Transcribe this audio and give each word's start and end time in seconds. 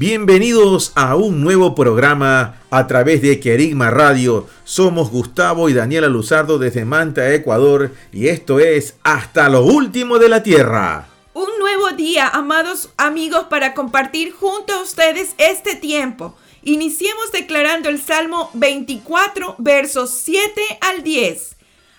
Bienvenidos 0.00 0.92
a 0.94 1.14
un 1.14 1.42
nuevo 1.42 1.74
programa 1.74 2.62
a 2.70 2.86
través 2.86 3.20
de 3.20 3.38
Querigma 3.38 3.90
Radio. 3.90 4.46
Somos 4.64 5.10
Gustavo 5.10 5.68
y 5.68 5.74
Daniela 5.74 6.08
Luzardo 6.08 6.58
desde 6.58 6.86
Manta, 6.86 7.34
Ecuador, 7.34 7.92
y 8.10 8.28
esto 8.28 8.60
es 8.60 8.94
Hasta 9.02 9.50
lo 9.50 9.62
último 9.62 10.18
de 10.18 10.30
la 10.30 10.42
Tierra. 10.42 11.06
Un 11.34 11.50
nuevo 11.58 11.90
día, 11.90 12.28
amados 12.28 12.88
amigos, 12.96 13.48
para 13.50 13.74
compartir 13.74 14.32
junto 14.32 14.72
a 14.72 14.80
ustedes 14.80 15.34
este 15.36 15.74
tiempo. 15.74 16.34
Iniciemos 16.62 17.30
declarando 17.30 17.90
el 17.90 18.00
Salmo 18.00 18.48
24, 18.54 19.56
versos 19.58 20.12
7 20.24 20.62
al 20.80 21.02
10. 21.02 21.56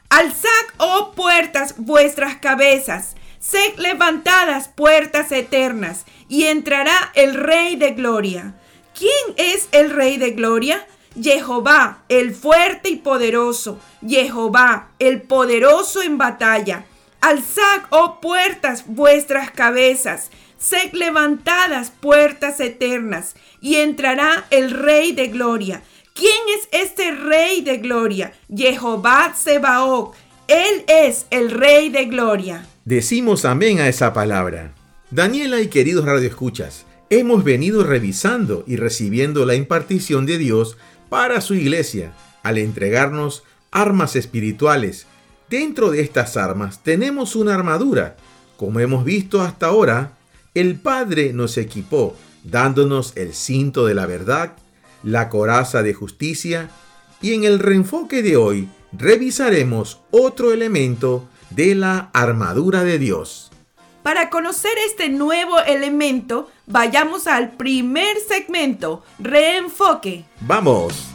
Alzad, 0.10 0.50
oh 0.78 1.12
puertas, 1.16 1.76
vuestras 1.78 2.38
cabezas, 2.38 3.16
sed 3.42 3.78
levantadas 3.78 4.70
puertas 4.70 5.32
eternas, 5.34 6.06
y 6.30 6.46
entrará 6.46 7.12
el 7.16 7.34
Rey 7.34 7.76
de 7.76 7.92
Gloria. 7.92 8.54
¿Quién 8.98 9.36
es 9.36 9.68
el 9.74 9.90
Rey 9.90 10.18
de 10.18 10.32
Gloria? 10.32 10.88
Jehová, 11.22 12.04
el 12.08 12.34
fuerte 12.34 12.90
y 12.90 12.96
poderoso, 12.98 13.80
Jehová, 14.08 14.92
el 15.00 15.24
poderoso 15.24 16.02
en 16.02 16.18
batalla. 16.18 16.86
Alzad, 17.20 17.82
oh 17.90 18.22
puertas, 18.22 18.86
vuestras 18.88 19.52
cabezas, 19.52 20.32
sed 20.58 20.94
levantadas 20.94 21.92
puertas 21.92 22.60
eternas, 22.60 23.36
y 23.60 23.76
entrará 23.78 24.46
el 24.52 24.72
Rey 24.72 25.12
de 25.12 25.28
Gloria. 25.28 25.82
¿Quién 26.14 26.42
es 26.58 26.68
este 26.72 27.12
Rey 27.12 27.62
de 27.62 27.78
Gloria? 27.78 28.34
Jehová 28.56 29.34
Sebaot. 29.36 30.14
Él 30.48 30.84
es 30.88 31.26
el 31.30 31.52
Rey 31.52 31.90
de 31.90 32.06
Gloria. 32.06 32.66
Decimos 32.86 33.46
amén 33.46 33.80
a 33.80 33.88
esa 33.88 34.12
palabra. 34.12 34.74
Daniela 35.12 35.62
y 35.62 35.68
queridos 35.68 36.04
radioescuchas, 36.04 36.88
hemos 37.12 37.44
venido 37.44 37.84
revisando 37.84 38.64
y 38.66 38.76
recibiendo 38.76 39.46
la 39.46 39.54
impartición 39.54 40.26
de 40.26 40.40
Dios 40.40 40.78
para 41.08 41.42
su 41.42 41.54
iglesia 41.54 42.14
al 42.42 42.58
entregarnos 42.58 43.44
armas 43.70 44.16
espirituales. 44.16 45.06
Dentro 45.48 45.92
de 45.92 46.02
estas 46.02 46.38
armas 46.38 46.82
tenemos 46.82 47.36
una 47.36 47.54
armadura. 47.54 48.18
Como 48.58 48.80
hemos 48.80 49.06
visto 49.06 49.42
hasta 49.44 49.68
ahora, 49.68 50.18
el 50.56 50.80
Padre 50.80 51.34
nos 51.34 51.60
equipó 51.60 52.16
dándonos 52.44 53.16
el 53.16 53.36
cinto 53.36 53.86
de 53.86 53.94
la 53.94 54.08
verdad, 54.08 54.54
la 55.04 55.30
coraza 55.30 55.84
de 55.84 55.94
justicia 55.94 56.72
y 57.22 57.34
en 57.34 57.44
el 57.44 57.60
reenfoque 57.60 58.24
de 58.24 58.38
hoy 58.38 58.70
revisaremos 58.92 60.00
otro 60.10 60.52
elemento 60.52 61.30
de 61.52 61.76
la 61.76 62.10
armadura 62.14 62.84
de 62.84 63.00
Dios. 63.00 63.52
Para 64.04 64.30
conocer 64.30 64.72
este 64.88 65.10
nuevo 65.10 65.60
elemento, 65.60 66.50
vayamos 66.66 67.28
al 67.28 67.52
primer 67.52 68.18
segmento, 68.20 69.04
reenfoque. 69.20 70.26
¡Vamos! 70.42 71.12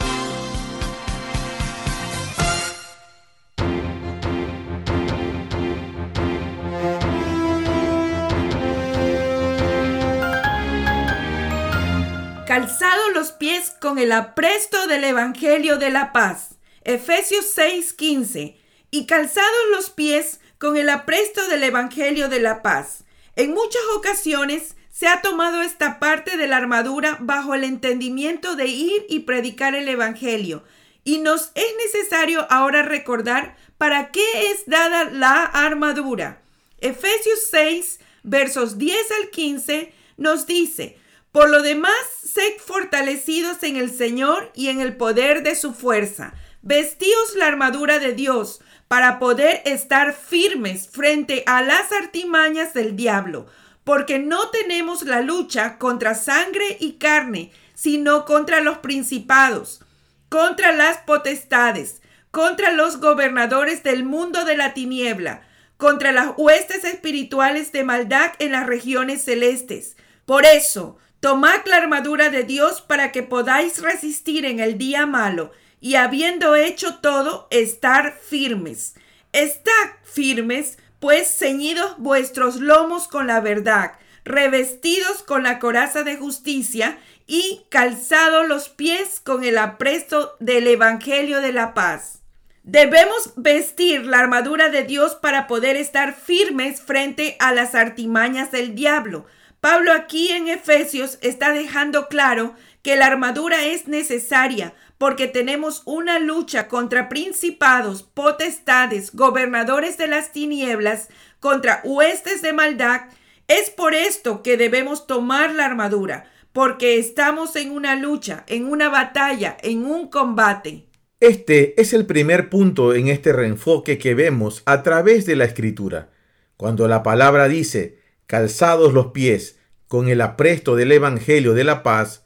Calzado 12.47 13.11
los 13.11 13.33
pies 13.33 13.75
con 13.81 13.99
el 13.99 14.13
apresto 14.13 14.87
del 14.87 15.03
Evangelio 15.05 15.77
de 15.79 15.91
la 15.91 16.13
paz. 16.13 16.55
Efesios 16.85 17.47
6:15. 17.57 18.66
Y 18.97 19.05
calzados 19.05 19.67
los 19.73 19.91
pies 19.91 20.41
con 20.57 20.79
el 20.79 20.89
apresto 20.89 21.47
del 21.49 21.65
Evangelio 21.65 22.31
de 22.31 22.41
la 22.41 22.63
paz. 22.63 23.05
En 23.35 23.51
muchas 23.51 23.83
ocasiones 23.95 24.75
se 24.91 25.07
ha 25.07 25.21
tomado 25.21 25.61
esta 25.61 25.99
parte 25.99 26.39
de 26.39 26.47
la 26.47 26.57
armadura 26.57 27.19
bajo 27.21 27.53
el 27.53 27.65
entendimiento 27.65 28.57
de 28.57 28.69
ir 28.69 29.05
y 29.11 29.21
predicar 29.21 29.75
el 29.75 29.87
Evangelio. 29.87 30.65
Y 31.05 31.19
nos 31.19 31.51
es 31.55 31.67
necesario 31.85 32.47
ahora 32.49 32.85
recordar 32.85 33.59
para 33.77 34.13
qué 34.13 34.51
es 34.51 34.65
dada 34.65 35.05
la 35.05 35.45
armadura. 35.45 36.41
Efesios 36.79 37.41
6, 37.51 38.01
versos 38.23 38.79
10 38.79 38.97
al 39.21 39.29
15 39.29 39.93
nos 40.17 40.47
dice, 40.47 40.97
por 41.33 41.51
lo 41.51 41.61
demás, 41.61 41.93
sed 42.25 42.55
fortalecidos 42.65 43.63
en 43.63 43.77
el 43.77 43.95
Señor 43.95 44.51
y 44.55 44.69
en 44.69 44.81
el 44.81 44.97
poder 44.97 45.43
de 45.43 45.55
su 45.55 45.75
fuerza. 45.75 46.33
Vestíos 46.63 47.37
la 47.37 47.47
armadura 47.47 47.99
de 47.99 48.15
Dios 48.15 48.61
para 48.89 49.19
poder 49.19 49.63
estar 49.65 50.15
firmes 50.15 50.89
frente 50.89 51.43
a 51.47 51.63
las 51.63 51.93
artimañas 51.93 52.73
del 52.73 52.97
diablo, 52.97 53.47
porque 53.85 54.19
no 54.19 54.51
tenemos 54.51 55.03
la 55.03 55.21
lucha 55.21 55.79
contra 55.79 56.15
sangre 56.15 56.77
y 56.81 56.95
carne, 56.95 57.53
sino 57.75 58.25
contra 58.25 58.61
los 58.61 58.79
principados, 58.79 59.81
contra 60.29 60.73
las 60.73 60.99
potestades, 60.99 62.01
contra 62.31 62.73
los 62.73 63.01
gobernadores 63.01 63.83
del 63.83 64.05
mundo 64.05 64.45
de 64.45 64.57
la 64.57 64.75
tiniebla, 64.75 65.43
contra 65.77 66.13
las 66.13 66.33
huestes 66.37 66.85
espirituales 66.85 67.73
de 67.73 67.85
maldad 67.85 68.33
en 68.39 68.53
las 68.53 68.67
regiones 68.67 69.23
celestes. 69.23 69.97
Por 70.25 70.45
eso, 70.45 70.97
tomad 71.21 71.65
la 71.67 71.77
armadura 71.77 72.31
de 72.31 72.45
Dios 72.45 72.81
para 72.81 73.13
que 73.13 73.23
podáis 73.23 73.83
resistir 73.83 74.45
en 74.45 74.61
el 74.61 74.79
día 74.79 75.07
malo 75.07 75.53
y 75.87 75.95
habiendo 75.95 76.57
hecho 76.57 76.97
todo, 76.97 77.47
estar 77.53 78.19
firmes. 78.21 78.97
Estad 79.31 79.71
firmes, 80.03 80.79
pues 80.99 81.29
ceñidos 81.29 81.97
vuestros 81.99 82.57
lomos 82.57 83.07
con 83.07 83.29
la 83.29 83.39
verdad, 83.39 83.93
revestidos 84.25 85.23
con 85.23 85.45
la 85.45 85.61
coraza 85.61 86.03
de 86.03 86.17
justicia 86.17 86.99
y 87.29 87.67
calzados 87.69 88.49
los 88.49 88.69
pies 88.69 89.21
con 89.21 89.45
el 89.45 89.59
apresto 89.59 90.35
del 90.41 90.67
Evangelio 90.67 91.41
de 91.41 91.53
la 91.53 91.73
paz. 91.73 92.19
Debemos 92.65 93.35
vestir 93.37 94.07
la 94.07 94.19
armadura 94.19 94.71
de 94.71 94.83
Dios 94.83 95.15
para 95.15 95.47
poder 95.47 95.77
estar 95.77 96.17
firmes 96.17 96.81
frente 96.81 97.37
a 97.39 97.55
las 97.55 97.77
artimañas 97.77 98.51
del 98.51 98.75
diablo. 98.75 99.25
Pablo 99.61 99.93
aquí 99.93 100.33
en 100.33 100.49
Efesios 100.49 101.19
está 101.23 101.53
dejando 101.53 102.09
claro 102.09 102.57
que 102.83 102.97
la 102.97 103.07
armadura 103.07 103.65
es 103.65 103.87
necesaria 103.87 104.75
porque 104.99 105.27
tenemos 105.27 105.83
una 105.85 106.19
lucha 106.19 106.69
contra 106.69 107.09
principados, 107.09 108.03
potestades, 108.03 109.15
gobernadores 109.15 109.99
de 109.99 110.09
las 110.09 110.33
tinieblas, 110.33 111.09
contra 111.41 111.81
huestes 111.85 112.43
de 112.43 112.53
maldad. 112.53 113.03
Es 113.49 113.71
por 113.71 113.95
esto 113.95 114.43
que 114.43 114.57
debemos 114.57 115.07
tomar 115.07 115.55
la 115.55 115.67
armadura, 115.67 116.31
porque 116.53 116.99
estamos 116.99 117.55
en 117.57 117.71
una 117.71 117.95
lucha, 117.97 118.45
en 118.47 118.65
una 118.65 118.89
batalla, 118.89 119.57
en 119.63 119.85
un 119.85 120.09
combate. 120.09 120.87
Este 121.21 121.81
es 121.81 121.93
el 121.93 122.07
primer 122.07 122.51
punto 122.51 122.95
en 122.95 123.09
este 123.09 123.33
reenfoque 123.33 123.99
que 123.99 124.15
vemos 124.15 124.63
a 124.67 124.83
través 124.83 125.27
de 125.27 125.37
la 125.37 125.45
escritura. 125.45 126.11
Cuando 126.57 126.89
la 126.89 127.03
palabra 127.03 127.49
dice, 127.49 128.01
calzados 128.27 128.93
los 128.93 129.09
pies 129.09 129.59
con 129.89 130.09
el 130.09 130.21
apresto 130.21 130.77
del 130.77 130.93
Evangelio 130.93 131.55
de 131.55 131.65
la 131.65 131.83
paz, 131.83 132.26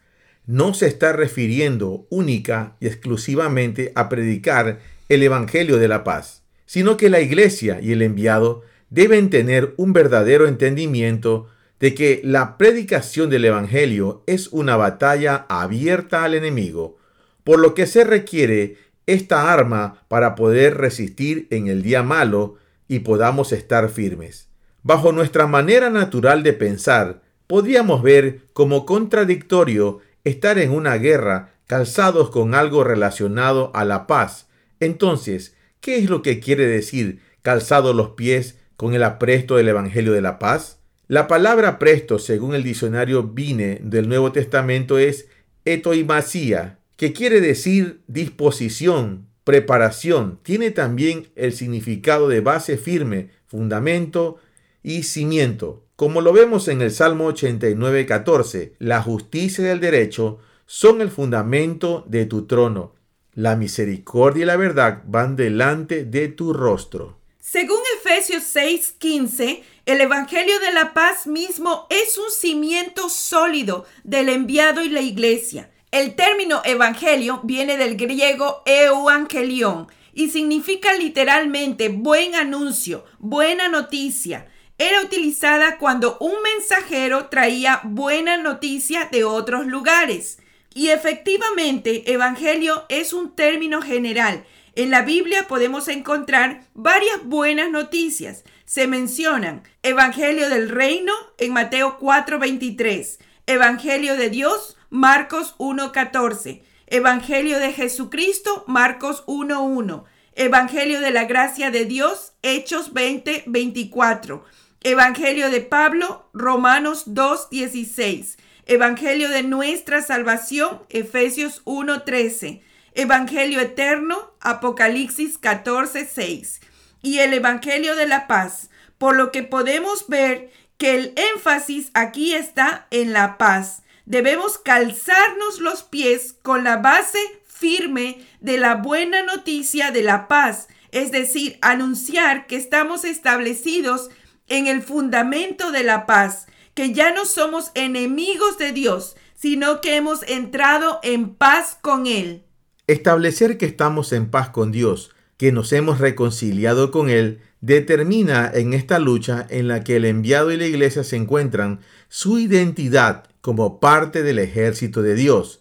no 0.50 0.74
se 0.74 0.88
está 0.88 1.12
refiriendo 1.12 2.08
única 2.10 2.74
y 2.80 2.88
exclusivamente 2.88 3.92
a 3.94 4.08
predicar 4.08 4.80
el 5.08 5.22
Evangelio 5.22 5.78
de 5.78 5.86
la 5.86 6.02
paz, 6.02 6.42
sino 6.66 6.96
que 6.96 7.08
la 7.08 7.20
iglesia 7.20 7.80
y 7.80 7.92
el 7.92 8.02
enviado 8.02 8.62
deben 8.88 9.30
tener 9.30 9.74
un 9.76 9.92
verdadero 9.92 10.48
entendimiento 10.48 11.46
de 11.78 11.94
que 11.94 12.20
la 12.24 12.58
predicación 12.58 13.30
del 13.30 13.44
Evangelio 13.44 14.24
es 14.26 14.48
una 14.48 14.76
batalla 14.76 15.46
abierta 15.48 16.24
al 16.24 16.34
enemigo, 16.34 16.98
por 17.44 17.60
lo 17.60 17.72
que 17.72 17.86
se 17.86 18.02
requiere 18.02 18.76
esta 19.06 19.52
arma 19.52 20.02
para 20.08 20.34
poder 20.34 20.78
resistir 20.78 21.46
en 21.50 21.68
el 21.68 21.84
día 21.84 22.02
malo 22.02 22.56
y 22.88 23.00
podamos 23.00 23.52
estar 23.52 23.88
firmes. 23.88 24.48
Bajo 24.82 25.12
nuestra 25.12 25.46
manera 25.46 25.90
natural 25.90 26.42
de 26.42 26.54
pensar, 26.54 27.22
podríamos 27.46 28.02
ver 28.02 28.40
como 28.52 28.84
contradictorio 28.84 30.00
estar 30.24 30.58
en 30.58 30.70
una 30.70 30.96
guerra 30.96 31.54
calzados 31.66 32.30
con 32.30 32.54
algo 32.54 32.84
relacionado 32.84 33.70
a 33.74 33.84
la 33.84 34.06
paz. 34.06 34.48
Entonces, 34.80 35.54
¿qué 35.80 35.98
es 35.98 36.10
lo 36.10 36.22
que 36.22 36.40
quiere 36.40 36.66
decir 36.66 37.20
calzados 37.42 37.94
los 37.94 38.10
pies 38.10 38.58
con 38.76 38.94
el 38.94 39.02
apresto 39.02 39.56
del 39.56 39.68
Evangelio 39.68 40.12
de 40.12 40.22
la 40.22 40.38
paz? 40.38 40.80
La 41.06 41.26
palabra 41.26 41.78
presto, 41.78 42.18
según 42.18 42.54
el 42.54 42.62
diccionario 42.62 43.22
Vine 43.24 43.80
del 43.82 44.08
Nuevo 44.08 44.32
Testamento, 44.32 44.98
es 44.98 45.28
etoimasía, 45.64 46.78
que 46.96 47.12
quiere 47.12 47.40
decir 47.40 48.00
disposición, 48.06 49.26
preparación. 49.44 50.38
Tiene 50.42 50.70
también 50.70 51.28
el 51.34 51.52
significado 51.52 52.28
de 52.28 52.40
base 52.40 52.76
firme, 52.76 53.30
fundamento 53.46 54.38
y 54.82 55.02
cimiento. 55.02 55.84
Como 56.00 56.22
lo 56.22 56.32
vemos 56.32 56.68
en 56.68 56.80
el 56.80 56.92
Salmo 56.92 57.26
89, 57.26 58.06
14, 58.06 58.72
la 58.78 59.02
justicia 59.02 59.66
y 59.66 59.68
el 59.68 59.80
derecho 59.80 60.38
son 60.64 61.02
el 61.02 61.10
fundamento 61.10 62.06
de 62.08 62.24
tu 62.24 62.46
trono. 62.46 62.94
La 63.34 63.54
misericordia 63.54 64.44
y 64.44 64.46
la 64.46 64.56
verdad 64.56 65.02
van 65.04 65.36
delante 65.36 66.06
de 66.06 66.28
tu 66.28 66.54
rostro. 66.54 67.18
Según 67.38 67.80
Efesios 67.98 68.44
6:15, 68.44 69.62
el 69.84 70.00
Evangelio 70.00 70.58
de 70.60 70.72
la 70.72 70.94
Paz 70.94 71.26
mismo 71.26 71.86
es 71.90 72.16
un 72.16 72.30
cimiento 72.30 73.10
sólido 73.10 73.84
del 74.02 74.30
enviado 74.30 74.82
y 74.82 74.88
la 74.88 75.02
iglesia. 75.02 75.70
El 75.90 76.14
término 76.14 76.62
evangelio 76.64 77.42
viene 77.44 77.76
del 77.76 77.98
griego 77.98 78.62
euangelion 78.64 79.88
y 80.14 80.30
significa 80.30 80.94
literalmente 80.94 81.90
buen 81.90 82.36
anuncio, 82.36 83.04
buena 83.18 83.68
noticia. 83.68 84.49
Era 84.80 85.02
utilizada 85.02 85.76
cuando 85.76 86.16
un 86.20 86.40
mensajero 86.42 87.26
traía 87.26 87.82
buena 87.84 88.38
noticia 88.38 89.10
de 89.12 89.24
otros 89.24 89.66
lugares. 89.66 90.38
Y 90.72 90.88
efectivamente, 90.88 92.10
evangelio 92.14 92.86
es 92.88 93.12
un 93.12 93.36
término 93.36 93.82
general. 93.82 94.46
En 94.76 94.88
la 94.88 95.02
Biblia 95.02 95.46
podemos 95.48 95.86
encontrar 95.88 96.62
varias 96.72 97.22
buenas 97.24 97.68
noticias. 97.68 98.42
Se 98.64 98.86
mencionan 98.86 99.64
Evangelio 99.82 100.48
del 100.48 100.70
Reino 100.70 101.12
en 101.36 101.52
Mateo 101.52 101.98
4:23, 101.98 103.18
Evangelio 103.46 104.16
de 104.16 104.30
Dios, 104.30 104.78
Marcos 104.88 105.56
1:14, 105.58 106.62
Evangelio 106.86 107.58
de 107.58 107.74
Jesucristo, 107.74 108.64
Marcos 108.66 109.24
1:1, 109.26 110.04
Evangelio 110.36 111.02
de 111.02 111.10
la 111.10 111.24
Gracia 111.26 111.70
de 111.70 111.84
Dios, 111.84 112.32
Hechos 112.40 112.94
20:24, 112.94 114.42
Evangelio 114.82 115.50
de 115.50 115.60
Pablo, 115.60 116.30
Romanos 116.32 117.04
2:16. 117.06 118.38
Evangelio 118.64 119.28
de 119.28 119.42
nuestra 119.42 120.00
salvación, 120.00 120.80
Efesios 120.88 121.60
1:13. 121.66 122.62
Evangelio 122.94 123.60
eterno, 123.60 124.32
Apocalipsis 124.40 125.38
14:6. 125.38 126.60
Y 127.02 127.18
el 127.18 127.34
Evangelio 127.34 127.94
de 127.94 128.06
la 128.06 128.26
paz, 128.26 128.70
por 128.96 129.16
lo 129.16 129.30
que 129.32 129.42
podemos 129.42 130.08
ver 130.08 130.50
que 130.78 130.94
el 130.94 131.12
énfasis 131.34 131.90
aquí 131.92 132.32
está 132.32 132.86
en 132.90 133.12
la 133.12 133.36
paz. 133.36 133.82
Debemos 134.06 134.56
calzarnos 134.56 135.60
los 135.60 135.82
pies 135.82 136.36
con 136.40 136.64
la 136.64 136.78
base 136.78 137.18
firme 137.44 138.26
de 138.40 138.56
la 138.56 138.76
buena 138.76 139.20
noticia 139.24 139.90
de 139.90 140.02
la 140.02 140.26
paz, 140.26 140.68
es 140.90 141.12
decir, 141.12 141.58
anunciar 141.60 142.46
que 142.46 142.56
estamos 142.56 143.04
establecidos 143.04 144.08
en 144.50 144.66
el 144.66 144.82
fundamento 144.82 145.72
de 145.72 145.82
la 145.82 146.04
paz, 146.04 146.46
que 146.74 146.92
ya 146.92 147.14
no 147.14 147.24
somos 147.24 147.70
enemigos 147.74 148.58
de 148.58 148.72
Dios, 148.72 149.16
sino 149.34 149.80
que 149.80 149.96
hemos 149.96 150.22
entrado 150.28 151.00
en 151.02 151.34
paz 151.34 151.78
con 151.80 152.06
Él. 152.06 152.42
Establecer 152.86 153.56
que 153.56 153.64
estamos 153.64 154.12
en 154.12 154.30
paz 154.30 154.50
con 154.50 154.72
Dios, 154.72 155.12
que 155.38 155.52
nos 155.52 155.72
hemos 155.72 155.98
reconciliado 155.98 156.90
con 156.90 157.08
Él, 157.08 157.40
determina 157.60 158.50
en 158.52 158.74
esta 158.74 158.98
lucha 158.98 159.46
en 159.48 159.68
la 159.68 159.84
que 159.84 159.96
el 159.96 160.04
enviado 160.04 160.52
y 160.52 160.56
la 160.56 160.66
iglesia 160.66 161.04
se 161.04 161.16
encuentran 161.16 161.80
su 162.08 162.38
identidad 162.38 163.24
como 163.40 163.80
parte 163.80 164.22
del 164.22 164.38
ejército 164.38 165.02
de 165.02 165.14
Dios. 165.14 165.60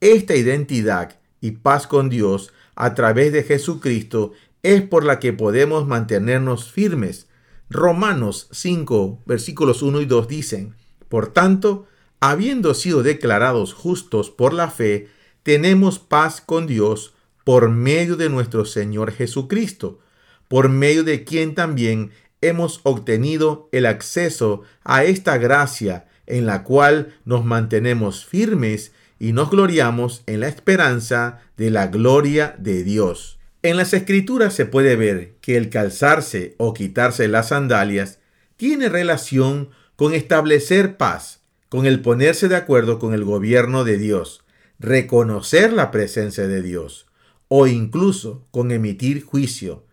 Esta 0.00 0.34
identidad 0.34 1.18
y 1.40 1.52
paz 1.52 1.86
con 1.86 2.08
Dios 2.08 2.52
a 2.74 2.94
través 2.94 3.32
de 3.32 3.42
Jesucristo 3.42 4.32
es 4.62 4.82
por 4.82 5.04
la 5.04 5.18
que 5.20 5.32
podemos 5.32 5.86
mantenernos 5.86 6.72
firmes 6.72 7.28
Romanos 7.72 8.48
5, 8.50 9.22
versículos 9.26 9.82
1 9.82 10.00
y 10.00 10.04
2 10.04 10.26
dicen, 10.26 10.74
Por 11.08 11.32
tanto, 11.32 11.86
habiendo 12.18 12.74
sido 12.74 13.04
declarados 13.04 13.74
justos 13.74 14.28
por 14.28 14.52
la 14.52 14.72
fe, 14.72 15.08
tenemos 15.44 16.00
paz 16.00 16.40
con 16.40 16.66
Dios 16.66 17.14
por 17.44 17.70
medio 17.70 18.16
de 18.16 18.28
nuestro 18.28 18.64
Señor 18.64 19.12
Jesucristo, 19.12 20.00
por 20.48 20.68
medio 20.68 21.04
de 21.04 21.22
quien 21.22 21.54
también 21.54 22.10
hemos 22.40 22.80
obtenido 22.82 23.68
el 23.70 23.86
acceso 23.86 24.62
a 24.82 25.04
esta 25.04 25.38
gracia 25.38 26.08
en 26.26 26.46
la 26.46 26.64
cual 26.64 27.14
nos 27.24 27.44
mantenemos 27.44 28.24
firmes 28.24 28.90
y 29.20 29.32
nos 29.32 29.48
gloriamos 29.48 30.24
en 30.26 30.40
la 30.40 30.48
esperanza 30.48 31.38
de 31.56 31.70
la 31.70 31.86
gloria 31.86 32.56
de 32.58 32.82
Dios. 32.82 33.39
En 33.62 33.76
las 33.76 33.92
escrituras 33.92 34.54
se 34.54 34.64
puede 34.64 34.96
ver 34.96 35.34
que 35.42 35.58
el 35.58 35.68
calzarse 35.68 36.54
o 36.56 36.72
quitarse 36.72 37.28
las 37.28 37.48
sandalias 37.48 38.18
tiene 38.56 38.88
relación 38.88 39.68
con 39.96 40.14
establecer 40.14 40.96
paz, 40.96 41.42
con 41.68 41.84
el 41.84 42.00
ponerse 42.00 42.48
de 42.48 42.56
acuerdo 42.56 42.98
con 42.98 43.12
el 43.12 43.22
gobierno 43.22 43.84
de 43.84 43.98
Dios, 43.98 44.44
reconocer 44.78 45.74
la 45.74 45.90
presencia 45.90 46.48
de 46.48 46.62
Dios 46.62 47.06
o 47.48 47.66
incluso 47.66 48.46
con 48.50 48.70
emitir 48.70 49.24
juicio. 49.24 49.84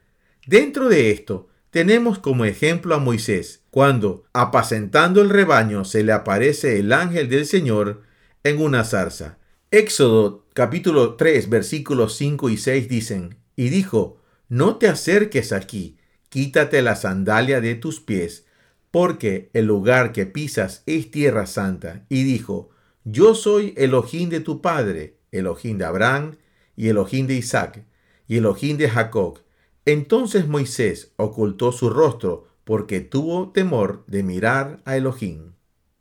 Dentro 0.46 0.88
de 0.88 1.12
esto 1.12 1.50
tenemos 1.70 2.20
como 2.20 2.46
ejemplo 2.46 2.96
a 2.96 3.00
Moisés, 3.00 3.64
cuando, 3.70 4.24
apacentando 4.32 5.22
el 5.22 5.30
rebaño, 5.30 5.84
se 5.84 6.06
le 6.06 6.14
aparece 6.14 6.80
el 6.80 6.94
ángel 6.94 7.28
del 7.28 7.46
Señor 7.46 8.04
en 8.46 8.62
una 8.62 8.86
zarza. 8.86 9.40
Éxodo 9.72 10.46
capítulo 10.54 11.16
3 11.16 11.50
versículos 11.50 12.16
5 12.16 12.50
y 12.50 12.58
6 12.58 12.88
dicen, 12.88 13.38
y 13.58 13.70
dijo, 13.70 14.22
No 14.48 14.78
te 14.78 14.88
acerques 14.88 15.52
aquí, 15.52 15.98
quítate 16.30 16.82
la 16.82 16.96
sandalia 16.96 17.60
de 17.60 17.76
tus 17.76 18.00
pies, 18.00 18.46
porque 18.92 19.50
el 19.52 19.66
lugar 19.66 20.14
que 20.14 20.26
pisas 20.26 20.84
es 20.86 21.12
tierra 21.12 21.46
santa. 21.46 22.06
Y 22.08 22.24
dijo, 22.24 22.70
Yo 23.04 23.36
soy 23.36 23.74
Elohim 23.76 24.30
de 24.30 24.40
tu 24.40 24.62
padre, 24.62 25.18
Elohim 25.32 25.78
de 25.78 25.86
Abraham, 25.86 26.38
y 26.78 26.88
Elohim 26.88 27.28
de 27.28 27.34
Isaac, 27.34 27.84
y 28.28 28.38
Elohim 28.38 28.78
de 28.78 28.90
Jacob. 28.90 29.40
Entonces 29.86 30.48
Moisés 30.48 31.12
ocultó 31.18 31.74
su 31.74 31.90
rostro, 31.90 32.48
porque 32.64 33.00
tuvo 33.00 33.52
temor 33.52 34.04
de 34.08 34.24
mirar 34.24 34.82
a 34.86 34.98
Elohim. 34.98 35.54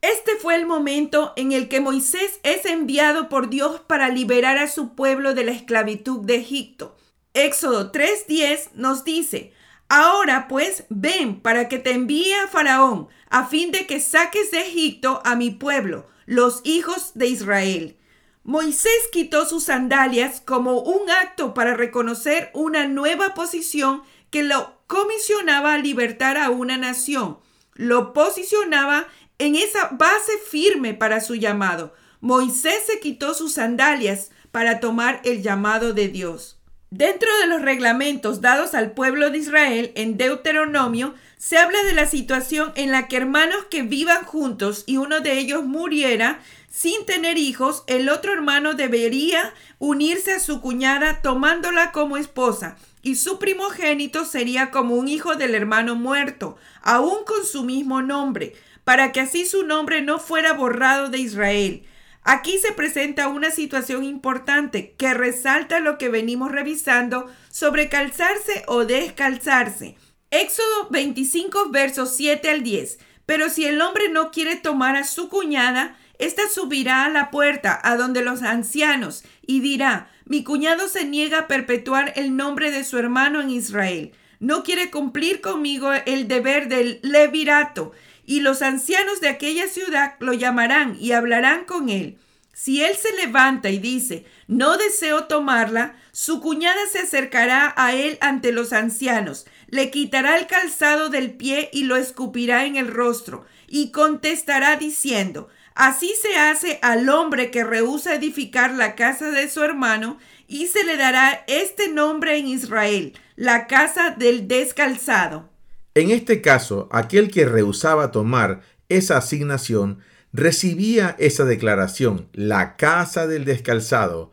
Este 0.02 0.32
fue 0.36 0.56
el 0.56 0.66
momento 0.66 1.32
en 1.36 1.52
el 1.52 1.68
que 1.68 1.80
Moisés 1.80 2.40
es 2.42 2.66
enviado 2.66 3.28
por 3.28 3.48
Dios 3.48 3.80
para 3.86 4.08
liberar 4.08 4.58
a 4.58 4.68
su 4.68 4.94
pueblo 4.94 5.34
de 5.34 5.44
la 5.44 5.52
esclavitud 5.52 6.24
de 6.24 6.36
Egipto. 6.36 6.95
Éxodo 7.36 7.92
3:10 7.92 8.70
nos 8.74 9.04
dice, 9.04 9.52
Ahora 9.90 10.48
pues 10.48 10.84
ven 10.88 11.40
para 11.42 11.68
que 11.68 11.78
te 11.78 11.92
envíe 11.92 12.32
a 12.32 12.48
Faraón, 12.48 13.08
a 13.28 13.46
fin 13.46 13.70
de 13.70 13.86
que 13.86 14.00
saques 14.00 14.50
de 14.50 14.62
Egipto 14.62 15.20
a 15.22 15.36
mi 15.36 15.50
pueblo, 15.50 16.08
los 16.24 16.62
hijos 16.64 17.12
de 17.14 17.26
Israel. 17.26 17.96
Moisés 18.42 19.08
quitó 19.12 19.44
sus 19.44 19.64
sandalias 19.64 20.40
como 20.40 20.80
un 20.80 21.10
acto 21.10 21.52
para 21.52 21.74
reconocer 21.74 22.50
una 22.54 22.88
nueva 22.88 23.34
posición 23.34 24.02
que 24.30 24.42
lo 24.42 24.80
comisionaba 24.86 25.74
a 25.74 25.78
libertar 25.78 26.38
a 26.38 26.48
una 26.48 26.78
nación. 26.78 27.38
Lo 27.74 28.14
posicionaba 28.14 29.08
en 29.38 29.56
esa 29.56 29.88
base 29.92 30.32
firme 30.48 30.94
para 30.94 31.20
su 31.20 31.34
llamado. 31.34 31.92
Moisés 32.20 32.84
se 32.86 32.98
quitó 32.98 33.34
sus 33.34 33.52
sandalias 33.52 34.30
para 34.52 34.80
tomar 34.80 35.20
el 35.24 35.42
llamado 35.42 35.92
de 35.92 36.08
Dios. 36.08 36.55
Dentro 36.90 37.28
de 37.38 37.48
los 37.48 37.62
reglamentos 37.62 38.40
dados 38.40 38.74
al 38.74 38.92
pueblo 38.92 39.30
de 39.30 39.38
Israel 39.38 39.92
en 39.96 40.16
Deuteronomio, 40.16 41.14
se 41.36 41.58
habla 41.58 41.82
de 41.82 41.92
la 41.92 42.06
situación 42.06 42.72
en 42.76 42.92
la 42.92 43.08
que 43.08 43.16
hermanos 43.16 43.66
que 43.68 43.82
vivan 43.82 44.24
juntos 44.24 44.84
y 44.86 44.96
uno 44.96 45.20
de 45.20 45.38
ellos 45.38 45.64
muriera 45.64 46.40
sin 46.70 47.06
tener 47.06 47.38
hijos, 47.38 47.84
el 47.86 48.08
otro 48.10 48.34
hermano 48.34 48.74
debería 48.74 49.54
unirse 49.78 50.34
a 50.34 50.40
su 50.40 50.60
cuñada 50.60 51.22
tomándola 51.22 51.90
como 51.90 52.18
esposa 52.18 52.76
y 53.00 53.16
su 53.16 53.38
primogénito 53.38 54.24
sería 54.24 54.70
como 54.70 54.94
un 54.94 55.08
hijo 55.08 55.36
del 55.36 55.54
hermano 55.54 55.94
muerto, 55.94 56.56
aún 56.82 57.24
con 57.24 57.46
su 57.46 57.64
mismo 57.64 58.02
nombre, 58.02 58.54
para 58.84 59.10
que 59.10 59.20
así 59.20 59.46
su 59.46 59.64
nombre 59.64 60.02
no 60.02 60.18
fuera 60.18 60.52
borrado 60.52 61.08
de 61.08 61.18
Israel. 61.18 61.86
Aquí 62.28 62.58
se 62.58 62.72
presenta 62.72 63.28
una 63.28 63.52
situación 63.52 64.02
importante 64.02 64.96
que 64.98 65.14
resalta 65.14 65.78
lo 65.78 65.96
que 65.96 66.08
venimos 66.08 66.50
revisando 66.50 67.30
sobre 67.52 67.88
calzarse 67.88 68.64
o 68.66 68.84
descalzarse. 68.84 69.94
Éxodo 70.32 70.88
25 70.90 71.70
versos 71.70 72.16
7 72.16 72.50
al 72.50 72.64
10. 72.64 72.98
Pero 73.26 73.48
si 73.48 73.64
el 73.64 73.80
hombre 73.80 74.08
no 74.08 74.32
quiere 74.32 74.56
tomar 74.56 74.96
a 74.96 75.04
su 75.04 75.28
cuñada, 75.28 75.96
ésta 76.18 76.42
subirá 76.52 77.04
a 77.04 77.10
la 77.10 77.30
puerta 77.30 77.78
a 77.80 77.96
donde 77.96 78.22
los 78.22 78.42
ancianos 78.42 79.22
y 79.46 79.60
dirá, 79.60 80.10
mi 80.24 80.42
cuñado 80.42 80.88
se 80.88 81.04
niega 81.04 81.38
a 81.38 81.46
perpetuar 81.46 82.12
el 82.16 82.36
nombre 82.36 82.72
de 82.72 82.82
su 82.82 82.98
hermano 82.98 83.40
en 83.40 83.50
Israel. 83.50 84.12
no 84.40 84.64
quiere 84.64 84.90
cumplir 84.90 85.40
conmigo 85.40 85.92
el 85.92 86.28
deber 86.28 86.68
del 86.68 86.98
levirato, 87.02 87.92
y 88.26 88.40
los 88.40 88.60
ancianos 88.60 89.20
de 89.20 89.28
aquella 89.28 89.68
ciudad 89.68 90.14
lo 90.18 90.32
llamarán 90.32 90.96
y 91.00 91.12
hablarán 91.12 91.64
con 91.64 91.88
él. 91.88 92.18
Si 92.52 92.82
él 92.82 92.96
se 92.96 93.12
levanta 93.14 93.70
y 93.70 93.78
dice, 93.78 94.24
no 94.48 94.76
deseo 94.76 95.24
tomarla, 95.24 95.94
su 96.12 96.40
cuñada 96.40 96.86
se 96.90 97.00
acercará 97.00 97.72
a 97.76 97.94
él 97.94 98.18
ante 98.20 98.50
los 98.50 98.72
ancianos, 98.72 99.46
le 99.68 99.90
quitará 99.90 100.38
el 100.38 100.46
calzado 100.46 101.10
del 101.10 101.32
pie 101.32 101.68
y 101.72 101.84
lo 101.84 101.96
escupirá 101.96 102.64
en 102.64 102.76
el 102.76 102.88
rostro, 102.88 103.44
y 103.68 103.90
contestará 103.90 104.76
diciendo, 104.76 105.48
Así 105.74 106.14
se 106.20 106.36
hace 106.36 106.78
al 106.80 107.10
hombre 107.10 107.50
que 107.50 107.62
rehúsa 107.62 108.14
edificar 108.14 108.72
la 108.72 108.94
casa 108.94 109.30
de 109.30 109.50
su 109.50 109.62
hermano, 109.62 110.18
y 110.48 110.68
se 110.68 110.84
le 110.84 110.96
dará 110.96 111.44
este 111.46 111.88
nombre 111.88 112.38
en 112.38 112.46
Israel, 112.46 113.12
la 113.36 113.66
casa 113.66 114.10
del 114.16 114.48
descalzado. 114.48 115.50
En 115.96 116.10
este 116.10 116.42
caso, 116.42 116.90
aquel 116.92 117.30
que 117.30 117.46
rehusaba 117.46 118.12
tomar 118.12 118.60
esa 118.90 119.16
asignación 119.16 120.00
recibía 120.30 121.16
esa 121.18 121.46
declaración, 121.46 122.28
la 122.34 122.76
casa 122.76 123.26
del 123.26 123.46
descalzado. 123.46 124.30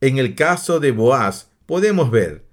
En 0.00 0.18
el 0.18 0.34
caso 0.34 0.80
de 0.80 0.90
Boaz, 0.90 1.52
podemos 1.64 2.10
ver 2.10 2.44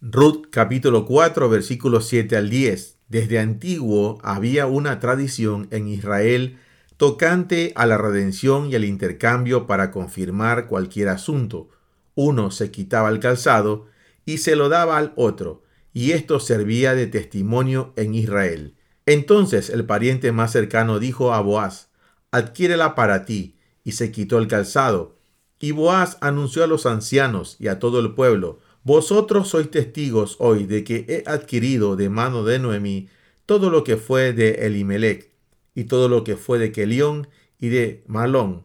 Ruth 0.00 0.46
capítulo 0.50 1.04
4 1.04 1.50
versículos 1.50 2.08
7 2.08 2.34
al 2.38 2.48
10. 2.48 2.96
Desde 3.08 3.40
antiguo 3.40 4.18
había 4.22 4.64
una 4.66 5.00
tradición 5.00 5.68
en 5.70 5.86
Israel 5.86 6.58
tocante 6.96 7.74
a 7.76 7.84
la 7.84 7.98
redención 7.98 8.70
y 8.70 8.74
el 8.74 8.86
intercambio 8.86 9.66
para 9.66 9.90
confirmar 9.90 10.66
cualquier 10.66 11.10
asunto. 11.10 11.68
Uno 12.14 12.52
se 12.52 12.70
quitaba 12.70 13.10
el 13.10 13.20
calzado 13.20 13.88
y 14.24 14.38
se 14.38 14.56
lo 14.56 14.70
daba 14.70 14.96
al 14.96 15.12
otro, 15.16 15.62
y 15.92 16.12
esto 16.12 16.40
servía 16.40 16.94
de 16.94 17.06
testimonio 17.06 17.92
en 17.96 18.14
Israel. 18.14 18.74
Entonces 19.06 19.70
el 19.70 19.86
pariente 19.86 20.32
más 20.32 20.52
cercano 20.52 20.98
dijo 20.98 21.32
a 21.32 21.40
Boaz, 21.40 21.90
adquiérela 22.30 22.94
para 22.94 23.24
ti, 23.24 23.56
y 23.84 23.92
se 23.92 24.12
quitó 24.12 24.38
el 24.38 24.48
calzado. 24.48 25.16
Y 25.58 25.72
Boaz 25.72 26.18
anunció 26.20 26.62
a 26.62 26.66
los 26.66 26.86
ancianos 26.86 27.56
y 27.58 27.68
a 27.68 27.78
todo 27.78 28.00
el 28.00 28.14
pueblo, 28.14 28.60
vosotros 28.84 29.48
sois 29.48 29.70
testigos 29.70 30.36
hoy 30.38 30.64
de 30.64 30.84
que 30.84 31.04
he 31.08 31.28
adquirido 31.28 31.96
de 31.96 32.08
mano 32.08 32.44
de 32.44 32.58
Noemí 32.58 33.08
todo 33.48 33.70
lo 33.70 33.82
que 33.82 33.96
fue 33.96 34.34
de 34.34 34.66
Elimelech, 34.66 35.30
y 35.74 35.84
todo 35.84 36.10
lo 36.10 36.22
que 36.22 36.36
fue 36.36 36.58
de 36.58 36.70
Kelión 36.70 37.28
y 37.58 37.68
de 37.68 38.04
Malón. 38.06 38.64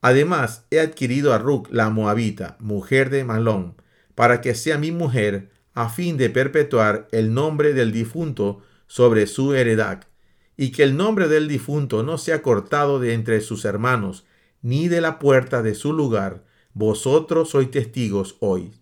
Además, 0.00 0.66
he 0.72 0.80
adquirido 0.80 1.32
a 1.32 1.38
Ruc 1.38 1.68
la 1.70 1.88
Moabita, 1.88 2.56
mujer 2.58 3.10
de 3.10 3.22
Malón, 3.22 3.76
para 4.16 4.40
que 4.40 4.56
sea 4.56 4.76
mi 4.76 4.90
mujer, 4.90 5.50
a 5.74 5.88
fin 5.88 6.16
de 6.16 6.30
perpetuar 6.30 7.08
el 7.12 7.34
nombre 7.34 7.74
del 7.74 7.92
difunto 7.92 8.62
sobre 8.86 9.26
su 9.26 9.54
heredad 9.54 10.04
y 10.56 10.70
que 10.70 10.84
el 10.84 10.96
nombre 10.96 11.28
del 11.28 11.48
difunto 11.48 12.02
no 12.02 12.16
sea 12.16 12.42
cortado 12.42 13.00
de 13.00 13.12
entre 13.12 13.40
sus 13.40 13.64
hermanos, 13.64 14.24
ni 14.62 14.88
de 14.88 15.00
la 15.00 15.18
puerta 15.18 15.62
de 15.62 15.74
su 15.74 15.92
lugar, 15.92 16.44
vosotros 16.72 17.50
sois 17.50 17.70
testigos 17.70 18.36
hoy. 18.40 18.72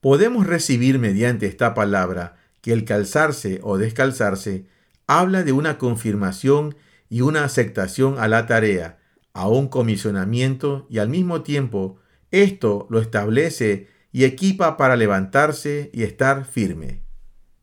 Podemos 0.00 0.46
recibir 0.46 0.98
mediante 0.98 1.46
esta 1.46 1.74
palabra 1.74 2.36
que 2.62 2.72
el 2.72 2.84
calzarse 2.84 3.60
o 3.62 3.78
descalzarse 3.78 4.66
habla 5.06 5.42
de 5.42 5.52
una 5.52 5.78
confirmación 5.78 6.76
y 7.08 7.20
una 7.20 7.44
aceptación 7.44 8.18
a 8.18 8.28
la 8.28 8.46
tarea, 8.46 8.98
a 9.32 9.48
un 9.48 9.68
comisionamiento 9.68 10.86
y 10.90 10.98
al 10.98 11.08
mismo 11.08 11.42
tiempo 11.42 11.98
esto 12.30 12.86
lo 12.90 13.00
establece 13.00 13.88
y 14.18 14.24
equipa 14.24 14.76
para 14.76 14.96
levantarse 14.96 15.92
y 15.94 16.02
estar 16.02 16.44
firme. 16.44 17.04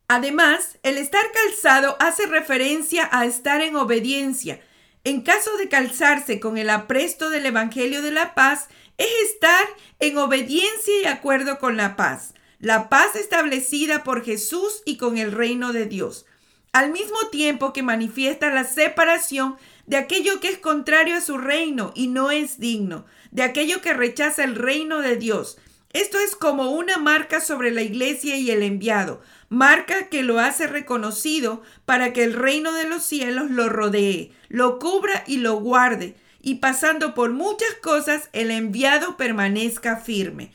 Además, 0.08 0.78
el 0.82 0.96
estar 0.96 1.30
calzado 1.30 1.98
hace 2.00 2.24
referencia 2.24 3.06
a 3.12 3.26
estar 3.26 3.60
en 3.60 3.76
obediencia. 3.76 4.62
En 5.04 5.20
caso 5.20 5.54
de 5.58 5.68
calzarse 5.68 6.40
con 6.40 6.56
el 6.56 6.70
apresto 6.70 7.28
del 7.28 7.44
Evangelio 7.44 8.00
de 8.00 8.10
la 8.10 8.34
paz, 8.34 8.68
es 8.96 9.06
estar 9.34 9.66
en 10.00 10.16
obediencia 10.16 10.94
y 11.02 11.04
acuerdo 11.04 11.58
con 11.58 11.76
la 11.76 11.94
paz, 11.94 12.32
la 12.58 12.88
paz 12.88 13.16
establecida 13.16 14.02
por 14.02 14.24
Jesús 14.24 14.80
y 14.86 14.96
con 14.96 15.18
el 15.18 15.32
reino 15.32 15.74
de 15.74 15.84
Dios, 15.84 16.24
al 16.72 16.90
mismo 16.90 17.18
tiempo 17.30 17.74
que 17.74 17.82
manifiesta 17.82 18.48
la 18.48 18.64
separación 18.64 19.56
de 19.84 19.98
aquello 19.98 20.40
que 20.40 20.48
es 20.48 20.56
contrario 20.56 21.16
a 21.16 21.20
su 21.20 21.36
reino 21.36 21.92
y 21.94 22.06
no 22.06 22.30
es 22.30 22.58
digno, 22.58 23.04
de 23.30 23.42
aquello 23.42 23.82
que 23.82 23.92
rechaza 23.92 24.42
el 24.42 24.54
reino 24.54 25.02
de 25.02 25.16
Dios. 25.16 25.58
Esto 25.96 26.18
es 26.18 26.36
como 26.36 26.72
una 26.72 26.98
marca 26.98 27.40
sobre 27.40 27.70
la 27.70 27.80
iglesia 27.80 28.36
y 28.36 28.50
el 28.50 28.62
enviado, 28.62 29.22
marca 29.48 30.10
que 30.10 30.22
lo 30.22 30.38
hace 30.38 30.66
reconocido 30.66 31.62
para 31.86 32.12
que 32.12 32.22
el 32.22 32.34
reino 32.34 32.74
de 32.74 32.86
los 32.86 33.02
cielos 33.02 33.50
lo 33.50 33.70
rodee, 33.70 34.30
lo 34.50 34.78
cubra 34.78 35.24
y 35.26 35.38
lo 35.38 35.54
guarde, 35.54 36.14
y 36.42 36.56
pasando 36.56 37.14
por 37.14 37.30
muchas 37.30 37.72
cosas 37.80 38.28
el 38.34 38.50
enviado 38.50 39.16
permanezca 39.16 39.96
firme. 39.96 40.52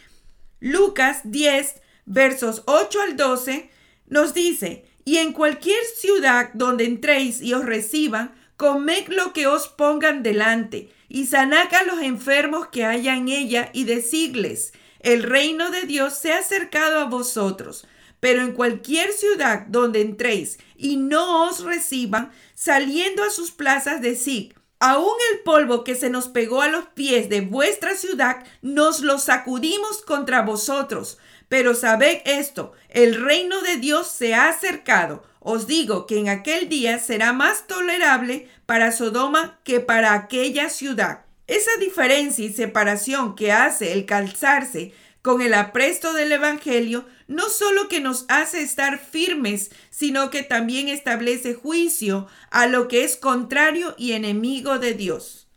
Lucas 0.60 1.22
10, 1.24 1.74
versos 2.06 2.62
8 2.68 3.02
al 3.02 3.18
12, 3.18 3.72
nos 4.10 4.36
dice, 4.36 4.86
y 5.06 5.18
en 5.18 5.34
cualquier 5.34 5.84
ciudad 5.98 6.52
donde 6.54 6.86
entréis 6.86 7.42
y 7.42 7.56
os 7.56 7.66
reciban, 7.66 8.36
comed 8.58 9.08
lo 9.08 9.34
que 9.34 9.48
os 9.48 9.70
pongan 9.70 10.22
delante, 10.22 10.92
y 11.14 11.26
sanad 11.26 11.74
a 11.74 11.84
los 11.84 12.02
enfermos 12.02 12.68
que 12.68 12.86
haya 12.86 13.18
en 13.18 13.28
ella, 13.28 13.70
y 13.74 13.84
decidles, 13.84 14.72
el 15.02 15.24
reino 15.24 15.70
de 15.70 15.82
Dios 15.82 16.18
se 16.18 16.32
ha 16.32 16.40
acercado 16.40 17.00
a 17.02 17.06
vosotros. 17.06 17.86
Pero 18.22 18.42
en 18.42 18.54
cualquier 18.54 19.12
ciudad 19.12 19.66
donde 19.68 20.00
entréis 20.00 20.58
y 20.78 20.96
no 20.96 21.50
os 21.50 21.66
reciban, 21.66 22.32
saliendo 22.54 23.26
a 23.26 23.30
sus 23.30 23.52
plazas, 23.52 24.02
decid, 24.02 24.54
aún 24.80 25.12
el 25.34 25.40
polvo 25.40 25.84
que 25.84 25.96
se 25.96 26.10
nos 26.10 26.30
pegó 26.30 26.62
a 26.62 26.70
los 26.70 26.86
pies 26.86 27.28
de 27.28 27.42
vuestra 27.42 27.96
ciudad, 27.98 28.46
nos 28.62 29.02
lo 29.02 29.18
sacudimos 29.18 30.04
contra 30.04 30.44
vosotros. 30.44 31.18
Pero 31.50 31.76
sabed 31.76 32.22
esto, 32.24 32.72
el 32.88 33.22
reino 33.22 33.62
de 33.62 33.76
Dios 33.76 34.08
se 34.08 34.34
ha 34.34 34.48
acercado. 34.48 35.24
Os 35.42 35.68
digo 35.68 36.06
que 36.06 36.20
en 36.20 36.30
aquel 36.30 36.70
día 36.70 37.00
será 37.00 37.34
más 37.34 37.68
tolerable 37.68 38.48
para 38.72 38.94
Sodoma 38.94 39.60
que 39.66 39.82
para 39.82 40.14
aquella 40.14 40.70
ciudad. 40.70 41.26
Esa 41.46 41.72
diferencia 41.78 42.46
y 42.46 42.54
separación 42.54 43.36
que 43.36 43.52
hace 43.52 43.92
el 43.92 44.06
calzarse 44.06 44.94
con 45.22 45.42
el 45.42 45.56
apresto 45.56 46.14
del 46.14 46.32
Evangelio 46.32 47.04
no 47.28 47.50
solo 47.50 47.90
que 47.90 48.00
nos 48.00 48.24
hace 48.30 48.62
estar 48.62 48.98
firmes, 48.98 49.72
sino 49.90 50.30
que 50.30 50.44
también 50.44 50.88
establece 50.88 51.54
juicio 51.54 52.28
a 52.50 52.66
lo 52.68 52.88
que 52.88 53.04
es 53.04 53.18
contrario 53.18 53.94
y 53.98 54.14
enemigo 54.14 54.80
de 54.80 54.94
Dios. 54.94 55.50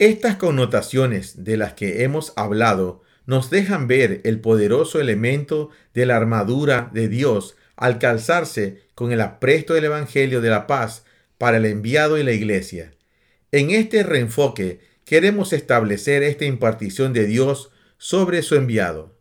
Estas 0.00 0.34
connotaciones 0.34 1.44
de 1.44 1.58
las 1.58 1.74
que 1.74 2.02
hemos 2.02 2.32
hablado 2.34 3.04
nos 3.24 3.50
dejan 3.50 3.86
ver 3.86 4.20
el 4.24 4.40
poderoso 4.40 5.00
elemento 5.00 5.70
de 5.94 6.06
la 6.06 6.16
armadura 6.16 6.90
de 6.92 7.06
Dios 7.06 7.54
al 7.76 8.00
calzarse 8.00 8.82
con 8.96 9.12
el 9.12 9.20
apresto 9.20 9.74
del 9.74 9.84
Evangelio 9.84 10.40
de 10.40 10.50
la 10.50 10.66
paz 10.66 11.04
para 11.38 11.56
el 11.56 11.64
enviado 11.64 12.18
y 12.18 12.24
la 12.24 12.32
iglesia. 12.32 12.92
En 13.52 13.70
este 13.70 14.02
reenfoque 14.02 14.80
queremos 15.04 15.52
establecer 15.52 16.22
esta 16.22 16.44
impartición 16.44 17.12
de 17.12 17.26
Dios 17.26 17.70
sobre 17.96 18.42
su 18.42 18.56
enviado. 18.56 19.16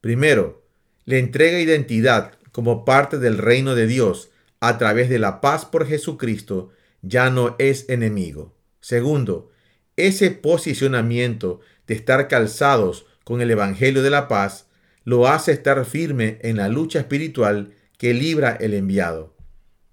Primero, 0.00 0.64
le 1.04 1.18
entrega 1.18 1.60
identidad 1.60 2.38
como 2.52 2.84
parte 2.84 3.18
del 3.18 3.38
reino 3.38 3.74
de 3.74 3.86
Dios 3.86 4.30
a 4.60 4.78
través 4.78 5.08
de 5.08 5.18
la 5.18 5.40
paz 5.40 5.64
por 5.64 5.86
Jesucristo, 5.86 6.70
ya 7.02 7.30
no 7.30 7.54
es 7.58 7.88
enemigo. 7.88 8.56
Segundo, 8.80 9.50
ese 9.96 10.30
posicionamiento 10.30 11.60
de 11.86 11.94
estar 11.94 12.28
calzados 12.28 13.06
con 13.24 13.40
el 13.40 13.50
Evangelio 13.50 14.02
de 14.02 14.10
la 14.10 14.28
paz 14.28 14.66
lo 15.04 15.28
hace 15.28 15.52
estar 15.52 15.84
firme 15.84 16.38
en 16.42 16.56
la 16.56 16.68
lucha 16.68 16.98
espiritual 16.98 17.74
que 17.96 18.14
libra 18.14 18.56
el 18.60 18.74
enviado. 18.74 19.36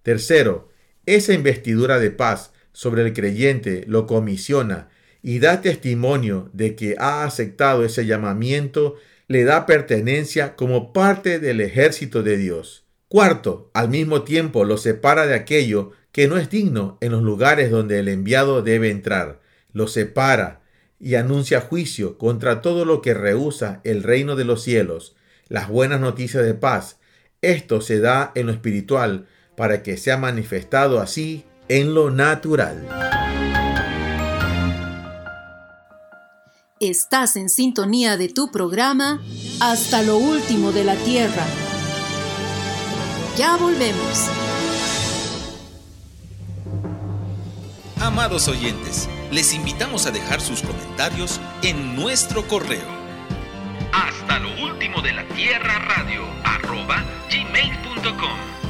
Tercero, 0.04 0.70
esa 1.06 1.34
investidura 1.34 2.00
de 2.00 2.12
paz 2.12 2.52
sobre 2.72 3.04
el 3.04 3.14
creyente 3.14 3.84
lo 3.88 4.06
comisiona 4.06 4.90
y 5.22 5.40
da 5.40 5.62
testimonio 5.62 6.50
de 6.54 6.76
que 6.76 6.96
ha 7.00 7.24
aceptado 7.24 7.84
ese 7.84 8.06
llamamiento, 8.06 8.96
le 9.28 9.44
da 9.44 9.66
pertenencia 9.66 10.56
como 10.56 10.94
parte 10.94 11.40
del 11.40 11.62
ejército 11.62 12.22
de 12.22 12.38
Dios. 12.38 12.86
Cuarto, 13.08 13.72
al 13.74 13.90
mismo 13.90 14.24
tiempo 14.24 14.66
lo 14.66 14.78
separa 14.78 15.26
de 15.26 15.34
aquello 15.34 15.92
que 16.12 16.28
no 16.28 16.38
es 16.38 16.50
digno 16.50 16.98
en 17.02 17.12
los 17.12 17.24
lugares 17.24 17.72
donde 17.72 18.00
el 18.00 18.08
enviado 18.08 18.62
debe 18.62 18.90
entrar. 18.90 19.42
Lo 19.74 19.88
separa 19.88 20.62
y 21.00 21.16
anuncia 21.16 21.60
juicio 21.60 22.18
contra 22.18 22.62
todo 22.62 22.86
lo 22.86 23.02
que 23.02 23.14
rehúsa 23.14 23.82
el 23.84 24.04
reino 24.04 24.36
de 24.36 24.46
los 24.46 24.64
cielos, 24.64 25.16
las 25.50 25.70
buenas 25.70 26.00
noticias 26.00 26.46
de 26.46 26.54
paz. 26.54 27.00
Esto 27.42 27.82
se 27.82 28.00
da 28.00 28.32
en 28.36 28.48
lo 28.48 28.52
espiritual 28.52 29.28
para 29.56 29.84
que 29.84 29.98
sea 29.98 30.18
manifestado 30.18 31.00
así 31.00 31.46
en 31.68 31.94
lo 31.94 32.12
natural. 32.12 32.88
Estás 36.80 37.38
en 37.38 37.50
sintonía 37.50 38.18
de 38.18 38.28
tu 38.28 38.52
programa 38.52 39.22
Hasta 39.62 40.04
lo 40.04 40.18
último 40.18 40.72
de 40.72 40.84
la 40.84 40.96
Tierra. 40.96 41.46
Ya 43.38 43.56
volvemos. 43.56 44.30
Amados 48.02 48.48
oyentes, 48.48 49.10
les 49.32 49.54
invitamos 49.54 50.06
a 50.06 50.12
dejar 50.12 50.42
sus 50.42 50.62
comentarios 50.62 51.40
en 51.64 51.96
nuestro 51.96 52.48
correo. 52.48 52.88
Hasta 53.92 54.40
lo 54.40 54.50
último 54.66 55.02
de 55.02 55.14
la 55.14 55.28
Tierra 55.30 55.80
Radio, 55.80 56.24
arroba 56.44 57.04
gmail.com. 57.32 58.65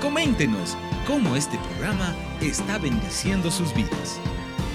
Coméntenos 0.00 0.78
cómo 1.06 1.36
este 1.36 1.58
programa 1.58 2.14
está 2.40 2.78
bendiciendo 2.78 3.50
sus 3.50 3.74
vidas. 3.74 4.18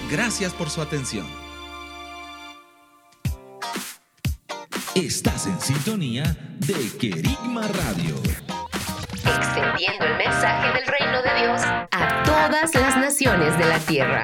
Gracias 0.08 0.52
por 0.52 0.70
su 0.70 0.80
atención. 0.80 1.26
Estás 4.94 5.48
en 5.48 5.60
sintonía 5.60 6.22
de 6.58 6.96
Querigma 6.98 7.62
Radio. 7.62 8.14
Extendiendo 9.14 10.06
el 10.06 10.16
mensaje 10.16 10.78
del 10.78 10.86
reino 10.86 11.22
de 11.22 11.40
Dios 11.40 11.60
a 11.64 12.22
todas 12.24 12.72
las 12.74 12.96
naciones 12.96 13.58
de 13.58 13.64
la 13.64 13.78
tierra. 13.80 14.22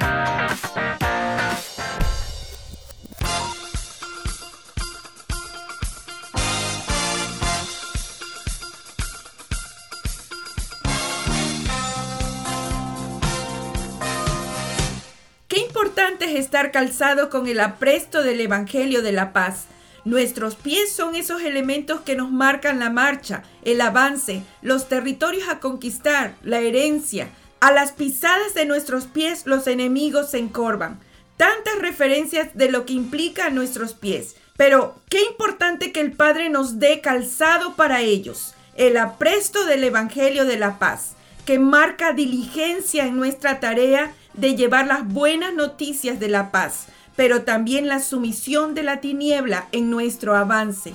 Importante 15.92 16.24
es 16.24 16.40
estar 16.40 16.70
calzado 16.70 17.28
con 17.28 17.46
el 17.46 17.60
apresto 17.60 18.22
del 18.22 18.40
Evangelio 18.40 19.02
de 19.02 19.12
la 19.12 19.34
Paz. 19.34 19.66
Nuestros 20.06 20.54
pies 20.54 20.90
son 20.90 21.14
esos 21.14 21.42
elementos 21.42 22.00
que 22.00 22.16
nos 22.16 22.30
marcan 22.30 22.78
la 22.78 22.88
marcha, 22.88 23.42
el 23.62 23.78
avance, 23.82 24.42
los 24.62 24.88
territorios 24.88 25.50
a 25.50 25.60
conquistar, 25.60 26.34
la 26.42 26.60
herencia. 26.60 27.28
A 27.60 27.72
las 27.72 27.92
pisadas 27.92 28.54
de 28.54 28.64
nuestros 28.64 29.04
pies 29.04 29.42
los 29.44 29.66
enemigos 29.66 30.30
se 30.30 30.38
encorvan. 30.38 30.98
Tantas 31.36 31.78
referencias 31.78 32.48
de 32.54 32.70
lo 32.70 32.86
que 32.86 32.94
implica 32.94 33.50
nuestros 33.50 33.92
pies. 33.92 34.36
Pero 34.56 34.96
qué 35.10 35.20
importante 35.24 35.92
que 35.92 36.00
el 36.00 36.12
Padre 36.12 36.48
nos 36.48 36.78
dé 36.78 37.02
calzado 37.02 37.76
para 37.76 38.00
ellos, 38.00 38.54
el 38.78 38.96
apresto 38.96 39.66
del 39.66 39.84
Evangelio 39.84 40.46
de 40.46 40.56
la 40.56 40.78
Paz, 40.78 41.16
que 41.44 41.58
marca 41.58 42.14
diligencia 42.14 43.04
en 43.06 43.18
nuestra 43.18 43.60
tarea 43.60 44.14
de 44.34 44.56
llevar 44.56 44.86
las 44.86 45.06
buenas 45.06 45.54
noticias 45.54 46.20
de 46.20 46.28
la 46.28 46.50
paz, 46.50 46.86
pero 47.16 47.42
también 47.42 47.88
la 47.88 48.00
sumisión 48.00 48.74
de 48.74 48.82
la 48.82 49.00
tiniebla 49.00 49.68
en 49.72 49.90
nuestro 49.90 50.34
avance. 50.34 50.92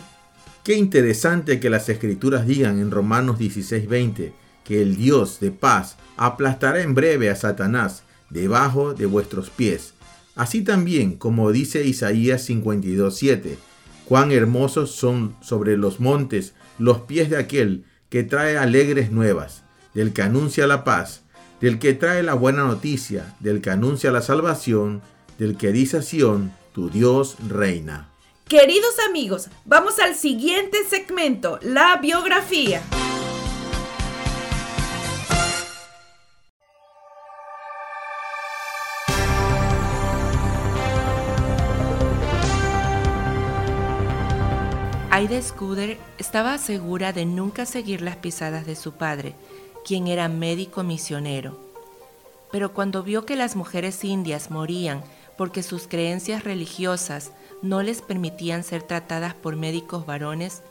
Qué 0.64 0.76
interesante 0.76 1.60
que 1.60 1.70
las 1.70 1.88
escrituras 1.90 2.46
digan 2.46 2.80
en 2.80 2.92
Romanos 2.92 3.38
16:20 3.38 4.34
que 4.64 4.82
el 4.82 4.98
Dios 4.98 5.40
de 5.40 5.52
paz 5.52 5.96
aplastará 6.18 6.82
en 6.82 6.94
breve 6.94 7.30
a 7.30 7.36
Satanás 7.36 8.04
debajo 8.30 8.94
de 8.94 9.06
vuestros 9.06 9.50
pies. 9.50 9.94
Así 10.36 10.62
también 10.62 11.16
como 11.16 11.52
dice 11.52 11.86
Isaías 11.86 12.42
52:7, 12.50 13.58
cuán 14.06 14.32
hermosos 14.32 14.92
son 14.92 15.36
sobre 15.42 15.78
los 15.78 16.00
montes 16.00 16.54
los 16.80 17.00
pies 17.02 17.30
de 17.30 17.38
aquel 17.38 17.86
que 18.10 18.24
trae 18.24 18.58
alegres 18.58 19.12
nuevas, 19.12 19.64
del 19.94 20.14
que 20.14 20.22
anuncia 20.22 20.68
la 20.68 20.84
paz, 20.84 21.24
del 21.62 21.80
que 21.80 21.94
trae 21.94 22.24
la 22.24 22.34
buena 22.34 22.64
noticia, 22.64 23.36
del 23.40 23.62
que 23.62 23.70
anuncia 23.70 24.12
la 24.12 24.22
salvación, 24.22 25.02
del 25.38 25.58
que 25.58 25.72
dice 25.72 25.98
a 25.98 26.02
Sión, 26.02 26.54
tu 26.74 26.90
Dios 26.90 27.38
reina. 27.48 28.10
Queridos 28.48 28.96
amigos, 29.10 29.50
vamos 29.66 30.00
al 30.00 30.16
siguiente 30.16 30.78
segmento, 30.90 31.60
la 31.62 31.98
biografía. 31.98 32.82
Aida 45.18 45.42
Scudder 45.42 45.98
estaba 46.20 46.60
segura 46.60 47.12
de 47.12 47.26
nunca 47.26 47.66
seguir 47.66 48.04
las 48.04 48.18
pisadas 48.18 48.68
de 48.68 48.76
su 48.76 48.94
padre, 48.94 49.34
quien 49.88 50.08
era 50.08 50.28
médico 50.28 50.84
misionero. 50.84 51.58
Pero 52.52 52.74
cuando 52.74 53.04
vio 53.04 53.26
que 53.26 53.38
las 53.38 53.56
mujeres 53.56 54.04
indias 54.04 54.52
morían 54.52 55.02
porque 55.38 55.64
sus 55.64 55.88
creencias 55.88 56.44
religiosas 56.44 57.32
no 57.62 57.82
les 57.82 58.02
permitían 58.02 58.64
ser 58.64 58.84
tratadas 58.84 59.34
por 59.34 59.56
médicos 59.56 60.06
varones, 60.06 60.62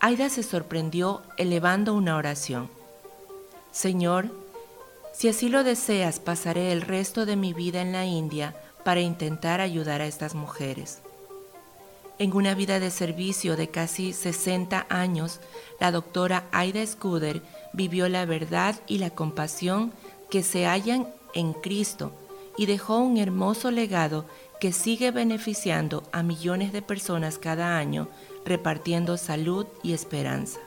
Aida 0.00 0.28
se 0.30 0.42
sorprendió 0.42 1.22
elevando 1.36 1.94
una 1.94 2.16
oración. 2.16 2.68
Señor, 3.70 4.30
si 5.12 5.28
así 5.28 5.48
lo 5.48 5.62
deseas, 5.62 6.18
pasaré 6.18 6.72
el 6.72 6.82
resto 6.82 7.24
de 7.24 7.36
mi 7.36 7.52
vida 7.52 7.80
en 7.80 7.92
la 7.92 8.04
India 8.04 8.56
para 8.84 9.00
intentar 9.00 9.60
ayudar 9.60 10.00
a 10.00 10.06
estas 10.06 10.34
mujeres. 10.34 11.02
En 12.18 12.34
una 12.34 12.54
vida 12.54 12.80
de 12.80 12.90
servicio 12.90 13.56
de 13.56 13.68
casi 13.68 14.12
60 14.12 14.86
años, 14.88 15.40
la 15.78 15.92
doctora 15.92 16.44
Aida 16.50 16.84
Scudder 16.86 17.42
vivió 17.76 18.08
la 18.08 18.24
verdad 18.24 18.74
y 18.88 18.98
la 18.98 19.10
compasión 19.10 19.92
que 20.30 20.42
se 20.42 20.66
hallan 20.66 21.06
en 21.34 21.52
Cristo 21.52 22.12
y 22.56 22.66
dejó 22.66 22.98
un 22.98 23.18
hermoso 23.18 23.70
legado 23.70 24.24
que 24.60 24.72
sigue 24.72 25.10
beneficiando 25.10 26.02
a 26.12 26.22
millones 26.22 26.72
de 26.72 26.80
personas 26.80 27.38
cada 27.38 27.76
año, 27.76 28.08
repartiendo 28.44 29.18
salud 29.18 29.66
y 29.82 29.92
esperanza. 29.92 30.58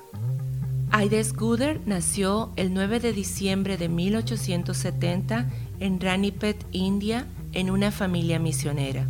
Aida 0.92 1.24
Scudder 1.24 1.82
nació 1.86 2.52
el 2.56 2.74
9 2.74 3.00
de 3.00 3.14
diciembre 3.14 3.78
de 3.78 3.90
1870 3.90 5.50
en 5.80 6.00
Ranipet, 6.00 6.66
India, 6.72 7.28
en 7.54 7.72
una 7.72 7.92
familia 7.92 8.40
misionera. 8.40 9.08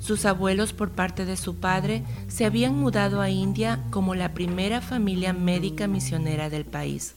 Sus 0.00 0.24
abuelos 0.24 0.72
por 0.72 0.90
parte 0.90 1.24
de 1.24 1.36
su 1.36 1.56
padre 1.56 2.04
se 2.28 2.44
habían 2.44 2.76
mudado 2.76 3.20
a 3.20 3.30
India 3.30 3.84
como 3.90 4.14
la 4.14 4.32
primera 4.32 4.80
familia 4.80 5.32
médica 5.32 5.88
misionera 5.88 6.50
del 6.50 6.64
país. 6.64 7.14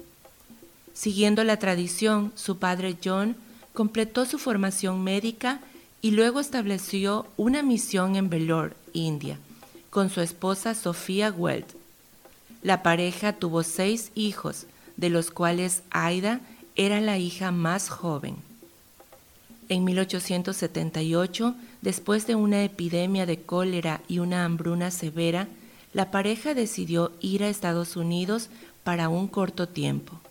Siguiendo 1.02 1.44
la 1.44 1.58
tradición, 1.58 2.32
su 2.36 2.60
padre 2.60 2.96
John 3.04 3.36
completó 3.74 4.28
su 4.28 4.38
formación 4.38 5.04
médica 5.04 5.60
y 6.00 6.12
luego 6.12 6.40
estableció 6.40 7.26
una 7.38 7.64
misión 7.64 8.16
en 8.16 8.30
Vellore, 8.30 8.76
India, 8.94 9.40
con 9.90 10.12
su 10.12 10.22
esposa 10.22 10.76
Sofía 10.76 11.32
Weld. 11.32 11.66
La 12.62 12.84
pareja 12.84 13.34
tuvo 13.34 13.64
seis 13.64 14.12
hijos, 14.14 14.68
de 14.96 15.10
los 15.10 15.32
cuales 15.32 15.82
Aida 15.90 16.40
era 16.76 17.02
la 17.02 17.18
hija 17.18 17.52
más 17.52 17.90
joven. 17.90 18.36
En 19.70 19.84
1878, 19.84 21.56
después 21.82 22.28
de 22.28 22.36
una 22.36 22.64
epidemia 22.64 23.26
de 23.26 23.42
cólera 23.42 24.02
y 24.08 24.20
una 24.20 24.46
hambruna 24.46 24.92
severa, 24.92 25.48
la 25.94 26.12
pareja 26.12 26.54
decidió 26.54 27.12
ir 27.22 27.44
a 27.44 27.50
Estados 27.50 27.96
Unidos 27.96 28.52
para 28.84 29.10
un 29.10 29.28
corto 29.28 29.68
tiempo. 29.68 30.22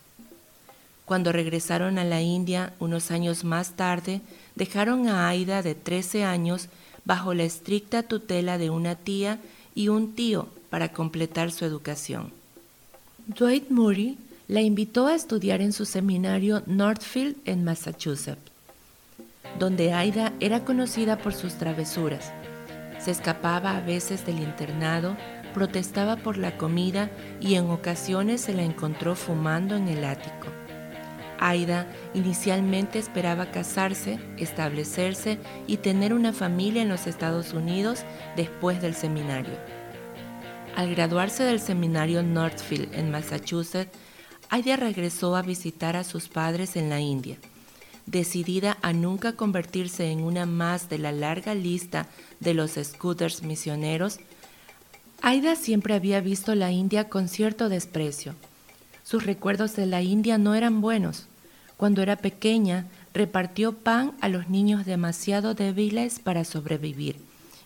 Cuando 1.11 1.33
regresaron 1.33 1.99
a 1.99 2.05
la 2.05 2.23
India 2.23 2.73
unos 2.79 3.11
años 3.11 3.43
más 3.43 3.73
tarde, 3.73 4.21
dejaron 4.55 5.09
a 5.09 5.27
Aida 5.27 5.61
de 5.61 5.75
13 5.75 6.23
años 6.23 6.69
bajo 7.05 7.35
la 7.35 7.43
estricta 7.43 8.05
tutela 8.05 8.59
de 8.59 8.71
una 8.71 8.95
tía 8.95 9.41
y 9.75 9.89
un 9.89 10.15
tío 10.15 10.47
para 10.71 10.93
completar 10.93 11.51
su 11.51 11.65
educación. 11.65 12.33
Dwight 13.27 13.71
Murray 13.71 14.19
la 14.47 14.61
invitó 14.61 15.09
a 15.09 15.17
estudiar 15.17 15.61
en 15.63 15.73
su 15.73 15.85
seminario 15.85 16.63
Northfield 16.67 17.39
en 17.45 17.65
Massachusetts 17.65 18.39
donde 19.59 19.93
Aida 19.93 20.33
era 20.39 20.65
conocida 20.65 21.19
por 21.19 21.35
sus 21.35 21.55
travesuras. 21.55 22.31
Se 23.01 23.11
escapaba 23.11 23.77
a 23.77 23.81
veces 23.81 24.25
del 24.27 24.39
internado, 24.39 25.17
protestaba 25.55 26.15
por 26.15 26.39
la 26.39 26.57
comida 26.57 27.11
y 27.41 27.57
en 27.57 27.69
ocasiones 27.69 28.43
se 28.43 28.55
la 28.55 28.63
encontró 28.63 29.17
fumando 29.17 29.75
en 29.75 29.89
el 29.89 30.05
ático. 30.05 30.60
Aida 31.41 31.87
inicialmente 32.15 32.99
esperaba 32.99 33.51
casarse, 33.51 34.21
establecerse 34.37 35.39
y 35.67 35.79
tener 35.79 36.13
una 36.15 36.33
familia 36.33 36.83
en 36.83 36.89
los 36.89 37.07
Estados 37.07 37.53
Unidos 37.53 38.05
después 38.37 38.81
del 38.81 38.95
seminario. 38.95 39.55
Al 40.77 40.95
graduarse 40.95 41.43
del 41.43 41.59
seminario 41.59 42.23
Northfield 42.23 42.95
en 42.95 43.11
Massachusetts, 43.11 43.91
Aida 44.51 44.77
regresó 44.77 45.35
a 45.35 45.43
visitar 45.43 45.97
a 45.97 46.05
sus 46.05 46.29
padres 46.29 46.77
en 46.77 46.91
la 46.91 47.01
India 47.01 47.39
decidida 48.11 48.77
a 48.83 48.93
nunca 48.93 49.35
convertirse 49.35 50.11
en 50.11 50.23
una 50.23 50.47
más 50.47 50.89
de 50.89 50.99
la 50.99 51.13
larga 51.13 51.55
lista 51.55 52.09
de 52.41 52.55
los 52.55 52.73
scooters 52.73 53.43
misioneros, 53.43 54.19
Aida 55.23 55.55
siempre 55.55 55.95
había 55.95 56.21
visto 56.21 56.55
la 56.55 56.73
India 56.73 57.09
con 57.09 57.29
cierto 57.29 57.69
desprecio. 57.69 58.35
Sus 59.05 59.27
recuerdos 59.27 59.77
de 59.77 59.87
la 59.87 60.03
India 60.03 60.39
no 60.39 60.55
eran 60.55 60.81
buenos. 60.81 61.27
Cuando 61.81 62.03
era 62.03 62.17
pequeña, 62.17 62.89
repartió 63.15 63.73
pan 63.73 64.13
a 64.21 64.29
los 64.29 64.51
niños 64.51 64.85
demasiado 64.85 65.55
débiles 65.55 66.19
para 66.19 66.45
sobrevivir 66.45 67.17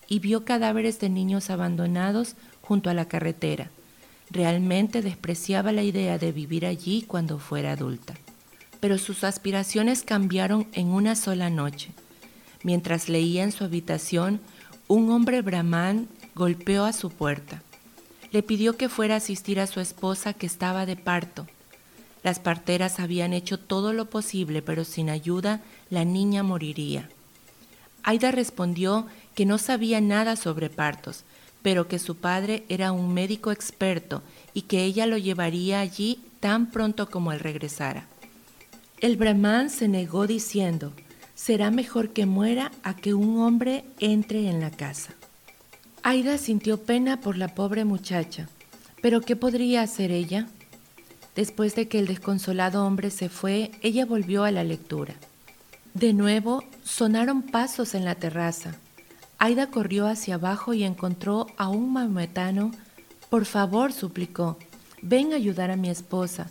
y 0.06 0.20
vio 0.20 0.44
cadáveres 0.44 1.00
de 1.00 1.08
niños 1.08 1.50
abandonados 1.50 2.36
junto 2.62 2.90
a 2.90 2.94
la 2.94 3.06
carretera. 3.06 3.72
realmente 4.30 5.02
despreciaba 5.02 5.72
la 5.72 5.82
idea 5.82 6.16
de 6.16 6.30
vivir 6.30 6.64
allí 6.64 7.02
cuando 7.02 7.40
fuera 7.40 7.72
adulta. 7.72 8.14
Pero 8.78 8.98
sus 8.98 9.24
aspiraciones 9.24 10.04
cambiaron 10.04 10.68
en 10.74 10.90
una 10.92 11.16
sola 11.16 11.50
noche. 11.50 11.90
Mientras 12.62 13.08
leía 13.08 13.42
en 13.42 13.50
su 13.50 13.64
habitación, 13.64 14.40
un 14.86 15.10
hombre 15.10 15.42
brahman 15.42 16.06
golpeó 16.36 16.84
a 16.84 16.92
su 16.92 17.10
puerta. 17.10 17.64
Le 18.30 18.44
pidió 18.44 18.76
que 18.76 18.88
fuera 18.88 19.14
a 19.14 19.18
asistir 19.18 19.58
a 19.58 19.66
su 19.66 19.80
esposa 19.80 20.34
que 20.34 20.46
estaba 20.46 20.86
de 20.86 20.94
parto. 20.94 21.48
Las 22.24 22.40
parteras 22.40 23.00
habían 23.00 23.34
hecho 23.34 23.60
todo 23.60 23.92
lo 23.92 24.06
posible, 24.06 24.62
pero 24.62 24.84
sin 24.84 25.10
ayuda 25.10 25.60
la 25.90 26.06
niña 26.06 26.42
moriría. 26.42 27.10
Aida 28.02 28.32
respondió 28.32 29.06
que 29.34 29.44
no 29.44 29.58
sabía 29.58 30.00
nada 30.00 30.34
sobre 30.34 30.70
partos, 30.70 31.24
pero 31.62 31.86
que 31.86 31.98
su 31.98 32.16
padre 32.16 32.64
era 32.70 32.92
un 32.92 33.12
médico 33.12 33.52
experto 33.52 34.22
y 34.54 34.62
que 34.62 34.84
ella 34.84 35.06
lo 35.06 35.18
llevaría 35.18 35.80
allí 35.80 36.22
tan 36.40 36.70
pronto 36.70 37.10
como 37.10 37.30
él 37.30 37.40
regresara. 37.40 38.06
El 39.00 39.16
brahman 39.16 39.68
se 39.68 39.86
negó 39.86 40.26
diciendo, 40.26 40.94
será 41.34 41.70
mejor 41.70 42.14
que 42.14 42.24
muera 42.24 42.72
a 42.82 42.96
que 42.96 43.12
un 43.12 43.38
hombre 43.40 43.84
entre 44.00 44.48
en 44.48 44.60
la 44.60 44.70
casa. 44.70 45.12
Aida 46.02 46.38
sintió 46.38 46.82
pena 46.82 47.20
por 47.20 47.36
la 47.36 47.54
pobre 47.54 47.84
muchacha, 47.84 48.48
pero 49.02 49.20
¿qué 49.20 49.36
podría 49.36 49.82
hacer 49.82 50.10
ella? 50.10 50.48
Después 51.34 51.74
de 51.74 51.88
que 51.88 51.98
el 51.98 52.06
desconsolado 52.06 52.86
hombre 52.86 53.10
se 53.10 53.28
fue, 53.28 53.72
ella 53.82 54.06
volvió 54.06 54.44
a 54.44 54.50
la 54.50 54.64
lectura. 54.64 55.14
De 55.94 56.12
nuevo 56.12 56.64
sonaron 56.82 57.42
pasos 57.42 57.94
en 57.94 58.04
la 58.04 58.14
terraza. 58.14 58.76
Aida 59.38 59.68
corrió 59.68 60.06
hacia 60.06 60.36
abajo 60.36 60.74
y 60.74 60.84
encontró 60.84 61.46
a 61.56 61.68
un 61.68 61.92
maometano. 61.92 62.70
Por 63.30 63.44
favor, 63.44 63.92
suplicó, 63.92 64.58
ven 65.02 65.32
a 65.32 65.36
ayudar 65.36 65.70
a 65.70 65.76
mi 65.76 65.90
esposa. 65.90 66.50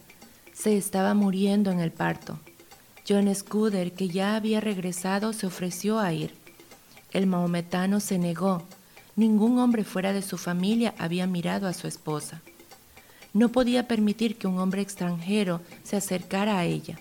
Se 0.53 0.77
estaba 0.77 1.13
muriendo 1.13 1.71
en 1.71 1.79
el 1.79 1.91
parto. 1.91 2.39
John 3.07 3.33
Scudder, 3.33 3.93
que 3.93 4.07
ya 4.07 4.35
había 4.35 4.61
regresado, 4.61 5.33
se 5.33 5.47
ofreció 5.47 5.99
a 5.99 6.13
ir. 6.13 6.33
El 7.11 7.27
maometano 7.27 7.99
se 7.99 8.17
negó. 8.17 8.63
Ningún 9.15 9.59
hombre 9.59 9.83
fuera 9.83 10.13
de 10.13 10.21
su 10.21 10.37
familia 10.37 10.93
había 10.97 11.27
mirado 11.27 11.67
a 11.67 11.73
su 11.73 11.87
esposa. 11.87 12.41
No 13.33 13.49
podía 13.49 13.87
permitir 13.87 14.37
que 14.37 14.47
un 14.47 14.59
hombre 14.59 14.81
extranjero 14.81 15.61
se 15.83 15.95
acercara 15.95 16.59
a 16.59 16.65
ella. 16.65 16.99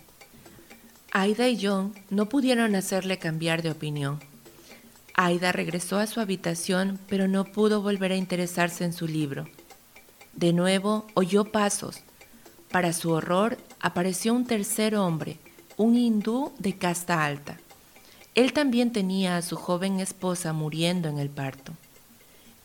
Aida 1.13 1.49
y 1.49 1.63
John 1.63 1.95
no 2.09 2.27
pudieron 2.27 2.75
hacerle 2.75 3.19
cambiar 3.19 3.63
de 3.63 3.71
opinión. 3.71 4.19
Aida 5.15 5.53
regresó 5.53 5.99
a 5.99 6.07
su 6.07 6.21
habitación, 6.21 6.99
pero 7.09 7.29
no 7.29 7.45
pudo 7.45 7.83
volver 7.83 8.13
a 8.13 8.17
interesarse 8.17 8.85
en 8.85 8.95
su 8.95 9.07
libro. 9.07 9.47
De 10.33 10.55
nuevo 10.55 11.07
oyó 11.13 11.45
pasos. 11.45 12.01
Para 12.71 12.95
su 12.95 13.11
horror, 13.11 13.59
apareció 13.81 14.33
un 14.33 14.47
tercer 14.47 14.97
hombre, 14.97 15.37
un 15.77 15.97
hindú 15.97 16.53
de 16.59 16.79
casta 16.79 17.25
alta. 17.25 17.59
Él 18.35 18.55
también 18.55 18.93
tenía 18.93 19.37
a 19.37 19.43
su 19.43 19.57
joven 19.57 20.01
esposa 20.01 20.55
muriendo 20.55 21.11
en 21.11 21.19
el 21.19 21.29
parto. 21.29 21.75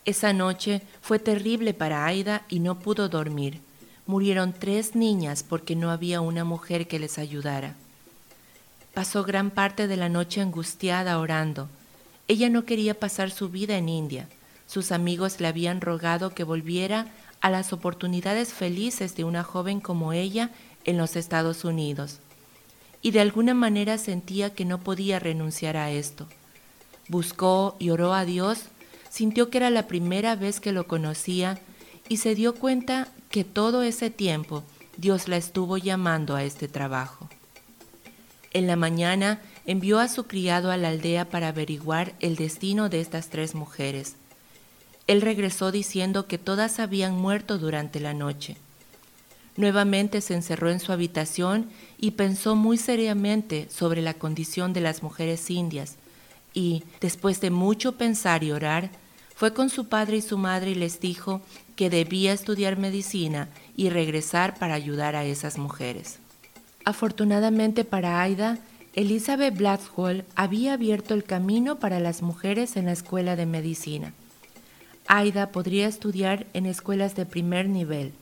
Esa 0.07 0.31
noche 0.31 0.81
fue 1.01 1.19
terrible 1.19 1.75
para 1.75 2.05
Aida 2.05 2.43
y 2.49 2.59
no 2.59 2.79
pudo 2.79 3.09
dormir. 3.09 3.59
Murieron 4.05 4.53
tres 4.53 4.95
niñas 4.95 5.43
porque 5.43 5.75
no 5.75 5.91
había 5.91 6.21
una 6.21 6.45
mujer 6.45 6.87
que 6.87 6.97
les 6.97 7.19
ayudara. 7.19 7.75
Pasó 8.93 9.23
gran 9.23 9.51
parte 9.51 9.85
de 9.87 9.97
la 9.97 10.07
noche 10.07 10.41
angustiada 10.41 11.19
orando. 11.19 11.67
Ella 12.29 12.49
no 12.49 12.63
quería 12.63 12.97
pasar 12.97 13.31
su 13.31 13.49
vida 13.49 13.77
en 13.77 13.89
India. 13.89 14.29
Sus 14.65 14.91
amigos 14.91 15.39
le 15.39 15.47
habían 15.47 15.81
rogado 15.81 16.33
que 16.33 16.43
volviera 16.43 17.07
a 17.41 17.49
las 17.49 17.73
oportunidades 17.73 18.53
felices 18.53 19.15
de 19.15 19.25
una 19.25 19.43
joven 19.43 19.81
como 19.81 20.13
ella 20.13 20.51
en 20.85 20.97
los 20.97 21.17
Estados 21.17 21.65
Unidos 21.65 22.19
y 23.01 23.11
de 23.11 23.19
alguna 23.19 23.53
manera 23.53 23.97
sentía 23.97 24.53
que 24.53 24.65
no 24.65 24.79
podía 24.79 25.19
renunciar 25.19 25.77
a 25.77 25.91
esto. 25.91 26.27
Buscó 27.07 27.75
y 27.79 27.89
oró 27.89 28.13
a 28.13 28.25
Dios, 28.25 28.63
sintió 29.09 29.49
que 29.49 29.57
era 29.57 29.69
la 29.69 29.87
primera 29.87 30.35
vez 30.35 30.59
que 30.59 30.71
lo 30.71 30.87
conocía 30.87 31.59
y 32.09 32.17
se 32.17 32.35
dio 32.35 32.55
cuenta 32.55 33.07
que 33.29 33.43
todo 33.43 33.83
ese 33.83 34.09
tiempo 34.09 34.63
Dios 34.97 35.27
la 35.27 35.37
estuvo 35.37 35.77
llamando 35.77 36.35
a 36.35 36.43
este 36.43 36.67
trabajo. 36.67 37.29
En 38.51 38.67
la 38.67 38.75
mañana 38.75 39.41
envió 39.65 39.99
a 39.99 40.07
su 40.07 40.25
criado 40.25 40.71
a 40.71 40.77
la 40.77 40.89
aldea 40.89 41.29
para 41.29 41.49
averiguar 41.49 42.15
el 42.19 42.35
destino 42.35 42.89
de 42.89 43.01
estas 43.01 43.29
tres 43.29 43.53
mujeres. 43.53 44.15
Él 45.05 45.21
regresó 45.21 45.71
diciendo 45.71 46.27
que 46.27 46.37
todas 46.37 46.79
habían 46.79 47.13
muerto 47.15 47.57
durante 47.57 47.99
la 47.99 48.13
noche. 48.13 48.57
Nuevamente 49.55 50.21
se 50.21 50.35
encerró 50.35 50.69
en 50.69 50.79
su 50.79 50.91
habitación 50.91 51.69
y 51.97 52.11
pensó 52.11 52.55
muy 52.55 52.77
seriamente 52.77 53.67
sobre 53.69 54.01
la 54.01 54.13
condición 54.13 54.73
de 54.73 54.81
las 54.81 55.03
mujeres 55.03 55.49
indias 55.49 55.97
y, 56.57 56.83
después 56.99 57.39
de 57.39 57.51
mucho 57.51 57.97
pensar 57.99 58.43
y 58.43 58.51
orar, 58.51 58.89
fue 59.35 59.53
con 59.53 59.69
su 59.69 59.89
padre 59.89 60.17
y 60.17 60.21
su 60.21 60.39
madre 60.39 60.71
y 60.71 60.75
les 60.75 60.99
dijo 60.99 61.41
que 61.75 61.91
debía 61.91 62.33
estudiar 62.33 62.79
medicina 62.79 63.47
y 63.75 63.89
regresar 63.89 64.57
para 64.57 64.73
ayudar 64.73 65.15
a 65.15 65.23
esas 65.23 65.59
mujeres. 65.59 66.17
Afortunadamente 66.83 67.83
para 67.83 68.23
Aida, 68.23 68.57
Elizabeth 68.95 69.55
Blackwell 69.55 70.25
había 70.33 70.73
abierto 70.73 71.13
el 71.13 71.23
camino 71.23 71.77
para 71.77 71.99
las 71.99 72.23
mujeres 72.23 72.75
en 72.75 72.85
la 72.85 72.93
escuela 72.93 73.35
de 73.35 73.45
medicina. 73.45 74.13
Aida 75.07 75.51
podría 75.51 75.87
estudiar 75.87 76.47
en 76.53 76.65
escuelas 76.65 77.15
de 77.15 77.27
primer 77.27 77.69
nivel. 77.69 78.13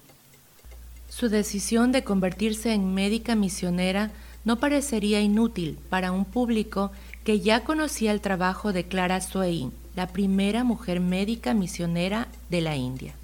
Su 1.07 1.29
decisión 1.29 1.93
de 1.93 2.03
convertirse 2.03 2.73
en 2.73 2.93
médica 2.93 3.35
misionera 3.35 4.11
no 4.43 4.59
parecería 4.59 5.21
inútil 5.21 5.77
para 5.89 6.11
un 6.11 6.25
público 6.25 6.91
que 7.25 7.39
ya 7.39 7.63
conocía 7.63 8.11
el 8.11 8.21
trabajo 8.21 8.71
de 8.71 8.87
Clara 8.87 9.19
Swain, 9.19 9.73
la 9.95 10.07
primera 10.07 10.63
mujer 10.63 10.99
médica 10.99 11.55
misionera 11.55 12.27
de 12.51 12.61
la 12.61 12.75
India. 12.75 13.15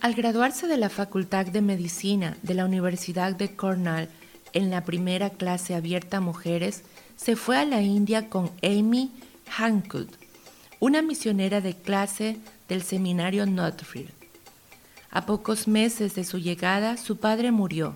Al 0.00 0.14
graduarse 0.14 0.66
de 0.66 0.78
la 0.78 0.88
Facultad 0.88 1.44
de 1.44 1.60
Medicina 1.60 2.38
de 2.42 2.54
la 2.54 2.64
Universidad 2.64 3.36
de 3.36 3.54
Cornell 3.54 4.08
en 4.54 4.70
la 4.70 4.86
primera 4.86 5.28
clase 5.28 5.74
abierta 5.74 6.16
a 6.16 6.20
mujeres, 6.20 6.82
se 7.16 7.36
fue 7.36 7.58
a 7.58 7.66
la 7.66 7.82
India 7.82 8.30
con 8.30 8.50
Amy 8.62 9.10
Hancock, 9.50 10.08
una 10.80 11.02
misionera 11.02 11.60
de 11.60 11.74
clase 11.74 12.38
del 12.70 12.82
seminario 12.82 13.44
Notfield. 13.44 14.10
A 15.10 15.26
pocos 15.26 15.68
meses 15.68 16.14
de 16.14 16.24
su 16.24 16.38
llegada, 16.38 16.96
su 16.96 17.18
padre 17.18 17.50
murió. 17.52 17.94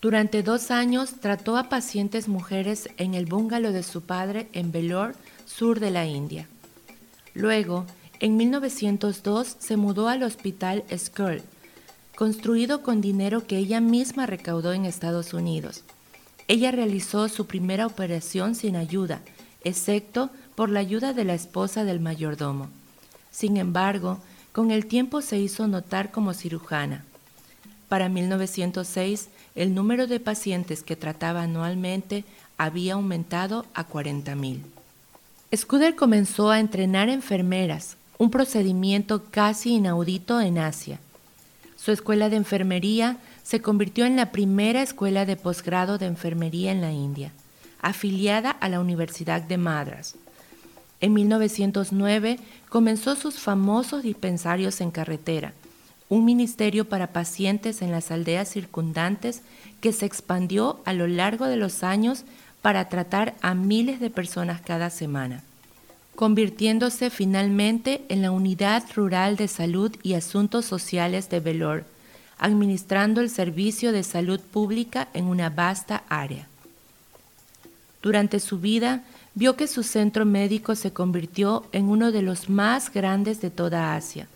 Durante 0.00 0.42
dos 0.42 0.70
años 0.70 1.12
trató 1.20 1.58
a 1.58 1.68
pacientes 1.68 2.26
mujeres 2.26 2.88
en 2.96 3.14
el 3.14 3.26
bungalow 3.26 3.72
de 3.72 3.82
su 3.82 4.00
padre 4.00 4.48
en 4.54 4.72
Vellore, 4.72 5.14
sur 5.44 5.78
de 5.78 5.90
la 5.90 6.06
India. 6.06 6.48
Luego, 7.34 7.84
en 8.18 8.36
1902 8.36 9.56
se 9.58 9.76
mudó 9.76 10.08
al 10.08 10.22
Hospital 10.22 10.84
Skull, 10.96 11.42
construido 12.16 12.82
con 12.82 13.00
dinero 13.00 13.46
que 13.46 13.58
ella 13.58 13.80
misma 13.80 14.26
recaudó 14.26 14.72
en 14.72 14.86
Estados 14.86 15.34
Unidos. 15.34 15.84
Ella 16.48 16.70
realizó 16.70 17.28
su 17.28 17.46
primera 17.46 17.86
operación 17.86 18.54
sin 18.54 18.76
ayuda, 18.76 19.20
excepto 19.64 20.30
por 20.54 20.70
la 20.70 20.80
ayuda 20.80 21.12
de 21.12 21.24
la 21.24 21.34
esposa 21.34 21.84
del 21.84 22.00
mayordomo. 22.00 22.68
Sin 23.30 23.58
embargo, 23.58 24.18
con 24.52 24.70
el 24.70 24.86
tiempo 24.86 25.20
se 25.20 25.38
hizo 25.38 25.68
notar 25.68 26.10
como 26.10 26.32
cirujana. 26.34 27.04
Para 27.88 28.08
1906, 28.08 29.28
el 29.60 29.74
número 29.74 30.06
de 30.06 30.20
pacientes 30.20 30.82
que 30.82 30.96
trataba 30.96 31.42
anualmente 31.42 32.24
había 32.56 32.94
aumentado 32.94 33.66
a 33.74 33.86
40.000. 33.86 34.60
Scudder 35.54 35.96
comenzó 35.96 36.50
a 36.50 36.60
entrenar 36.60 37.10
enfermeras, 37.10 37.98
un 38.16 38.30
procedimiento 38.30 39.24
casi 39.30 39.74
inaudito 39.74 40.40
en 40.40 40.56
Asia. 40.56 40.98
Su 41.76 41.92
escuela 41.92 42.30
de 42.30 42.36
enfermería 42.36 43.18
se 43.42 43.60
convirtió 43.60 44.06
en 44.06 44.16
la 44.16 44.32
primera 44.32 44.80
escuela 44.80 45.26
de 45.26 45.36
posgrado 45.36 45.98
de 45.98 46.06
enfermería 46.06 46.72
en 46.72 46.80
la 46.80 46.92
India, 46.92 47.30
afiliada 47.82 48.50
a 48.50 48.70
la 48.70 48.80
Universidad 48.80 49.42
de 49.42 49.58
Madras. 49.58 50.14
En 51.02 51.12
1909 51.12 52.38
comenzó 52.70 53.14
sus 53.14 53.38
famosos 53.38 54.02
dispensarios 54.04 54.80
en 54.80 54.90
carretera, 54.90 55.52
un 56.10 56.24
ministerio 56.24 56.86
para 56.88 57.12
pacientes 57.12 57.80
en 57.80 57.92
las 57.92 58.10
aldeas 58.10 58.48
circundantes 58.48 59.42
que 59.80 59.92
se 59.92 60.04
expandió 60.04 60.80
a 60.84 60.92
lo 60.92 61.06
largo 61.06 61.46
de 61.46 61.56
los 61.56 61.82
años 61.82 62.24
para 62.60 62.88
tratar 62.88 63.34
a 63.40 63.54
miles 63.54 64.00
de 64.00 64.10
personas 64.10 64.60
cada 64.60 64.90
semana, 64.90 65.42
convirtiéndose 66.16 67.10
finalmente 67.10 68.02
en 68.08 68.22
la 68.22 68.32
Unidad 68.32 68.84
Rural 68.94 69.36
de 69.36 69.46
Salud 69.46 69.96
y 70.02 70.14
Asuntos 70.14 70.66
Sociales 70.66 71.30
de 71.30 71.38
Velor, 71.38 71.84
administrando 72.38 73.20
el 73.20 73.30
servicio 73.30 73.92
de 73.92 74.02
salud 74.02 74.40
pública 74.40 75.08
en 75.14 75.26
una 75.26 75.48
vasta 75.48 76.02
área. 76.08 76.48
Durante 78.02 78.40
su 78.40 78.58
vida, 78.58 79.04
vio 79.36 79.54
que 79.56 79.68
su 79.68 79.84
centro 79.84 80.26
médico 80.26 80.74
se 80.74 80.92
convirtió 80.92 81.66
en 81.70 81.84
uno 81.84 82.10
de 82.10 82.22
los 82.22 82.48
más 82.48 82.92
grandes 82.92 83.40
de 83.40 83.50
toda 83.50 83.94
Asia. 83.94 84.26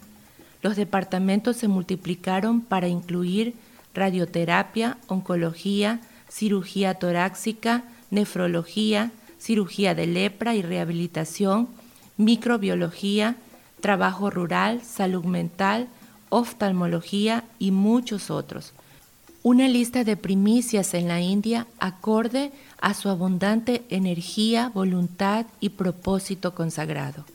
Los 0.64 0.76
departamentos 0.76 1.58
se 1.58 1.68
multiplicaron 1.68 2.62
para 2.62 2.88
incluir 2.88 3.54
radioterapia, 3.92 4.96
oncología, 5.08 6.00
cirugía 6.30 6.94
torácica, 6.94 7.84
nefrología, 8.10 9.12
cirugía 9.38 9.94
de 9.94 10.06
lepra 10.06 10.54
y 10.54 10.62
rehabilitación, 10.62 11.68
microbiología, 12.16 13.36
trabajo 13.82 14.30
rural, 14.30 14.80
salud 14.82 15.24
mental, 15.24 15.86
oftalmología 16.30 17.44
y 17.58 17.70
muchos 17.70 18.30
otros. 18.30 18.72
Una 19.42 19.68
lista 19.68 20.02
de 20.02 20.16
primicias 20.16 20.94
en 20.94 21.08
la 21.08 21.20
India 21.20 21.66
acorde 21.78 22.52
a 22.80 22.94
su 22.94 23.10
abundante 23.10 23.84
energía, 23.90 24.70
voluntad 24.72 25.44
y 25.60 25.68
propósito 25.68 26.54
consagrado. 26.54 27.26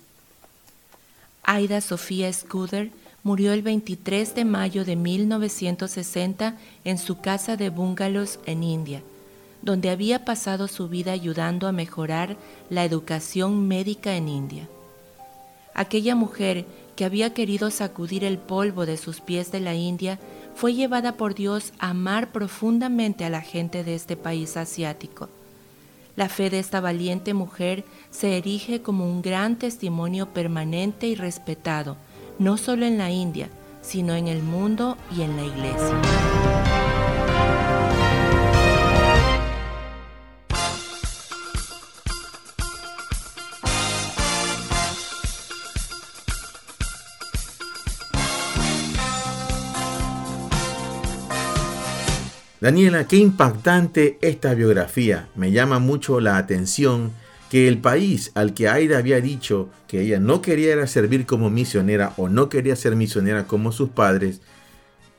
Aida 1.44 1.80
Sofía 1.82 2.34
Scudder 2.34 2.92
murió 3.24 3.54
el 3.54 3.62
23 3.62 4.36
de 4.36 4.46
mayo 4.46 4.86
de 4.86 4.96
1960 4.96 6.56
en 6.84 6.98
su 6.98 7.20
casa 7.20 7.58
de 7.58 7.70
bungalows 7.70 8.40
en 8.46 8.64
India, 8.64 9.02
donde 9.62 9.90
había 9.90 10.26
pasado 10.26 10.68
su 10.68 10.88
vida 10.88 11.12
ayudando 11.12 11.68
a 11.68 11.72
mejorar 11.72 12.38
la 12.70 12.86
educación 12.86 13.68
médica 13.68 14.16
en 14.16 14.30
India. 14.30 14.70
Aquella 15.74 16.16
mujer 16.16 16.66
que 16.96 17.06
había 17.06 17.34
querido 17.34 17.72
sacudir 17.72 18.24
el 18.24 18.38
polvo 18.38 18.86
de 18.86 18.98
sus 18.98 19.22
pies 19.22 19.52
de 19.52 19.62
la 19.62 19.76
India 19.76 20.20
fue 20.56 20.74
llevada 20.74 21.14
por 21.14 21.36
Dios 21.36 21.72
a 21.80 21.92
amar 21.92 22.34
profundamente 22.34 23.24
a 23.24 23.30
la 23.30 23.42
gente 23.42 23.86
de 23.86 23.96
este 23.96 24.18
país 24.18 24.58
asiático. 24.58 25.30
La 26.18 26.28
fe 26.28 26.50
de 26.50 26.60
esta 26.60 26.82
valiente 26.82 27.34
mujer 27.34 27.86
se 28.12 28.38
erige 28.38 28.82
como 28.82 29.10
un 29.10 29.22
gran 29.22 29.56
testimonio 29.56 30.34
permanente 30.34 31.08
y 31.08 31.16
respetado, 31.16 31.96
no 32.40 32.58
solo 32.58 32.86
en 32.86 32.98
la 32.98 33.12
India, 33.12 33.50
sino 33.82 34.16
en 34.16 34.28
el 34.28 34.42
mundo 34.42 34.98
y 35.16 35.22
en 35.22 35.36
la 35.36 35.44
iglesia. 35.44 36.02
Daniela, 52.62 53.08
qué 53.08 53.16
impactante 53.16 54.18
esta 54.22 54.54
biografía. 54.54 55.30
Me 55.36 55.54
llama 55.54 55.80
mucho 55.80 56.20
la 56.20 56.38
atención 56.38 57.14
que 57.50 57.68
el 57.68 57.80
país 57.80 58.32
al 58.36 58.54
que 58.54 58.70
Aida 58.70 58.98
había 58.98 59.22
dicho 59.22 59.70
que 59.88 60.02
ella 60.02 60.20
no 60.20 60.42
quería 60.42 60.86
servir 60.88 61.26
como 61.26 61.50
misionera 61.50 62.14
o 62.18 62.30
no 62.30 62.50
quería 62.50 62.76
ser 62.76 62.96
misionera 62.96 63.48
como 63.48 63.72
sus 63.72 63.90
padres, 63.90 64.42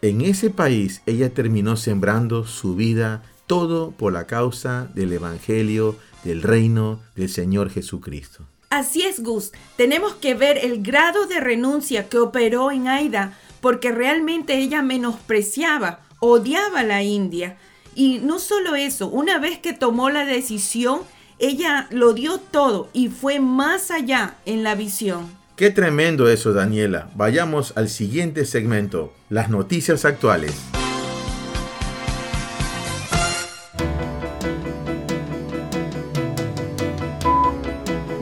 en 0.02 0.20
ese 0.20 0.50
país 0.50 1.02
ella 1.06 1.30
terminó 1.30 1.76
sembrando 1.76 2.46
su 2.46 2.76
vida 2.76 3.22
todo 3.46 3.90
por 3.90 4.12
la 4.12 4.26
causa 4.26 4.88
del 4.94 5.12
Evangelio, 5.12 5.96
del 6.24 6.42
reino 6.42 7.00
del 7.16 7.28
Señor 7.28 7.70
Jesucristo. 7.70 8.46
Así 8.70 9.02
es, 9.02 9.22
Gus. 9.22 9.50
Tenemos 9.76 10.14
que 10.14 10.34
ver 10.34 10.58
el 10.58 10.82
grado 10.82 11.26
de 11.26 11.40
renuncia 11.40 12.08
que 12.08 12.18
operó 12.18 12.70
en 12.70 12.86
Aida, 12.86 13.36
porque 13.60 13.90
realmente 13.90 14.56
ella 14.56 14.80
menospreciaba 14.82 16.00
odiaba 16.20 16.80
a 16.80 16.84
la 16.84 17.02
India. 17.02 17.56
Y 17.94 18.20
no 18.20 18.38
solo 18.38 18.76
eso, 18.76 19.08
una 19.08 19.38
vez 19.38 19.58
que 19.58 19.72
tomó 19.72 20.10
la 20.10 20.24
decisión, 20.24 21.00
ella 21.40 21.88
lo 21.90 22.12
dio 22.12 22.38
todo 22.38 22.90
y 22.92 23.08
fue 23.08 23.40
más 23.40 23.90
allá 23.90 24.34
en 24.44 24.62
la 24.62 24.74
visión. 24.74 25.34
Qué 25.56 25.70
tremendo 25.70 26.28
eso, 26.28 26.52
Daniela. 26.52 27.10
Vayamos 27.14 27.72
al 27.76 27.88
siguiente 27.88 28.44
segmento, 28.44 29.12
las 29.30 29.48
noticias 29.48 30.04
actuales. 30.04 30.54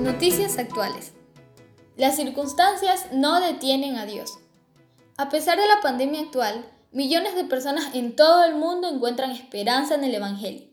Noticias 0.01 0.57
actuales. 0.59 1.13
Las 1.97 2.15
circunstancias 2.15 3.07
no 3.13 3.41
detienen 3.41 3.97
a 3.97 4.07
Dios. 4.07 4.39
A 5.17 5.29
pesar 5.29 5.59
de 5.59 5.67
la 5.67 5.81
pandemia 5.83 6.21
actual, 6.21 6.65
millones 6.93 7.35
de 7.35 7.45
personas 7.45 7.95
en 7.95 8.15
todo 8.15 8.45
el 8.45 8.55
mundo 8.55 8.89
encuentran 8.89 9.33
esperanza 9.33 9.97
en 9.97 10.05
el 10.05 10.15
Evangelio. 10.15 10.68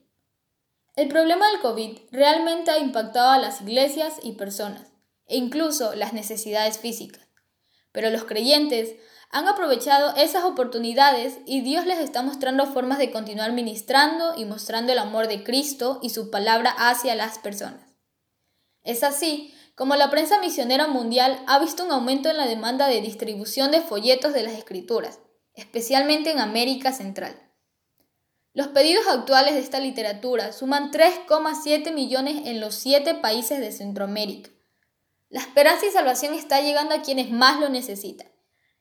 El 0.96 1.10
problema 1.10 1.52
del 1.52 1.60
COVID 1.60 1.98
realmente 2.12 2.72
ha 2.72 2.78
impactado 2.78 3.30
a 3.30 3.38
las 3.38 3.60
iglesias 3.60 4.14
y 4.24 4.34
personas, 4.34 4.94
e 5.28 5.36
incluso 5.36 5.94
las 5.94 6.14
necesidades 6.14 6.78
físicas. 6.78 7.28
Pero 7.92 8.10
los 8.12 8.24
creyentes 8.24 8.96
han 9.30 9.50
aprovechado 9.50 10.16
esas 10.16 10.46
oportunidades 10.46 11.40
y 11.46 11.60
Dios 11.60 11.86
les 11.86 12.00
está 12.00 12.22
mostrando 12.22 12.66
formas 12.68 12.98
de 12.98 13.12
continuar 13.12 13.52
ministrando 13.52 14.36
y 14.38 14.46
mostrando 14.46 14.94
el 14.94 15.00
amor 15.00 15.28
de 15.28 15.44
Cristo 15.44 16.00
y 16.02 16.12
su 16.12 16.32
palabra 16.32 16.74
hacia 16.78 17.16
las 17.16 17.40
personas. 17.40 17.94
Es 18.84 19.04
así 19.04 19.54
como 19.76 19.98
la 19.98 20.10
prensa 20.10 20.40
misionera 20.40 20.88
mundial 20.88 21.44
ha 21.48 21.60
visto 21.60 21.84
un 21.84 21.92
aumento 21.92 22.30
en 22.30 22.38
la 22.38 22.48
demanda 22.48 22.88
de 22.88 23.02
distribución 23.02 23.72
de 23.72 23.82
folletos 23.82 24.32
de 24.32 24.44
las 24.44 24.54
escrituras, 24.54 25.20
especialmente 25.56 26.32
en 26.32 26.40
América 26.40 26.94
Central. 26.94 27.45
Los 28.56 28.70
pedidos 28.70 29.06
actuales 29.08 29.54
de 29.54 29.60
esta 29.60 29.82
literatura 29.82 30.54
suman 30.54 30.90
3,7 30.90 31.94
millones 31.94 32.48
en 32.48 32.62
los 32.62 32.74
siete 32.74 33.14
países 33.14 33.60
de 33.60 33.74
Centroamérica. 33.74 34.50
La 35.28 35.42
esperanza 35.42 35.86
y 35.86 35.92
salvación 35.92 36.34
está 36.34 36.62
llegando 36.62 36.96
a 36.96 37.02
quienes 37.02 37.30
más 37.30 37.60
lo 37.60 37.68
necesitan. 37.68 38.32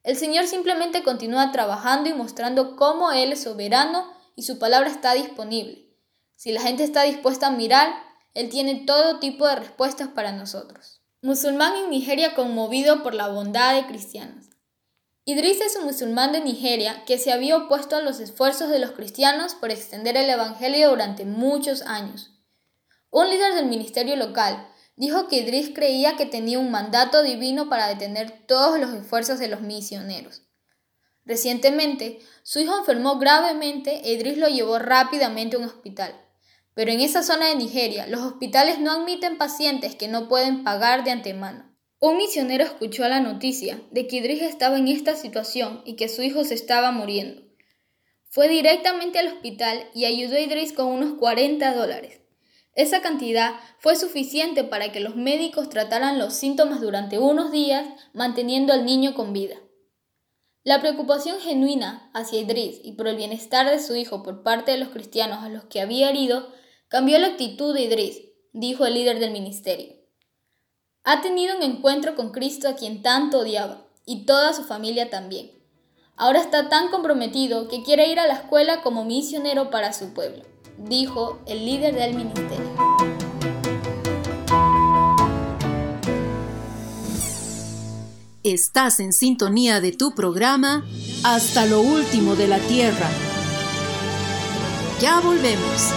El 0.05 0.17
Señor 0.17 0.47
simplemente 0.47 1.03
continúa 1.03 1.51
trabajando 1.51 2.09
y 2.09 2.13
mostrando 2.13 2.77
cómo 2.77 3.11
Él 3.11 3.33
es 3.33 3.43
soberano 3.43 4.07
y 4.37 4.45
su 4.45 4.61
palabra 4.61 4.89
está 4.89 5.13
disponible. 5.15 5.93
Si 6.37 6.53
la 6.53 6.61
gente 6.61 6.85
está 6.85 7.03
dispuesta 7.03 7.49
a 7.49 7.51
mirar, 7.51 7.93
Él 8.33 8.51
tiene 8.51 8.85
todo 8.87 9.19
tipo 9.19 9.49
de 9.49 9.57
respuestas 9.57 10.07
para 10.07 10.31
nosotros. 10.31 11.03
Musulmán 11.21 11.75
en 11.75 11.91
Nigeria 11.91 12.37
conmovido 12.37 13.03
por 13.03 13.15
la 13.15 13.27
bondad 13.27 13.75
de 13.75 13.89
cristianos. 13.89 14.54
Idris 15.27 15.63
es 15.63 15.77
un 15.77 15.87
musulmán 15.87 16.33
de 16.33 16.43
Nigeria 16.43 17.03
que 17.07 17.17
se 17.17 17.33
había 17.33 17.57
opuesto 17.57 17.97
a 17.97 18.03
los 18.03 18.21
esfuerzos 18.21 18.69
de 18.69 18.79
los 18.79 18.91
cristianos 18.91 19.55
por 19.55 19.71
extender 19.71 20.19
el 20.19 20.29
Evangelio 20.29 20.91
durante 20.91 21.25
muchos 21.25 21.81
años. 21.81 22.31
Un 23.09 23.31
líder 23.31 23.55
del 23.55 23.65
ministerio 23.65 24.17
local 24.17 24.69
dijo 24.97 25.27
que 25.29 25.37
Idris 25.37 25.71
creía 25.75 26.17
que 26.17 26.27
tenía 26.27 26.59
un 26.59 26.71
mandato 26.71 27.23
divino 27.23 27.71
para 27.71 27.89
detener 27.89 28.45
todos 28.47 28.79
los 28.79 28.93
esfuerzos 28.93 29.39
de 29.39 29.49
los 29.49 29.63
misioneros. 29.63 30.43
Recientemente, 31.25 32.21
su 32.43 32.61
hijo 32.61 32.77
enfermó 32.79 33.19
gravemente 33.19 34.03
e 34.05 34.13
Idris 34.13 34.37
lo 34.37 34.49
llevó 34.49 34.79
rápidamente 34.79 35.57
a 35.57 35.61
un 35.61 35.65
hospital. 35.65 36.15
Pero 36.75 36.91
en 36.91 37.01
esa 37.01 37.23
zona 37.23 37.47
de 37.47 37.57
Nigeria, 37.57 38.07
los 38.07 38.21
hospitales 38.21 38.79
no 38.79 38.93
admiten 38.93 39.39
pacientes 39.39 39.95
que 39.95 40.07
no 40.07 40.29
pueden 40.29 40.65
pagar 40.65 41.03
de 41.03 41.13
antemano. 41.13 41.74
Un 42.01 42.17
misionero 42.19 42.65
escuchó 42.65 43.09
la 43.09 43.21
noticia 43.21 43.81
de 43.91 44.07
que 44.07 44.17
Idris 44.17 44.43
estaba 44.43 44.77
en 44.77 44.89
esta 44.89 45.17
situación 45.17 45.83
y 45.85 45.97
que 45.97 46.09
su 46.09 46.23
hijo 46.23 46.45
se 46.45 46.55
estaba 46.55 46.91
muriendo. 46.91 47.43
Fue 48.29 48.49
directamente 48.49 49.19
al 49.19 49.29
hospital 49.29 49.89
y 49.95 50.05
ayudó 50.05 50.37
a 50.37 50.41
Idris 50.41 50.73
con 50.73 50.87
unos 50.87 51.19
40 51.19 51.73
dólares. 51.75 52.21
Esa 52.75 53.01
cantidad 53.01 53.55
fue 53.79 53.95
suficiente 53.95 54.65
para 54.65 54.91
que 54.91 54.99
los 54.99 55.15
médicos 55.15 55.69
trataran 55.69 56.19
los 56.19 56.35
síntomas 56.35 56.81
durante 56.81 57.19
unos 57.19 57.53
días, 57.53 57.87
manteniendo 58.13 58.73
al 58.73 58.85
niño 58.85 59.15
con 59.15 59.33
vida. 59.33 59.57
La 60.65 60.81
preocupación 60.81 61.41
genuina 61.41 62.11
hacia 62.15 62.41
Idris 62.41 62.81
y 62.83 62.93
por 62.93 63.07
el 63.07 63.17
bienestar 63.17 63.71
de 63.71 63.79
su 63.79 63.95
hijo 63.95 64.23
por 64.23 64.43
parte 64.43 64.73
de 64.73 64.79
los 64.79 64.89
cristianos 64.89 65.45
a 65.45 65.49
los 65.49 65.65
que 65.65 65.81
había 65.81 66.11
herido 66.11 66.53
cambió 66.89 67.19
la 67.19 67.29
actitud 67.29 67.73
de 67.73 67.83
Idris, 67.83 68.23
dijo 68.53 68.85
el 68.85 68.95
líder 68.95 69.21
del 69.21 69.31
ministerio. 69.31 70.04
Ha 71.07 71.21
tenido 71.21 71.55
un 71.55 71.63
encuentro 71.63 72.15
con 72.15 72.33
Cristo 72.33 72.67
a 72.67 72.77
quien 72.77 73.03
tanto 73.03 73.41
odiaba, 73.41 73.85
y 74.07 74.25
toda 74.25 74.55
su 74.55 74.65
familia 74.65 75.11
también. 75.11 75.51
Ahora 76.17 76.41
está 76.41 76.71
tan 76.71 76.89
comprometido 76.91 77.69
que 77.69 77.83
quiere 77.83 78.11
ir 78.11 78.19
a 78.19 78.27
la 78.27 78.33
escuela 78.33 78.81
como 78.81 79.05
misionero 79.05 79.69
para 79.69 79.93
su 79.93 80.15
pueblo, 80.15 80.45
dijo 80.79 81.41
el 81.47 81.67
líder 81.67 81.95
del 81.95 82.15
ministerio. 82.15 82.73
Estás 88.43 88.99
en 88.99 89.13
sintonía 89.13 89.83
de 89.83 89.93
tu 89.93 90.15
programa 90.15 90.87
Hasta 91.23 91.67
lo 91.67 91.83
último 91.83 92.35
de 92.35 92.49
la 92.49 92.59
Tierra. 92.61 93.11
Ya 95.01 95.21
volvemos. 95.21 95.91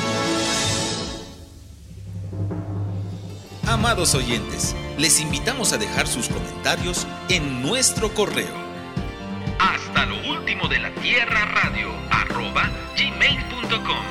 Amados 3.66 4.16
oyentes, 4.16 4.74
les 4.98 5.20
invitamos 5.20 5.74
a 5.74 5.78
dejar 5.78 6.08
sus 6.08 6.28
comentarios 6.28 7.08
en 7.30 7.62
nuestro 7.62 8.14
correo. 8.14 8.68
Hasta 9.60 10.06
lo 10.06 10.18
último 10.30 10.68
de 10.68 10.80
la 10.80 10.94
Tierra 10.96 11.46
Radio, 11.46 11.92
arroba 12.10 12.70
gmail.com. 12.98 14.06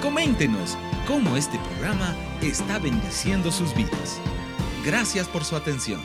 Coméntenos 0.00 0.78
cómo 1.06 1.36
este 1.36 1.58
programa 1.58 2.14
está 2.42 2.78
bendiciendo 2.78 3.50
sus 3.50 3.74
vidas. 3.74 4.20
Gracias 4.84 5.26
por 5.26 5.44
su 5.44 5.56
atención. 5.56 6.00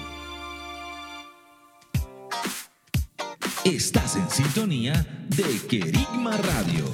Estás 3.63 4.15
en 4.15 4.27
sintonía 4.29 5.05
de 5.29 5.67
Querigma 5.67 6.35
Radio. 6.37 6.85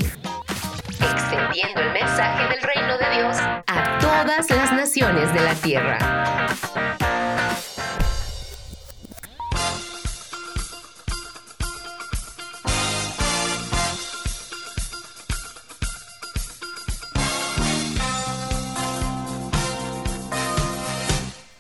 Extendiendo 1.00 1.82
el 1.82 1.92
mensaje 1.92 2.48
del 2.50 2.62
reino 2.62 2.98
de 2.98 3.10
Dios 3.16 3.38
a 3.40 3.98
todas 4.00 4.50
las 4.50 4.72
naciones 4.74 5.34
de 5.34 5.42
la 5.42 5.54
tierra. 5.56 5.98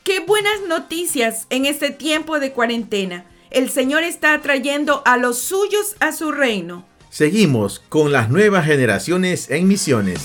Qué 0.04 0.20
buenas 0.22 0.62
noticias 0.68 1.48
en 1.50 1.66
este 1.66 1.92
tiempo 1.92 2.40
de 2.40 2.52
cuarentena. 2.52 3.26
El 3.50 3.70
Señor 3.70 4.04
está 4.04 4.42
trayendo 4.42 5.02
a 5.06 5.18
los 5.18 5.40
suyos 5.40 5.96
a 6.00 6.12
su 6.12 6.32
reino. 6.32 6.86
Seguimos 7.18 7.82
con 7.90 8.12
las 8.12 8.30
nuevas 8.30 8.68
generaciones 8.68 9.50
en 9.50 9.68
misiones. 9.68 10.20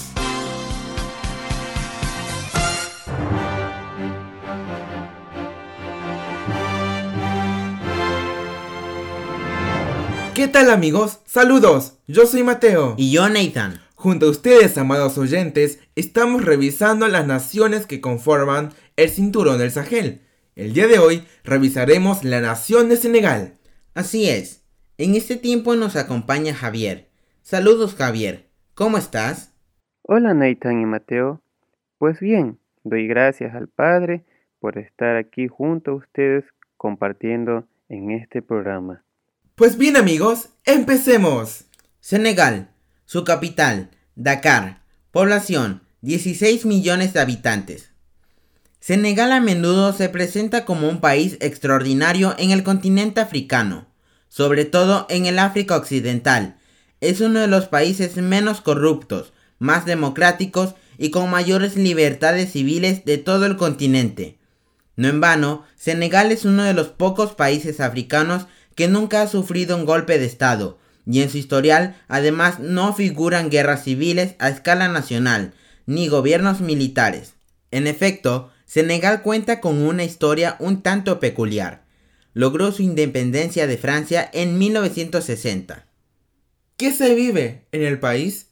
¿Qué 10.34 10.48
tal 10.48 10.68
amigos? 10.68 11.20
Saludos, 11.24 11.94
yo 12.06 12.26
soy 12.26 12.42
Mateo. 12.42 12.94
Y 12.98 13.10
yo 13.10 13.26
Nathan. 13.30 13.80
Junto 13.94 14.26
a 14.26 14.28
ustedes, 14.28 14.76
amados 14.76 15.16
oyentes, 15.16 15.78
estamos 15.96 16.44
revisando 16.44 17.08
las 17.08 17.26
naciones 17.26 17.86
que 17.86 18.02
conforman 18.02 18.74
el 18.96 19.08
cinturón 19.08 19.56
del 19.56 19.72
Sahel. 19.72 20.20
El 20.56 20.74
día 20.74 20.88
de 20.88 20.98
hoy 20.98 21.24
revisaremos 21.42 22.22
la 22.22 22.42
nación 22.42 22.90
de 22.90 22.98
Senegal. 22.98 23.56
Así 23.94 24.28
es. 24.28 24.61
En 24.98 25.14
este 25.14 25.36
tiempo 25.36 25.74
nos 25.74 25.96
acompaña 25.96 26.52
Javier. 26.52 27.08
Saludos 27.40 27.94
Javier. 27.94 28.50
¿Cómo 28.74 28.98
estás? 28.98 29.54
Hola 30.02 30.34
Nathan 30.34 30.82
y 30.82 30.84
Mateo. 30.84 31.42
Pues 31.96 32.20
bien, 32.20 32.58
doy 32.84 33.06
gracias 33.06 33.54
al 33.54 33.68
Padre 33.68 34.24
por 34.60 34.76
estar 34.76 35.16
aquí 35.16 35.48
junto 35.48 35.92
a 35.92 35.94
ustedes 35.94 36.44
compartiendo 36.76 37.66
en 37.88 38.10
este 38.10 38.42
programa. 38.42 39.02
Pues 39.54 39.78
bien 39.78 39.96
amigos, 39.96 40.50
empecemos. 40.66 41.64
Senegal, 42.00 42.68
su 43.06 43.24
capital, 43.24 43.90
Dakar, 44.14 44.82
población 45.10 45.80
16 46.02 46.66
millones 46.66 47.14
de 47.14 47.20
habitantes. 47.20 47.94
Senegal 48.78 49.32
a 49.32 49.40
menudo 49.40 49.94
se 49.94 50.10
presenta 50.10 50.66
como 50.66 50.88
un 50.88 51.00
país 51.00 51.38
extraordinario 51.40 52.34
en 52.36 52.50
el 52.50 52.62
continente 52.62 53.20
africano, 53.20 53.86
sobre 54.32 54.64
todo 54.64 55.04
en 55.10 55.26
el 55.26 55.38
África 55.38 55.76
Occidental. 55.76 56.56
Es 57.02 57.20
uno 57.20 57.40
de 57.40 57.48
los 57.48 57.66
países 57.66 58.16
menos 58.16 58.62
corruptos, 58.62 59.34
más 59.58 59.84
democráticos 59.84 60.74
y 60.96 61.10
con 61.10 61.28
mayores 61.28 61.76
libertades 61.76 62.52
civiles 62.52 63.04
de 63.04 63.18
todo 63.18 63.44
el 63.44 63.58
continente. 63.58 64.38
No 64.96 65.08
en 65.08 65.20
vano, 65.20 65.64
Senegal 65.76 66.32
es 66.32 66.46
uno 66.46 66.62
de 66.62 66.72
los 66.72 66.88
pocos 66.88 67.34
países 67.34 67.78
africanos 67.78 68.46
que 68.74 68.88
nunca 68.88 69.20
ha 69.20 69.28
sufrido 69.28 69.76
un 69.76 69.84
golpe 69.84 70.18
de 70.18 70.24
Estado, 70.24 70.78
y 71.04 71.20
en 71.20 71.28
su 71.28 71.36
historial 71.36 71.96
además 72.08 72.58
no 72.58 72.94
figuran 72.94 73.50
guerras 73.50 73.84
civiles 73.84 74.34
a 74.38 74.48
escala 74.48 74.88
nacional, 74.88 75.52
ni 75.84 76.08
gobiernos 76.08 76.62
militares. 76.62 77.34
En 77.70 77.86
efecto, 77.86 78.50
Senegal 78.64 79.20
cuenta 79.20 79.60
con 79.60 79.82
una 79.82 80.04
historia 80.04 80.56
un 80.58 80.80
tanto 80.80 81.20
peculiar. 81.20 81.81
Logró 82.34 82.72
su 82.72 82.82
independencia 82.82 83.66
de 83.66 83.76
Francia 83.76 84.28
en 84.32 84.58
1960. 84.58 85.86
¿Qué 86.76 86.92
se 86.92 87.14
vive 87.14 87.66
en 87.72 87.82
el 87.82 88.00
país? 88.00 88.48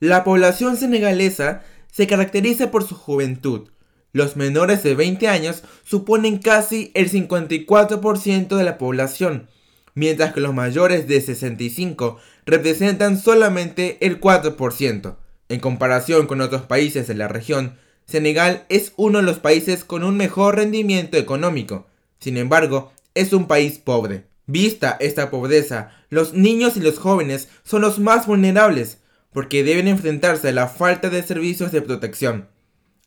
La 0.00 0.24
población 0.24 0.76
senegalesa 0.76 1.62
se 1.90 2.06
caracteriza 2.06 2.70
por 2.70 2.84
su 2.86 2.94
juventud. 2.94 3.70
Los 4.12 4.36
menores 4.36 4.82
de 4.82 4.94
20 4.94 5.28
años 5.28 5.62
suponen 5.84 6.38
casi 6.38 6.90
el 6.94 7.10
54% 7.10 8.56
de 8.56 8.64
la 8.64 8.78
población, 8.78 9.48
mientras 9.94 10.32
que 10.32 10.40
los 10.40 10.54
mayores 10.54 11.08
de 11.08 11.20
65 11.20 12.18
representan 12.46 13.18
solamente 13.18 13.98
el 14.04 14.20
4%. 14.20 15.16
En 15.48 15.60
comparación 15.60 16.26
con 16.26 16.40
otros 16.40 16.62
países 16.62 17.06
de 17.06 17.14
la 17.14 17.28
región, 17.28 17.76
Senegal 18.06 18.66
es 18.68 18.92
uno 18.96 19.18
de 19.18 19.24
los 19.24 19.38
países 19.38 19.84
con 19.84 20.04
un 20.04 20.16
mejor 20.16 20.56
rendimiento 20.56 21.16
económico. 21.16 21.86
Sin 22.18 22.36
embargo, 22.36 22.92
es 23.14 23.32
un 23.32 23.46
país 23.46 23.78
pobre. 23.78 24.26
Vista 24.46 24.96
esta 25.00 25.30
pobreza, 25.30 25.92
los 26.10 26.34
niños 26.34 26.76
y 26.76 26.80
los 26.80 26.98
jóvenes 26.98 27.48
son 27.62 27.82
los 27.82 27.98
más 27.98 28.26
vulnerables 28.26 28.98
porque 29.32 29.64
deben 29.64 29.88
enfrentarse 29.88 30.48
a 30.48 30.52
la 30.52 30.68
falta 30.68 31.10
de 31.10 31.22
servicios 31.22 31.72
de 31.72 31.82
protección. 31.82 32.48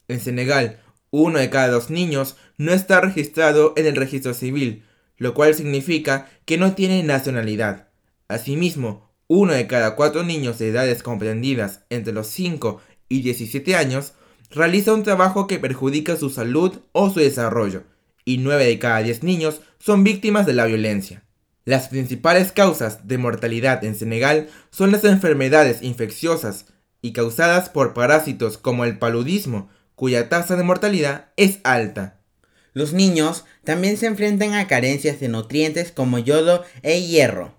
En 0.07 0.19
Senegal, 0.19 0.81
uno 1.09 1.39
de 1.39 1.49
cada 1.49 1.69
dos 1.69 1.89
niños 1.89 2.35
no 2.57 2.73
está 2.73 2.99
registrado 3.01 3.73
en 3.77 3.85
el 3.85 3.95
registro 3.95 4.33
civil, 4.33 4.83
lo 5.17 5.33
cual 5.33 5.55
significa 5.55 6.29
que 6.45 6.57
no 6.57 6.73
tiene 6.73 7.01
nacionalidad. 7.03 7.87
Asimismo, 8.27 9.09
uno 9.27 9.53
de 9.53 9.67
cada 9.67 9.95
cuatro 9.95 10.23
niños 10.23 10.59
de 10.59 10.69
edades 10.69 11.03
comprendidas 11.03 11.81
entre 11.89 12.13
los 12.13 12.27
5 12.27 12.81
y 13.09 13.21
17 13.21 13.75
años 13.75 14.13
realiza 14.51 14.93
un 14.93 15.03
trabajo 15.03 15.47
que 15.47 15.59
perjudica 15.59 16.17
su 16.17 16.29
salud 16.29 16.79
o 16.91 17.09
su 17.09 17.19
desarrollo, 17.19 17.83
y 18.25 18.37
9 18.37 18.65
de 18.65 18.79
cada 18.79 19.01
10 19.01 19.23
niños 19.23 19.61
son 19.79 20.03
víctimas 20.03 20.45
de 20.45 20.53
la 20.53 20.65
violencia. 20.65 21.23
Las 21.65 21.89
principales 21.89 22.51
causas 22.51 23.07
de 23.07 23.17
mortalidad 23.17 23.83
en 23.83 23.95
Senegal 23.95 24.47
son 24.69 24.91
las 24.91 25.03
enfermedades 25.03 25.81
infecciosas 25.81 26.65
y 27.01 27.11
causadas 27.13 27.69
por 27.69 27.93
parásitos 27.93 28.57
como 28.57 28.85
el 28.85 28.97
paludismo, 28.97 29.69
cuya 29.95 30.29
tasa 30.29 30.55
de 30.55 30.63
mortalidad 30.63 31.29
es 31.35 31.59
alta. 31.63 32.19
Los 32.73 32.93
niños 32.93 33.43
también 33.63 33.97
se 33.97 34.05
enfrentan 34.05 34.53
a 34.53 34.67
carencias 34.67 35.19
de 35.19 35.27
nutrientes 35.27 35.91
como 35.91 36.19
yodo 36.19 36.63
e 36.83 37.01
hierro. 37.01 37.55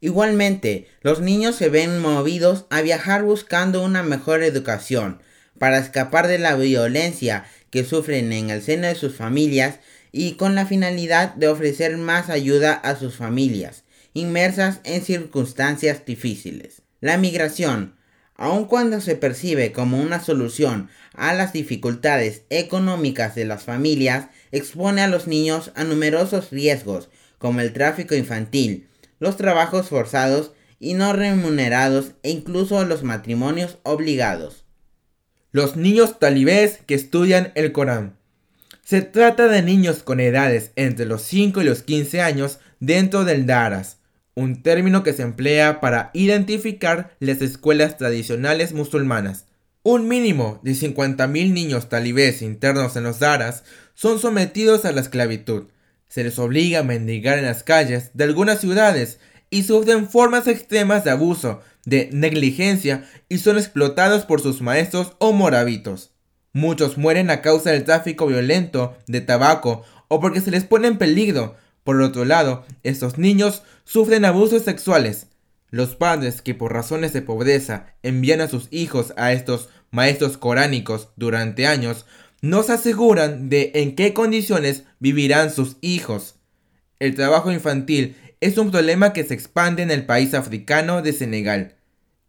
Igualmente, 0.00 0.88
los 1.00 1.20
niños 1.20 1.56
se 1.56 1.68
ven 1.68 1.98
movidos 1.98 2.66
a 2.70 2.80
viajar 2.80 3.24
buscando 3.24 3.82
una 3.82 4.02
mejor 4.02 4.42
educación, 4.42 5.20
para 5.58 5.78
escapar 5.78 6.28
de 6.28 6.38
la 6.38 6.56
violencia 6.56 7.44
que 7.70 7.84
sufren 7.84 8.32
en 8.32 8.50
el 8.50 8.62
seno 8.62 8.86
de 8.86 8.94
sus 8.94 9.16
familias 9.16 9.80
y 10.16 10.34
con 10.34 10.54
la 10.54 10.64
finalidad 10.64 11.34
de 11.34 11.48
ofrecer 11.48 11.96
más 11.96 12.30
ayuda 12.30 12.72
a 12.72 12.94
sus 12.94 13.16
familias, 13.16 13.82
inmersas 14.12 14.80
en 14.84 15.02
circunstancias 15.02 16.06
difíciles. 16.06 16.82
La 17.00 17.18
migración, 17.18 17.96
aun 18.36 18.66
cuando 18.66 19.00
se 19.00 19.16
percibe 19.16 19.72
como 19.72 20.00
una 20.00 20.22
solución 20.22 20.88
a 21.14 21.34
las 21.34 21.52
dificultades 21.52 22.42
económicas 22.48 23.34
de 23.34 23.44
las 23.44 23.64
familias, 23.64 24.28
expone 24.52 25.02
a 25.02 25.08
los 25.08 25.26
niños 25.26 25.72
a 25.74 25.82
numerosos 25.82 26.50
riesgos, 26.50 27.10
como 27.38 27.60
el 27.60 27.72
tráfico 27.72 28.14
infantil, 28.14 28.86
los 29.18 29.36
trabajos 29.36 29.88
forzados 29.88 30.52
y 30.78 30.94
no 30.94 31.12
remunerados 31.12 32.12
e 32.22 32.30
incluso 32.30 32.84
los 32.84 33.02
matrimonios 33.02 33.78
obligados 33.82 34.64
los 35.54 35.76
niños 35.76 36.18
talibés 36.18 36.80
que 36.84 36.96
estudian 36.96 37.52
el 37.54 37.70
Corán. 37.70 38.18
Se 38.84 39.00
trata 39.00 39.48
de 39.48 39.62
niños 39.62 40.02
con 40.02 40.20
edades 40.20 40.72
entre 40.76 41.06
los 41.06 41.22
5 41.22 41.62
y 41.62 41.64
los 41.64 41.80
15 41.80 42.20
años 42.20 42.58
dentro 42.80 43.24
del 43.24 43.46
Daras, 43.46 43.96
un 44.34 44.62
término 44.62 45.02
que 45.02 45.14
se 45.14 45.22
emplea 45.22 45.80
para 45.80 46.10
identificar 46.12 47.16
las 47.18 47.40
escuelas 47.40 47.96
tradicionales 47.96 48.74
musulmanas. 48.74 49.46
Un 49.82 50.06
mínimo 50.06 50.60
de 50.62 50.72
50.000 50.72 51.52
niños 51.52 51.88
talibés 51.88 52.42
internos 52.42 52.94
en 52.96 53.04
los 53.04 53.20
Daras 53.20 53.64
son 53.94 54.18
sometidos 54.18 54.84
a 54.84 54.92
la 54.92 55.00
esclavitud. 55.00 55.68
Se 56.08 56.22
les 56.22 56.38
obliga 56.38 56.80
a 56.80 56.84
mendigar 56.84 57.38
en 57.38 57.46
las 57.46 57.62
calles 57.62 58.10
de 58.12 58.24
algunas 58.24 58.60
ciudades 58.60 59.18
y 59.48 59.62
sufren 59.62 60.10
formas 60.10 60.46
extremas 60.46 61.04
de 61.04 61.10
abuso, 61.10 61.62
de 61.86 62.10
negligencia 62.12 63.08
y 63.30 63.38
son 63.38 63.56
explotados 63.56 64.26
por 64.26 64.42
sus 64.42 64.60
maestros 64.60 65.16
o 65.20 65.32
morabitos. 65.32 66.13
Muchos 66.54 66.96
mueren 66.96 67.30
a 67.30 67.42
causa 67.42 67.72
del 67.72 67.82
tráfico 67.82 68.28
violento 68.28 68.96
de 69.08 69.20
tabaco 69.20 69.82
o 70.06 70.20
porque 70.20 70.40
se 70.40 70.52
les 70.52 70.62
pone 70.62 70.86
en 70.86 70.98
peligro. 70.98 71.56
Por 71.82 72.00
otro 72.00 72.24
lado, 72.24 72.64
estos 72.84 73.18
niños 73.18 73.64
sufren 73.82 74.24
abusos 74.24 74.62
sexuales. 74.62 75.26
Los 75.70 75.96
padres 75.96 76.42
que 76.42 76.54
por 76.54 76.72
razones 76.72 77.12
de 77.12 77.22
pobreza 77.22 77.86
envían 78.04 78.40
a 78.40 78.46
sus 78.46 78.68
hijos 78.70 79.12
a 79.16 79.32
estos 79.32 79.68
maestros 79.90 80.36
coránicos 80.36 81.08
durante 81.16 81.66
años 81.66 82.06
no 82.40 82.62
se 82.62 82.74
aseguran 82.74 83.48
de 83.48 83.72
en 83.74 83.96
qué 83.96 84.14
condiciones 84.14 84.84
vivirán 85.00 85.50
sus 85.50 85.76
hijos. 85.80 86.36
El 87.00 87.16
trabajo 87.16 87.50
infantil 87.50 88.16
es 88.40 88.58
un 88.58 88.70
problema 88.70 89.12
que 89.12 89.24
se 89.24 89.34
expande 89.34 89.82
en 89.82 89.90
el 89.90 90.06
país 90.06 90.34
africano 90.34 91.02
de 91.02 91.12
Senegal. 91.12 91.74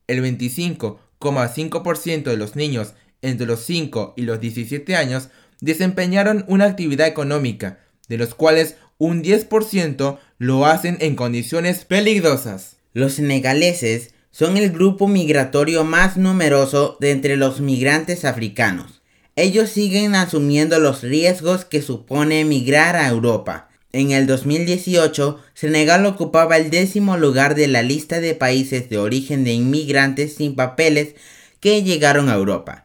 El 0.07 0.23
25,5% 0.23 2.23
de 2.23 2.37
los 2.37 2.55
niños 2.55 2.95
entre 3.25 3.47
los 3.47 3.61
5 3.65 4.13
y 4.17 4.23
los 4.23 4.39
17 4.39 4.95
años 4.95 5.29
desempeñaron 5.61 6.45
una 6.47 6.65
actividad 6.65 7.07
económica, 7.07 7.79
de 8.07 8.17
los 8.17 8.35
cuales 8.35 8.75
un 8.97 9.23
10% 9.23 10.19
lo 10.37 10.65
hacen 10.65 10.97
en 11.01 11.15
condiciones 11.15 11.85
peligrosas. 11.85 12.77
Los 12.93 13.13
senegaleses 13.13 14.13
son 14.31 14.57
el 14.57 14.71
grupo 14.71 15.07
migratorio 15.07 15.83
más 15.83 16.17
numeroso 16.17 16.97
de 16.99 17.11
entre 17.11 17.37
los 17.37 17.61
migrantes 17.61 18.25
africanos. 18.25 19.01
Ellos 19.37 19.69
siguen 19.69 20.15
asumiendo 20.15 20.79
los 20.79 21.01
riesgos 21.01 21.65
que 21.65 21.81
supone 21.81 22.41
emigrar 22.41 22.95
a 22.95 23.07
Europa. 23.09 23.69
En 23.91 24.11
el 24.11 24.27
2018, 24.27 25.39
Senegal 25.53 26.05
ocupaba 26.05 26.57
el 26.57 26.69
décimo 26.69 27.17
lugar 27.17 27.55
de 27.55 27.67
la 27.67 27.81
lista 27.81 28.19
de 28.19 28.33
países 28.33 28.89
de 28.89 28.97
origen 28.97 29.43
de 29.43 29.53
inmigrantes 29.53 30.35
sin 30.35 30.55
papeles 30.55 31.15
que 31.59 31.83
llegaron 31.83 32.29
a 32.29 32.35
Europa. 32.35 32.84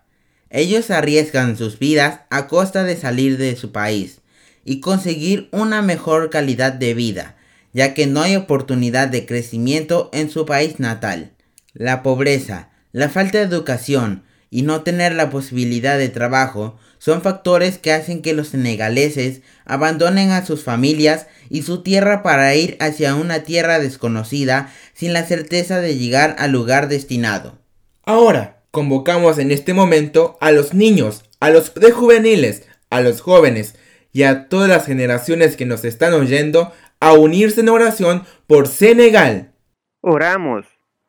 Ellos 0.51 0.91
arriesgan 0.91 1.57
sus 1.57 1.79
vidas 1.79 2.21
a 2.29 2.49
costa 2.49 2.83
de 2.83 2.97
salir 2.97 3.39
de 3.39 3.55
su 3.55 3.71
país 3.71 4.19
y 4.65 4.81
conseguir 4.81 5.49
una 5.53 5.81
mejor 5.81 6.29
calidad 6.29 6.73
de 6.73 6.93
vida, 6.95 7.37
ya 7.73 7.95
que 7.95 8.09
no 8.09 8.21
hay 8.21 8.35
oportunidad 8.35 9.09
de 9.09 9.27
crecimiento 9.27 10.11
en 10.13 10.29
su 10.29 10.45
país 10.47 10.81
natal. 10.81 11.33
La 11.73 12.03
pobreza, 12.03 12.71
la 12.91 13.09
falta 13.09 13.39
de 13.39 13.45
educación 13.45 14.25
y 14.51 14.63
no 14.63 14.83
tener 14.83 15.15
la 15.15 15.31
posibilidad 15.31 15.97
de 15.97 16.09
trabajo 16.09 16.77
son 16.99 17.23
factores 17.23 17.79
que 17.79 17.93
hacen 17.93 18.21
que 18.21 18.35
los 18.35 18.49
senegaleses 18.49 19.43
abandonen 19.65 20.31
a 20.33 20.45
sus 20.45 20.65
familias 20.65 21.29
y 21.49 21.63
su 21.63 21.83
tierra 21.83 22.23
para 22.25 22.55
ir 22.57 22.77
hacia 22.81 23.15
una 23.15 23.45
tierra 23.45 23.79
desconocida 23.79 24.73
sin 24.93 25.13
la 25.13 25.25
certeza 25.25 25.81
de 25.81 25.97
llegar 25.97 26.35
al 26.39 26.51
lugar 26.51 26.89
destinado. 26.89 27.59
Ahora, 28.05 28.60
convocamos 28.71 29.39
en 29.39 29.51
este 29.51 29.75
momento 29.75 30.37
a 30.41 30.53
los 30.53 30.75
niños, 30.75 31.29
a 31.41 31.51
los 31.51 31.71
prejuveniles, 31.71 32.69
a 32.91 33.01
los 33.01 33.21
jóvenes 33.21 33.79
y 34.13 34.25
a 34.25 34.49
todas 34.49 34.69
las 34.69 34.87
generaciones 34.87 35.57
que 35.57 35.67
nos 35.67 35.85
están 35.85 36.13
oyendo 36.15 36.73
a 37.01 37.15
unirse 37.15 37.61
en 37.61 37.69
oración 37.69 38.25
por 38.47 38.69
Senegal. 38.69 39.53
Oramos, 40.01 40.67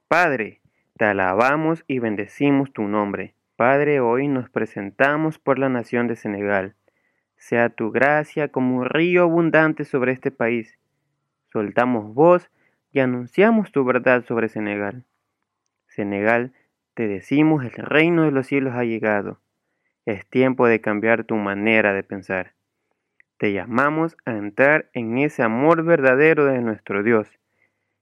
Padre, 0.07 0.61
te 0.97 1.05
alabamos 1.05 1.83
y 1.87 1.99
bendecimos 1.99 2.71
tu 2.71 2.83
nombre. 2.83 3.35
Padre, 3.55 3.99
hoy 3.99 4.27
nos 4.27 4.49
presentamos 4.49 5.37
por 5.37 5.59
la 5.59 5.69
nación 5.69 6.07
de 6.07 6.15
Senegal. 6.15 6.75
Sea 7.37 7.69
tu 7.69 7.91
gracia 7.91 8.49
como 8.49 8.77
un 8.77 8.85
río 8.85 9.23
abundante 9.23 9.85
sobre 9.85 10.11
este 10.11 10.31
país. 10.31 10.77
Soltamos 11.51 12.13
voz 12.13 12.49
y 12.91 12.99
anunciamos 12.99 13.71
tu 13.71 13.83
verdad 13.83 14.23
sobre 14.25 14.47
Senegal. 14.47 15.05
Senegal, 15.87 16.53
te 16.93 17.07
decimos 17.07 17.63
el 17.63 17.71
reino 17.71 18.23
de 18.23 18.31
los 18.31 18.47
cielos 18.47 18.73
ha 18.75 18.83
llegado. 18.83 19.39
Es 20.05 20.27
tiempo 20.27 20.67
de 20.67 20.81
cambiar 20.81 21.23
tu 21.23 21.35
manera 21.35 21.93
de 21.93 22.03
pensar. 22.03 22.53
Te 23.37 23.53
llamamos 23.53 24.17
a 24.25 24.31
entrar 24.31 24.89
en 24.93 25.17
ese 25.17 25.43
amor 25.43 25.83
verdadero 25.83 26.45
de 26.45 26.61
nuestro 26.61 27.03
Dios. 27.03 27.39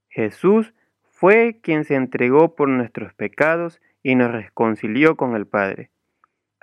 Jesús 0.09 0.73
fue 1.11 1.59
quien 1.61 1.85
se 1.85 1.95
entregó 1.95 2.55
por 2.55 2.67
nuestros 2.69 3.13
pecados 3.13 3.81
y 4.01 4.15
nos 4.15 4.31
reconcilió 4.31 5.15
con 5.15 5.35
el 5.35 5.45
Padre. 5.45 5.91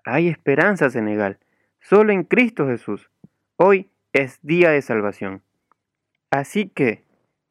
Hay 0.04 0.28
esperanza, 0.28 0.90
Senegal, 0.90 1.38
solo 1.80 2.12
en 2.12 2.24
Cristo 2.24 2.66
Jesús. 2.66 3.10
Hoy 3.56 3.90
es 4.12 4.40
día 4.42 4.70
de 4.70 4.82
salvación. 4.82 5.42
Así 6.30 6.68
que, 6.68 7.04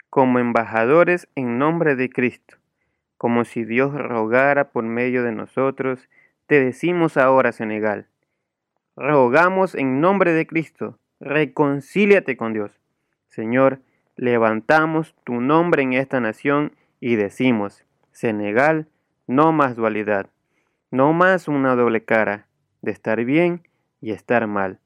como 0.09 0.39
embajadores 0.39 1.28
en 1.36 1.57
nombre 1.57 1.95
de 1.95 2.09
Cristo, 2.09 2.57
como 3.26 3.43
si 3.43 3.65
Dios 3.65 3.91
rogara 3.91 4.69
por 4.69 4.84
medio 4.84 5.23
de 5.23 5.32
nosotros, 5.32 6.09
te 6.45 6.63
decimos 6.63 7.17
ahora, 7.17 7.51
Senegal, 7.53 8.05
rogamos 8.95 9.73
en 9.73 9.99
nombre 9.99 10.32
de 10.32 10.45
Cristo, 10.45 10.99
reconcíliate 11.19 12.38
con 12.38 12.53
Dios. 12.53 12.80
Señor, 13.26 13.82
levantamos 14.15 15.15
tu 15.23 15.41
nombre 15.41 15.82
en 15.82 15.93
esta 15.93 16.19
nación 16.19 16.73
y 16.99 17.15
decimos, 17.15 17.84
Senegal, 18.11 18.89
no 19.26 19.51
más 19.51 19.76
dualidad, 19.76 20.30
no 20.91 21.11
más 21.11 21.47
una 21.47 21.76
doble 21.76 22.05
cara 22.05 22.45
de 22.84 22.91
estar 22.91 23.26
bien 23.26 23.67
y 24.01 24.11
estar 24.11 24.45
mal. 24.45 24.78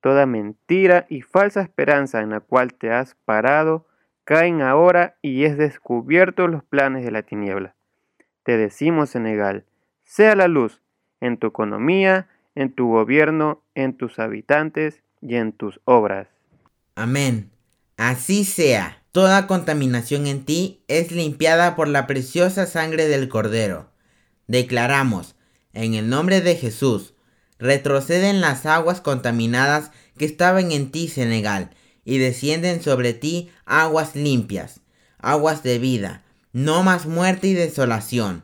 Toda 0.00 0.26
mentira 0.26 1.06
y 1.08 1.22
falsa 1.22 1.60
esperanza 1.60 2.20
en 2.20 2.30
la 2.30 2.40
cual 2.40 2.74
te 2.74 2.90
has 2.90 3.14
parado 3.14 3.86
caen 4.24 4.60
ahora 4.60 5.14
y 5.22 5.44
es 5.44 5.56
descubierto 5.56 6.48
los 6.48 6.64
planes 6.64 7.04
de 7.04 7.12
la 7.12 7.22
tiniebla. 7.22 7.75
Te 8.46 8.56
decimos, 8.56 9.10
Senegal, 9.10 9.64
sea 10.04 10.36
la 10.36 10.46
luz 10.46 10.80
en 11.20 11.36
tu 11.36 11.48
economía, 11.48 12.28
en 12.54 12.72
tu 12.72 12.86
gobierno, 12.86 13.64
en 13.74 13.96
tus 13.96 14.20
habitantes 14.20 15.02
y 15.20 15.34
en 15.34 15.50
tus 15.50 15.80
obras. 15.84 16.28
Amén. 16.94 17.50
Así 17.96 18.44
sea. 18.44 19.02
Toda 19.10 19.48
contaminación 19.48 20.28
en 20.28 20.44
ti 20.44 20.80
es 20.86 21.10
limpiada 21.10 21.74
por 21.74 21.88
la 21.88 22.06
preciosa 22.06 22.66
sangre 22.66 23.08
del 23.08 23.28
Cordero. 23.28 23.90
Declaramos, 24.46 25.34
en 25.72 25.94
el 25.94 26.08
nombre 26.08 26.40
de 26.40 26.54
Jesús, 26.54 27.14
retroceden 27.58 28.40
las 28.40 28.64
aguas 28.64 29.00
contaminadas 29.00 29.90
que 30.16 30.24
estaban 30.24 30.70
en 30.70 30.92
ti, 30.92 31.08
Senegal, 31.08 31.70
y 32.04 32.18
descienden 32.18 32.80
sobre 32.80 33.12
ti 33.12 33.50
aguas 33.64 34.14
limpias, 34.14 34.82
aguas 35.18 35.64
de 35.64 35.80
vida, 35.80 36.22
no 36.56 36.82
más 36.82 37.04
muerte 37.04 37.48
y 37.48 37.52
desolación. 37.52 38.42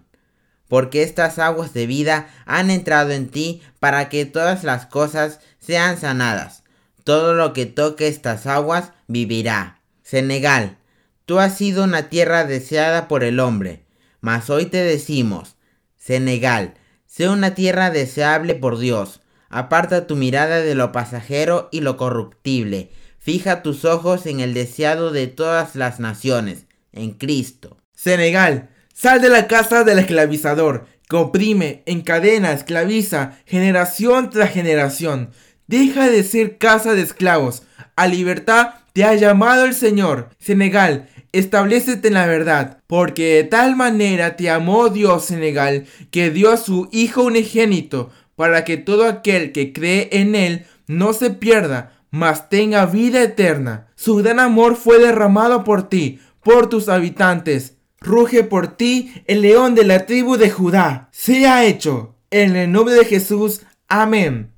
Porque 0.68 1.02
estas 1.02 1.38
aguas 1.38 1.72
de 1.72 1.86
vida 1.86 2.28
han 2.44 2.70
entrado 2.70 3.12
en 3.12 3.30
ti 3.30 3.62
para 3.80 4.10
que 4.10 4.26
todas 4.26 4.64
las 4.64 4.84
cosas 4.84 5.40
sean 5.60 5.98
sanadas. 5.98 6.62
Todo 7.04 7.32
lo 7.32 7.54
que 7.54 7.64
toque 7.64 8.08
estas 8.08 8.46
aguas 8.46 8.92
vivirá. 9.06 9.80
Senegal, 10.02 10.76
tú 11.24 11.38
has 11.38 11.56
sido 11.56 11.84
una 11.84 12.10
tierra 12.10 12.44
deseada 12.44 13.08
por 13.08 13.24
el 13.24 13.40
hombre, 13.40 13.86
mas 14.20 14.50
hoy 14.50 14.66
te 14.66 14.84
decimos, 14.84 15.56
Senegal, 15.96 16.74
sé 17.06 17.30
una 17.30 17.54
tierra 17.54 17.88
deseable 17.88 18.54
por 18.54 18.78
Dios. 18.78 19.22
Aparta 19.48 20.06
tu 20.06 20.16
mirada 20.16 20.60
de 20.60 20.74
lo 20.74 20.92
pasajero 20.92 21.70
y 21.72 21.80
lo 21.80 21.96
corruptible. 21.96 22.92
Fija 23.18 23.62
tus 23.62 23.86
ojos 23.86 24.26
en 24.26 24.40
el 24.40 24.52
deseado 24.52 25.12
de 25.12 25.28
todas 25.28 25.76
las 25.76 25.98
naciones, 25.98 26.66
en 26.92 27.12
Cristo. 27.12 27.78
Senegal, 28.03 28.68
sal 28.92 29.20
de 29.20 29.28
la 29.28 29.46
casa 29.46 29.84
del 29.84 30.00
esclavizador, 30.00 30.86
que 31.09 31.14
oprime, 31.14 31.84
encadena, 31.86 32.53
esclaviza, 32.53 33.38
generación 33.46 34.28
tras 34.30 34.50
generación. 34.50 35.30
Deja 35.68 36.11
de 36.11 36.24
ser 36.24 36.59
casa 36.59 36.94
de 36.94 37.03
esclavos. 37.03 37.62
A 37.94 38.09
libertad 38.09 38.70
te 38.92 39.05
ha 39.05 39.14
llamado 39.14 39.66
el 39.66 39.72
Señor. 39.72 40.30
Senegal, 40.40 41.11
establecete 41.30 42.09
en 42.09 42.14
la 42.14 42.26
verdad, 42.26 42.78
porque 42.88 43.34
de 43.36 43.44
tal 43.44 43.76
manera 43.76 44.34
te 44.34 44.50
amó 44.50 44.88
Dios, 44.88 45.26
Senegal, 45.26 45.86
que 46.11 46.30
dio 46.30 46.50
a 46.50 46.57
su 46.57 46.88
Hijo 46.90 47.22
unigénito, 47.22 48.11
para 48.34 48.64
que 48.64 48.78
todo 48.78 49.07
aquel 49.07 49.53
que 49.53 49.72
cree 49.72 50.09
en 50.11 50.34
Él 50.34 50.66
no 50.88 51.12
se 51.12 51.30
pierda, 51.30 51.92
mas 52.11 52.48
tenga 52.48 52.84
vida 52.84 53.22
eterna. 53.22 53.86
Su 53.94 54.16
gran 54.16 54.40
amor 54.40 54.74
fue 54.74 54.98
derramado 54.98 55.62
por 55.62 55.88
ti, 55.88 56.18
por 56.42 56.68
tus 56.68 56.88
habitantes. 56.88 57.76
Ruge 58.03 58.44
por 58.44 58.76
ti 58.76 59.12
el 59.26 59.42
león 59.42 59.74
de 59.74 59.84
la 59.84 60.07
tribu 60.07 60.36
de 60.36 60.50
Judá. 60.50 61.09
Sea 61.12 61.64
hecho. 61.64 62.14
En 62.30 62.57
el 62.57 62.72
nombre 62.72 62.94
de 62.94 63.05
Jesús. 63.05 63.62
Amén. 63.88 64.50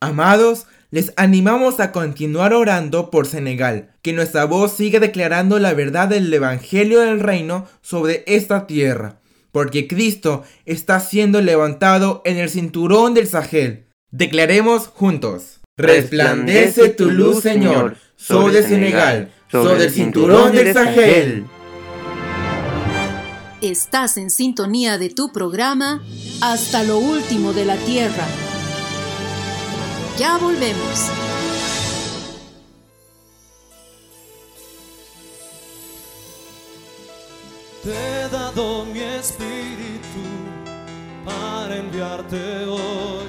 Amados, 0.00 0.66
les 0.90 1.12
animamos 1.16 1.80
a 1.80 1.90
continuar 1.90 2.52
orando 2.52 3.10
por 3.10 3.26
Senegal, 3.26 3.90
que 4.02 4.12
nuestra 4.12 4.44
voz 4.44 4.72
siga 4.76 5.00
declarando 5.00 5.58
la 5.58 5.72
verdad 5.74 6.08
del 6.08 6.32
Evangelio 6.32 7.00
del 7.00 7.20
Reino 7.20 7.66
sobre 7.80 8.22
esta 8.26 8.66
tierra, 8.66 9.18
porque 9.50 9.88
Cristo 9.88 10.44
está 10.66 11.00
siendo 11.00 11.40
levantado 11.40 12.22
en 12.24 12.36
el 12.36 12.48
cinturón 12.50 13.14
del 13.14 13.26
Sahel. 13.26 13.86
Declaremos 14.12 14.86
juntos. 14.86 15.60
Resplandece 15.76 16.90
tu 16.90 17.10
luz, 17.10 17.40
Señor, 17.42 17.96
sobre 18.14 18.62
Senegal, 18.62 19.32
sobre 19.50 19.84
el 19.84 19.90
cinturón 19.90 20.52
del 20.52 20.72
Sahel. 20.72 21.46
Estás 23.64 24.18
en 24.18 24.28
sintonía 24.28 24.98
de 24.98 25.08
tu 25.08 25.32
programa 25.32 26.02
Hasta 26.42 26.82
lo 26.82 26.98
último 26.98 27.54
de 27.54 27.64
la 27.64 27.76
tierra 27.76 28.26
ya 30.16 30.38
volvemos. 30.38 31.10
Te 37.82 37.90
he 37.90 38.28
dado 38.28 38.84
mi 38.84 39.00
espíritu 39.00 40.22
para 41.24 41.76
enviarte 41.76 42.64
hoy. 42.66 43.26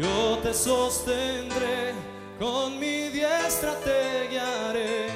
Yo 0.00 0.38
te 0.42 0.54
sostendré, 0.54 1.94
con 2.38 2.78
mi 2.78 3.08
diestra 3.08 3.74
te 3.80 4.28
guiaré. 4.30 5.08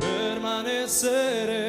Permaneceré 0.00 1.68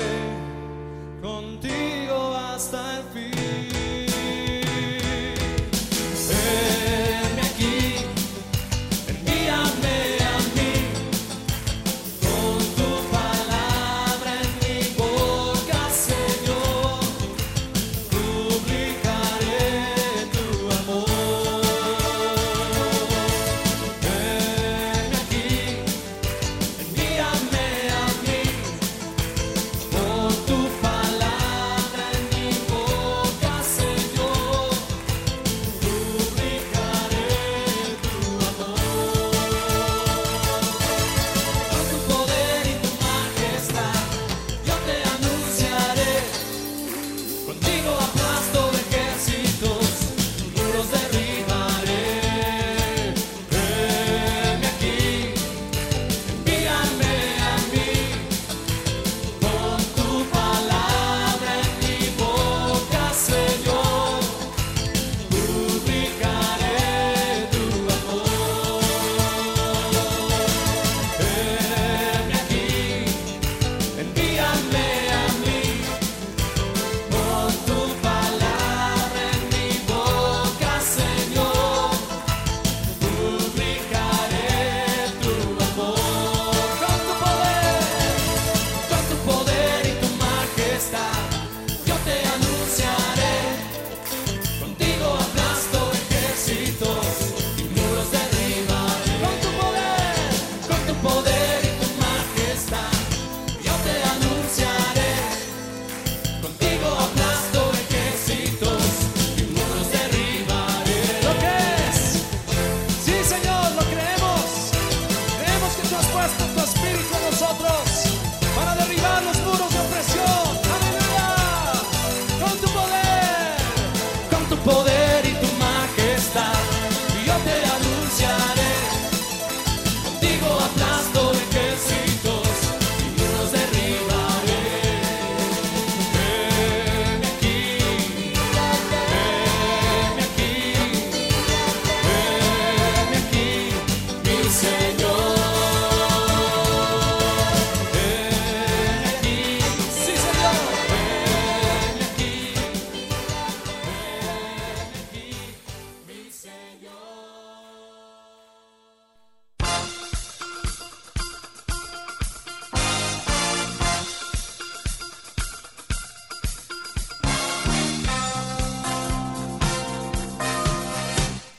contigo 1.25 2.35
hasta 2.35 2.97
el 2.97 3.03
fin. 3.05 3.74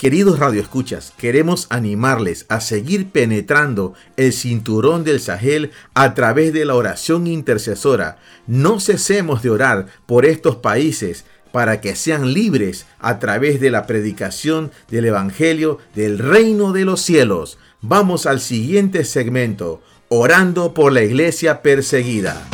Queridos 0.07 0.39
radioescuchas, 0.39 1.13
queremos 1.19 1.67
animarles 1.69 2.47
a 2.49 2.61
seguir 2.61 3.11
penetrando 3.11 3.95
el 4.17 4.33
cinturón 4.33 5.03
del 5.03 5.19
Sahel 5.19 5.73
a 5.95 6.15
través 6.15 6.53
de 6.53 6.65
la 6.65 6.77
oración 6.77 7.27
intercesora. 7.27 8.19
No 8.47 8.79
cesemos 8.79 9.43
de 9.43 9.51
orar 9.51 9.87
por 10.07 10.25
estos 10.25 10.55
países 10.59 11.25
para 11.51 11.81
que 11.81 11.97
sean 11.97 12.33
libres 12.33 12.87
a 13.01 13.19
través 13.19 13.59
de 13.59 13.71
la 13.71 13.85
predicación 13.89 14.71
del 14.89 15.07
Evangelio 15.07 15.79
del 15.97 16.21
reino 16.21 16.73
de 16.73 16.85
los 16.85 17.01
cielos. 17.01 17.59
Vamos 17.81 18.27
al 18.27 18.39
siguiente 18.39 19.05
segmento, 19.05 19.83
orando 20.09 20.73
por 20.73 20.93
la 20.93 21.03
iglesia 21.03 21.63
perseguida. 21.63 22.47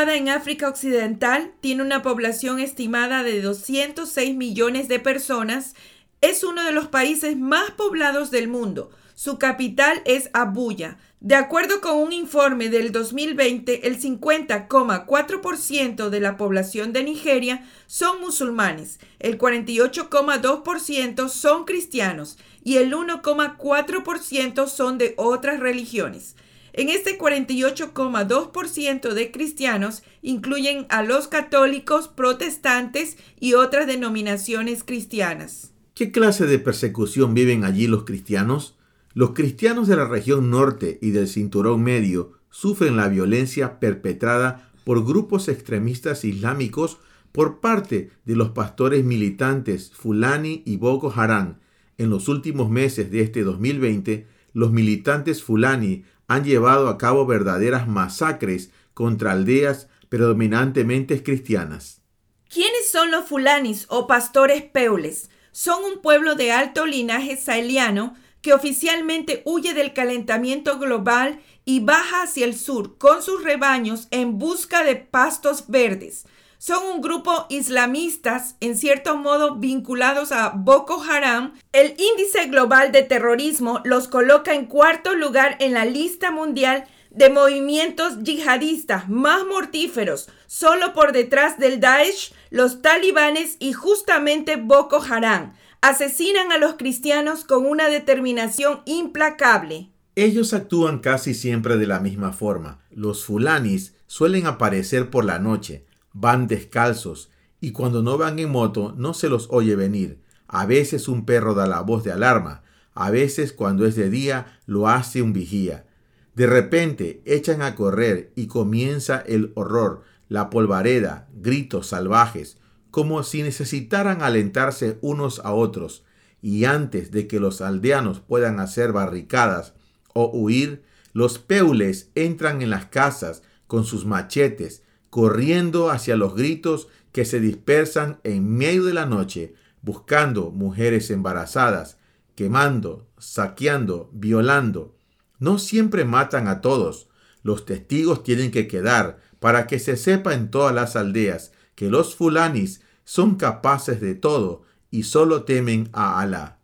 Situada 0.00 0.16
en 0.16 0.30
África 0.30 0.66
Occidental, 0.66 1.52
tiene 1.60 1.82
una 1.82 2.00
población 2.00 2.58
estimada 2.58 3.22
de 3.22 3.42
206 3.42 4.34
millones 4.34 4.88
de 4.88 4.98
personas, 4.98 5.74
es 6.22 6.42
uno 6.42 6.64
de 6.64 6.72
los 6.72 6.88
países 6.88 7.36
más 7.36 7.72
poblados 7.72 8.30
del 8.30 8.48
mundo. 8.48 8.90
Su 9.14 9.36
capital 9.36 10.00
es 10.06 10.30
Abuya. 10.32 10.96
De 11.20 11.34
acuerdo 11.34 11.82
con 11.82 11.98
un 11.98 12.14
informe 12.14 12.70
del 12.70 12.92
2020, 12.92 13.86
el 13.86 14.00
50,4% 14.00 16.08
de 16.08 16.20
la 16.20 16.38
población 16.38 16.94
de 16.94 17.04
Nigeria 17.04 17.68
son 17.86 18.22
musulmanes, 18.22 19.00
el 19.18 19.36
48,2% 19.36 21.28
son 21.28 21.66
cristianos 21.66 22.38
y 22.64 22.78
el 22.78 22.94
1,4% 22.94 24.66
son 24.66 24.96
de 24.96 25.12
otras 25.18 25.60
religiones. 25.60 26.36
En 26.72 26.88
este 26.88 27.18
48,2% 27.18 29.12
de 29.12 29.30
cristianos 29.30 30.02
incluyen 30.22 30.86
a 30.88 31.02
los 31.02 31.28
católicos, 31.28 32.08
protestantes 32.08 33.16
y 33.38 33.54
otras 33.54 33.86
denominaciones 33.86 34.84
cristianas. 34.84 35.72
¿Qué 35.94 36.12
clase 36.12 36.46
de 36.46 36.58
persecución 36.58 37.34
viven 37.34 37.64
allí 37.64 37.86
los 37.86 38.04
cristianos? 38.04 38.76
Los 39.12 39.32
cristianos 39.32 39.88
de 39.88 39.96
la 39.96 40.06
región 40.06 40.50
norte 40.50 40.98
y 41.02 41.10
del 41.10 41.26
cinturón 41.28 41.82
medio 41.82 42.32
sufren 42.50 42.96
la 42.96 43.08
violencia 43.08 43.80
perpetrada 43.80 44.70
por 44.84 45.04
grupos 45.04 45.48
extremistas 45.48 46.24
islámicos 46.24 46.98
por 47.32 47.60
parte 47.60 48.10
de 48.24 48.36
los 48.36 48.50
pastores 48.50 49.04
militantes 49.04 49.90
Fulani 49.92 50.62
y 50.64 50.76
Boko 50.76 51.12
Haram. 51.14 51.58
En 51.98 52.10
los 52.10 52.28
últimos 52.28 52.70
meses 52.70 53.10
de 53.10 53.20
este 53.20 53.42
2020, 53.42 54.26
los 54.52 54.72
militantes 54.72 55.42
Fulani 55.42 56.04
han 56.30 56.44
llevado 56.44 56.88
a 56.88 56.96
cabo 56.96 57.26
verdaderas 57.26 57.88
masacres 57.88 58.70
contra 58.94 59.32
aldeas 59.32 59.88
predominantemente 60.08 61.24
cristianas. 61.24 62.02
¿Quiénes 62.48 62.88
son 62.88 63.10
los 63.10 63.24
fulanis 63.24 63.86
o 63.88 64.06
pastores 64.06 64.62
peules? 64.62 65.28
Son 65.50 65.84
un 65.84 66.00
pueblo 66.00 66.36
de 66.36 66.52
alto 66.52 66.86
linaje 66.86 67.36
saheliano 67.36 68.14
que 68.42 68.54
oficialmente 68.54 69.42
huye 69.44 69.74
del 69.74 69.92
calentamiento 69.92 70.78
global 70.78 71.40
y 71.64 71.80
baja 71.80 72.22
hacia 72.22 72.44
el 72.44 72.56
sur 72.56 72.96
con 72.96 73.24
sus 73.24 73.42
rebaños 73.42 74.06
en 74.12 74.38
busca 74.38 74.84
de 74.84 74.94
pastos 74.94 75.64
verdes. 75.66 76.26
Son 76.62 76.84
un 76.84 77.00
grupo 77.00 77.46
islamistas, 77.48 78.56
en 78.60 78.76
cierto 78.76 79.16
modo 79.16 79.56
vinculados 79.56 80.30
a 80.30 80.50
Boko 80.50 81.02
Haram. 81.02 81.54
El 81.72 81.94
índice 81.98 82.48
global 82.48 82.92
de 82.92 83.02
terrorismo 83.02 83.80
los 83.84 84.08
coloca 84.08 84.54
en 84.54 84.66
cuarto 84.66 85.14
lugar 85.14 85.56
en 85.60 85.72
la 85.72 85.86
lista 85.86 86.30
mundial 86.30 86.84
de 87.08 87.30
movimientos 87.30 88.22
yihadistas 88.22 89.08
más 89.08 89.46
mortíferos, 89.46 90.28
solo 90.48 90.92
por 90.92 91.12
detrás 91.12 91.58
del 91.58 91.80
Daesh, 91.80 92.34
los 92.50 92.82
talibanes 92.82 93.56
y 93.58 93.72
justamente 93.72 94.56
Boko 94.56 95.02
Haram. 95.02 95.54
Asesinan 95.80 96.52
a 96.52 96.58
los 96.58 96.74
cristianos 96.74 97.44
con 97.44 97.64
una 97.64 97.88
determinación 97.88 98.82
implacable. 98.84 99.88
Ellos 100.14 100.52
actúan 100.52 100.98
casi 100.98 101.32
siempre 101.32 101.78
de 101.78 101.86
la 101.86 102.00
misma 102.00 102.34
forma. 102.34 102.80
Los 102.90 103.24
fulanis 103.24 103.94
suelen 104.06 104.46
aparecer 104.46 105.08
por 105.08 105.24
la 105.24 105.38
noche, 105.38 105.86
van 106.12 106.46
descalzos 106.46 107.30
y 107.60 107.72
cuando 107.72 108.02
no 108.02 108.18
van 108.18 108.38
en 108.38 108.50
moto 108.50 108.94
no 108.96 109.14
se 109.14 109.28
los 109.28 109.48
oye 109.50 109.76
venir. 109.76 110.20
A 110.48 110.66
veces 110.66 111.08
un 111.08 111.24
perro 111.24 111.54
da 111.54 111.66
la 111.66 111.80
voz 111.80 112.02
de 112.02 112.12
alarma, 112.12 112.62
a 112.94 113.10
veces 113.10 113.52
cuando 113.52 113.86
es 113.86 113.94
de 113.94 114.10
día 114.10 114.58
lo 114.66 114.88
hace 114.88 115.22
un 115.22 115.32
vigía. 115.32 115.86
De 116.34 116.46
repente 116.46 117.22
echan 117.24 117.62
a 117.62 117.74
correr 117.74 118.32
y 118.34 118.46
comienza 118.46 119.18
el 119.18 119.52
horror, 119.54 120.02
la 120.28 120.50
polvareda, 120.50 121.28
gritos 121.34 121.88
salvajes, 121.88 122.58
como 122.90 123.22
si 123.22 123.42
necesitaran 123.42 124.22
alentarse 124.22 124.98
unos 125.00 125.40
a 125.44 125.52
otros, 125.52 126.04
y 126.42 126.64
antes 126.64 127.10
de 127.10 127.26
que 127.26 127.40
los 127.40 127.60
aldeanos 127.60 128.20
puedan 128.20 128.60
hacer 128.60 128.92
barricadas 128.92 129.74
o 130.14 130.30
huir, 130.30 130.82
los 131.12 131.38
peules 131.38 132.10
entran 132.14 132.62
en 132.62 132.70
las 132.70 132.86
casas 132.86 133.42
con 133.66 133.84
sus 133.84 134.06
machetes, 134.06 134.82
corriendo 135.10 135.90
hacia 135.90 136.16
los 136.16 136.34
gritos 136.34 136.88
que 137.12 137.24
se 137.24 137.40
dispersan 137.40 138.20
en 138.24 138.56
medio 138.56 138.84
de 138.84 138.94
la 138.94 139.06
noche, 139.06 139.54
buscando 139.82 140.50
mujeres 140.50 141.10
embarazadas, 141.10 141.98
quemando, 142.36 143.06
saqueando, 143.18 144.08
violando. 144.12 144.96
No 145.38 145.58
siempre 145.58 146.04
matan 146.04 146.48
a 146.48 146.60
todos. 146.60 147.08
Los 147.42 147.66
testigos 147.66 148.22
tienen 148.22 148.50
que 148.50 148.68
quedar 148.68 149.18
para 149.40 149.66
que 149.66 149.78
se 149.78 149.96
sepa 149.96 150.34
en 150.34 150.50
todas 150.50 150.74
las 150.74 150.96
aldeas 150.96 151.52
que 151.74 151.88
los 151.88 152.14
fulanis 152.14 152.82
son 153.04 153.36
capaces 153.36 154.00
de 154.00 154.14
todo 154.14 154.62
y 154.90 155.04
solo 155.04 155.44
temen 155.44 155.88
a 155.92 156.20
Alá. 156.20 156.58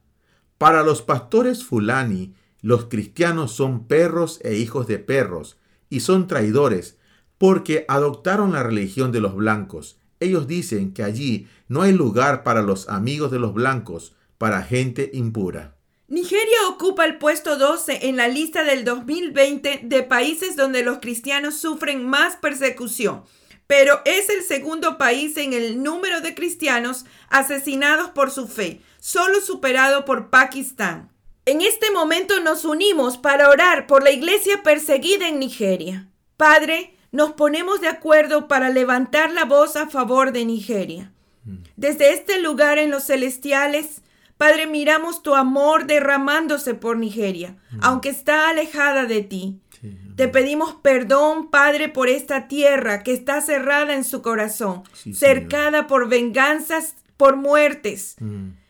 Para 0.58 0.82
los 0.82 1.02
pastores 1.02 1.64
fulani, 1.64 2.34
los 2.60 2.86
cristianos 2.86 3.52
son 3.52 3.86
perros 3.86 4.40
e 4.42 4.56
hijos 4.56 4.86
de 4.86 4.98
perros, 4.98 5.58
y 5.88 6.00
son 6.00 6.26
traidores, 6.26 6.95
porque 7.38 7.84
adoptaron 7.88 8.52
la 8.52 8.62
religión 8.62 9.12
de 9.12 9.20
los 9.20 9.34
blancos. 9.34 9.98
Ellos 10.20 10.46
dicen 10.46 10.92
que 10.94 11.02
allí 11.02 11.48
no 11.68 11.82
hay 11.82 11.92
lugar 11.92 12.42
para 12.42 12.62
los 12.62 12.88
amigos 12.88 13.30
de 13.30 13.38
los 13.38 13.52
blancos, 13.52 14.14
para 14.38 14.62
gente 14.62 15.10
impura. 15.12 15.76
Nigeria 16.08 16.68
ocupa 16.68 17.04
el 17.04 17.18
puesto 17.18 17.58
12 17.58 18.06
en 18.08 18.16
la 18.16 18.28
lista 18.28 18.62
del 18.62 18.84
2020 18.84 19.80
de 19.82 20.02
países 20.04 20.54
donde 20.54 20.84
los 20.84 20.98
cristianos 20.98 21.56
sufren 21.56 22.06
más 22.06 22.36
persecución, 22.36 23.24
pero 23.66 24.02
es 24.04 24.28
el 24.28 24.42
segundo 24.42 24.98
país 24.98 25.36
en 25.36 25.52
el 25.52 25.82
número 25.82 26.20
de 26.20 26.34
cristianos 26.34 27.06
asesinados 27.28 28.10
por 28.10 28.30
su 28.30 28.46
fe, 28.46 28.80
solo 29.00 29.40
superado 29.40 30.04
por 30.04 30.30
Pakistán. 30.30 31.10
En 31.44 31.60
este 31.60 31.90
momento 31.90 32.40
nos 32.40 32.64
unimos 32.64 33.18
para 33.18 33.48
orar 33.48 33.86
por 33.86 34.04
la 34.04 34.12
iglesia 34.12 34.62
perseguida 34.62 35.28
en 35.28 35.40
Nigeria. 35.40 36.08
Padre, 36.36 36.95
nos 37.16 37.32
ponemos 37.32 37.80
de 37.80 37.88
acuerdo 37.88 38.46
para 38.46 38.68
levantar 38.68 39.32
la 39.32 39.46
voz 39.46 39.74
a 39.76 39.88
favor 39.88 40.32
de 40.32 40.44
Nigeria. 40.44 41.12
Desde 41.74 42.12
este 42.12 42.42
lugar 42.42 42.76
en 42.76 42.90
los 42.90 43.04
celestiales, 43.04 44.02
Padre, 44.36 44.66
miramos 44.66 45.22
tu 45.22 45.34
amor 45.34 45.86
derramándose 45.86 46.74
por 46.74 46.98
Nigeria, 46.98 47.56
aunque 47.80 48.10
está 48.10 48.50
alejada 48.50 49.06
de 49.06 49.22
ti. 49.22 49.58
Te 50.16 50.28
pedimos 50.28 50.74
perdón, 50.82 51.48
Padre, 51.48 51.88
por 51.88 52.08
esta 52.10 52.48
tierra 52.48 53.02
que 53.02 53.14
está 53.14 53.40
cerrada 53.40 53.94
en 53.94 54.04
su 54.04 54.20
corazón, 54.20 54.82
cercada 55.14 55.86
por 55.86 56.10
venganzas, 56.10 56.96
por 57.16 57.36
muertes. 57.36 58.16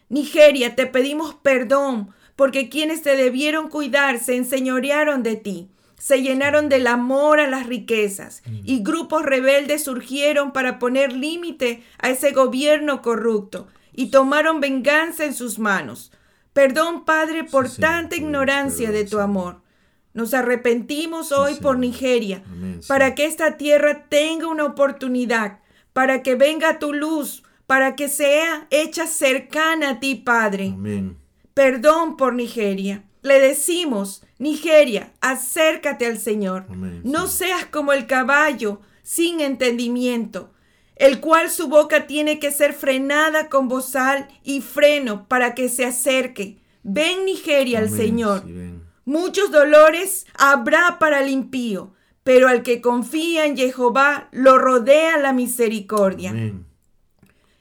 Nigeria, 0.09 0.77
te 0.77 0.87
pedimos 0.87 1.35
perdón, 1.35 2.15
porque 2.37 2.69
quienes 2.69 3.03
te 3.03 3.17
debieron 3.17 3.69
cuidar 3.69 4.21
se 4.21 4.37
enseñorearon 4.37 5.25
de 5.25 5.35
ti 5.35 5.69
se 5.99 6.23
llenaron 6.23 6.69
del 6.69 6.87
amor 6.87 7.41
a 7.41 7.47
las 7.47 7.67
riquezas 7.67 8.43
y 8.65 8.83
grupos 8.83 9.25
rebeldes 9.25 9.85
surgieron 9.85 10.53
para 10.53 10.79
poner 10.79 11.13
límite 11.13 11.83
a 11.99 12.11
ese 12.11 12.33
gobierno 12.33 13.03
corrupto 13.03 13.69
y 13.93 14.11
tomaron 14.11 14.61
venganza 14.61 15.25
en 15.25 15.35
sus 15.35 15.59
manos. 15.59 16.13
Perdón, 16.53 17.05
Padre, 17.05 17.45
por 17.45 17.71
tanta 17.71 18.17
ignorancia 18.17 18.91
de 18.91 19.05
tu 19.05 19.21
amor. 19.21 19.63
Nos 20.15 20.33
arrepentimos 20.33 21.33
hoy 21.33 21.57
por 21.57 21.79
Nigeria, 21.79 22.43
para 22.89 23.15
que 23.15 23.27
esta 23.27 23.59
tierra 23.59 24.07
tenga 24.09 24.49
una 24.49 24.65
oportunidad, 24.65 25.59
para 25.93 26.23
que 26.23 26.35
venga 26.35 26.79
tu 26.79 26.93
luz, 26.95 27.43
para 27.67 27.97
que 27.97 28.09
sea 28.09 28.67
hecha 28.71 29.07
cercana 29.07 29.91
a 29.91 30.01
ti, 30.01 30.15
Padre. 30.15 30.75
Perdón 31.53 32.17
por 32.17 32.35
Nigeria. 32.35 33.05
Le 33.23 33.41
decimos, 33.41 34.23
Nigeria, 34.39 35.13
acércate 35.21 36.07
al 36.07 36.19
Señor. 36.19 36.67
no 37.05 37.27
seas 37.27 37.67
como 37.67 37.93
el 37.93 38.07
caballo 38.07 38.81
sin 39.03 39.41
entendimiento, 39.41 40.53
el 40.97 41.21
cual 41.21 41.51
su 41.51 41.69
boca 41.69 42.07
tiene 42.07 42.39
que 42.39 42.51
ser 42.51 42.73
frenada 42.73 43.49
con 43.49 43.69
bozal 43.69 44.29
y 44.43 44.61
freno 44.61 45.27
para 45.29 45.55
que 45.55 45.69
se 45.69 45.85
acerque. 45.85 46.59
Ven 46.83 47.25
Nigeria 47.25 47.81
al 47.81 47.91
Señor. 47.91 48.45
Muchos 49.05 49.51
dolores 49.51 50.27
habrá 50.35 50.99
para 50.99 51.21
el 51.21 51.31
impío, 51.31 51.95
pero 52.25 52.49
al 52.49 52.63
que 52.63 52.81
confía 52.81 53.47
en 53.47 53.57
Jehová 53.57 54.29
lo 54.33 54.59
rodea 54.59 55.17
la 55.19 55.33
misericordia. 55.33 56.35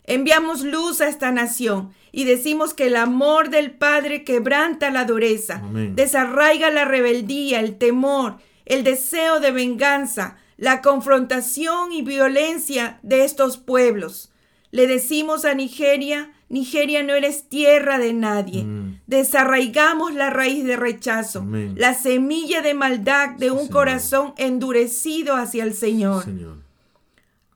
Enviamos 0.03 0.63
luz 0.63 1.01
a 1.01 1.07
esta 1.07 1.32
nación 1.32 1.93
y 2.16 2.24
decimos 2.24 2.74
que 2.74 2.88
el 2.88 2.95
amor 2.95 3.49
del 3.49 3.72
Padre 3.72 4.24
quebranta 4.24 4.89
la 4.89 5.03
dureza, 5.03 5.61
desarraiga 5.95 6.70
la 6.70 6.86
rebeldía, 6.86 7.59
el 7.59 7.78
temor, 7.78 8.38
el 8.66 8.86
deseo 8.86 9.41
de 9.41 9.51
venganza, 9.51 10.38
la 10.55 10.82
confrontación 10.82 11.91
y 11.91 12.03
violencia 12.03 12.99
de 13.03 13.26
estos 13.26 13.57
pueblos. 13.57 14.32
Le 14.72 14.88
decimos 14.88 15.43
a 15.43 15.55
Nigeria, 15.55 16.32
Nigeria 16.47 17.03
no 17.03 17.16
eres 17.16 17.49
tierra 17.49 17.99
de 17.99 18.13
nadie. 18.13 18.63
Mm. 18.63 19.01
Desarraigamos 19.07 20.13
la 20.13 20.30
raíz 20.30 20.63
de 20.63 20.78
rechazo, 20.78 21.45
la 21.76 21.93
semilla 21.93 22.61
de 22.61 22.76
maldad 22.76 23.32
de 23.32 23.51
un 23.51 23.68
corazón 23.68 24.34
endurecido 24.38 25.36
hacia 25.36 25.66
el 25.66 25.74
Señor. 25.74 26.24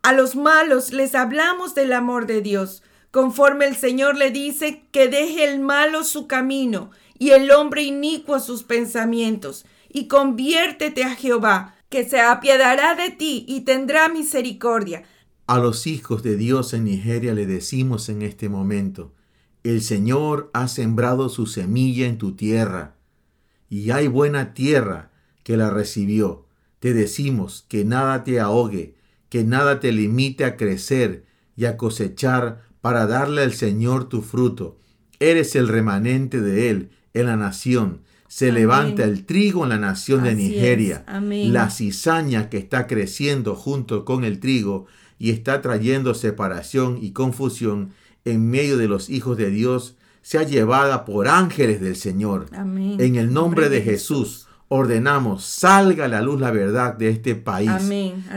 A 0.02 0.12
los 0.12 0.36
malos 0.36 0.92
les 0.92 1.16
hablamos 1.16 1.76
del 1.76 1.94
amor 1.94 2.26
de 2.26 2.42
Dios, 2.42 2.84
conforme 3.12 3.66
el 3.66 3.76
Señor 3.76 4.18
le 4.18 4.32
dice 4.32 4.84
que 4.92 5.08
deje 5.08 5.46
el 5.46 5.60
malo 5.60 6.04
su 6.04 6.28
camino 6.28 6.92
y 7.18 7.32
el 7.32 7.52
hombre 7.52 7.84
inicuo 7.84 8.40
sus 8.40 8.64
pensamientos, 8.64 9.66
y 9.92 10.08
conviértete 10.08 11.04
a 11.04 11.16
Jehová, 11.16 11.76
que 11.90 12.08
se 12.08 12.22
apiadará 12.22 12.96
de 12.96 13.10
ti 13.10 13.46
y 13.48 13.62
tendrá 13.62 14.08
misericordia 14.08 15.04
a 15.50 15.58
los 15.58 15.88
hijos 15.88 16.22
de 16.22 16.38
Dios 16.38 16.76
en 16.76 16.84
Nigeria 16.84 17.34
le 17.34 17.48
decimos 17.48 18.08
en 18.10 18.22
este 18.22 18.50
momento, 18.50 19.16
el 19.64 19.82
Señor 19.82 20.52
ha 20.54 20.68
sembrado 20.68 21.28
su 21.28 21.48
semilla 21.48 22.06
en 22.06 22.20
tu 22.20 22.36
tierra, 22.36 22.98
y 23.68 23.90
hay 23.90 24.08
buena 24.08 24.54
tierra 24.54 25.10
que 25.42 25.58
la 25.58 25.72
recibió. 25.72 26.46
Te 26.78 26.94
decimos 26.94 27.66
que 27.68 27.84
nada 27.84 28.24
te 28.24 28.40
ahogue, 28.40 28.94
que 29.30 29.44
nada 29.44 29.80
te 29.80 29.92
limite 29.92 30.46
a 30.46 30.56
crecer 30.56 31.26
y 31.56 31.66
a 31.66 31.78
cosechar 31.78 32.69
para 32.82 33.08
darle 33.08 33.42
al 33.44 33.54
Señor 33.54 34.10
tu 34.10 34.22
fruto. 34.22 34.78
Eres 35.20 35.56
el 35.56 35.68
remanente 35.68 36.42
de 36.42 36.70
Él 36.70 36.90
en 37.14 37.26
la 37.26 37.36
nación. 37.36 38.02
Se 38.28 38.52
levanta 38.52 39.04
el 39.04 39.26
trigo 39.26 39.64
en 39.64 39.70
la 39.70 39.80
nación 39.80 40.24
de 40.24 40.36
Nigeria. 40.36 41.04
La 41.52 41.70
cizaña 41.70 42.50
que 42.50 42.58
está 42.58 42.88
creciendo 42.88 43.56
junto 43.56 44.06
con 44.06 44.24
el 44.24 44.40
trigo 44.40 44.86
y 45.18 45.32
está 45.32 45.62
trayendo 45.62 46.14
separación 46.14 47.00
y 47.02 47.12
confusión 47.12 47.92
en 48.26 48.50
medio 48.50 48.78
de 48.78 48.88
los 48.88 49.10
hijos 49.10 49.38
de 49.38 49.50
Dios, 49.50 49.96
sea 50.22 50.44
llevada 50.44 51.06
por 51.06 51.28
ángeles 51.28 51.82
del 51.82 51.96
Señor. 51.96 52.48
En 52.54 53.16
el 53.16 53.34
nombre 53.34 53.70
de 53.70 53.82
Jesús 53.82 54.48
ordenamos, 54.68 55.44
salga 55.44 56.06
a 56.06 56.08
la 56.08 56.22
luz 56.22 56.40
la 56.40 56.52
verdad 56.52 56.94
de 56.96 57.10
este 57.10 57.36
país, 57.36 57.72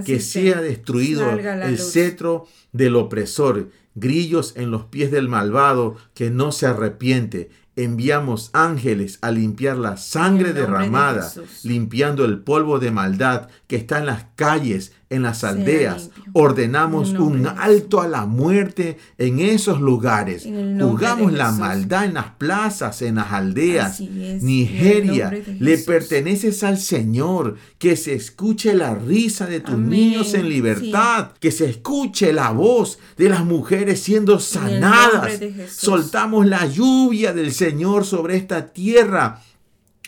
que 0.05 0.20
sea. 0.20 0.61
destruido 0.61 1.30
el 1.30 1.78
cetro 1.78 2.47
del 2.72 2.97
opresor, 2.97 3.68
grillos 3.95 4.55
en 4.57 4.70
los 4.70 4.84
pies 4.84 5.11
del 5.11 5.28
malvado 5.28 5.97
que 6.14 6.30
no 6.30 6.53
se 6.53 6.66
arrepiente, 6.66 7.51
enviamos 7.76 8.51
ángeles 8.53 9.18
a 9.22 9.30
limpiar 9.30 9.78
la 9.78 9.97
sangre 9.97 10.53
derramada, 10.53 11.32
limpiando 11.62 12.24
el 12.24 12.40
polvo 12.40 12.78
de 12.78 12.90
maldad 12.90 13.49
que 13.66 13.76
está 13.76 13.99
en 13.99 14.07
las 14.07 14.26
calles, 14.36 14.93
en 15.12 15.22
las 15.22 15.44
aldeas. 15.44 16.10
Ordenamos 16.32 17.10
un 17.10 17.46
alto 17.46 18.00
a 18.00 18.08
la 18.08 18.26
muerte 18.26 18.96
en 19.18 19.40
esos 19.40 19.80
lugares. 19.80 20.44
Juzgamos 20.44 21.32
la 21.32 21.52
maldad 21.52 22.06
en 22.06 22.14
las 22.14 22.30
plazas, 22.38 23.02
en 23.02 23.16
las 23.16 23.32
aldeas. 23.32 24.00
Nigeria, 24.00 25.30
le 25.58 25.78
perteneces 25.78 26.64
al 26.64 26.78
Señor. 26.78 27.56
Que 27.78 27.96
se 27.96 28.14
escuche 28.14 28.74
la 28.74 28.94
risa 28.94 29.46
de 29.46 29.60
tus 29.60 29.78
niños 29.78 30.34
en 30.34 30.48
libertad. 30.48 31.32
Que 31.38 31.50
se 31.50 31.68
escuche 31.68 32.32
la 32.32 32.50
voz 32.50 32.98
de 33.16 33.28
las 33.28 33.44
mujeres 33.44 34.00
siendo 34.00 34.40
sanadas. 34.40 35.38
Soltamos 35.68 36.46
la 36.46 36.66
lluvia 36.66 37.32
del 37.32 37.52
Señor 37.52 38.04
sobre 38.04 38.36
esta 38.36 38.72
tierra 38.72 39.42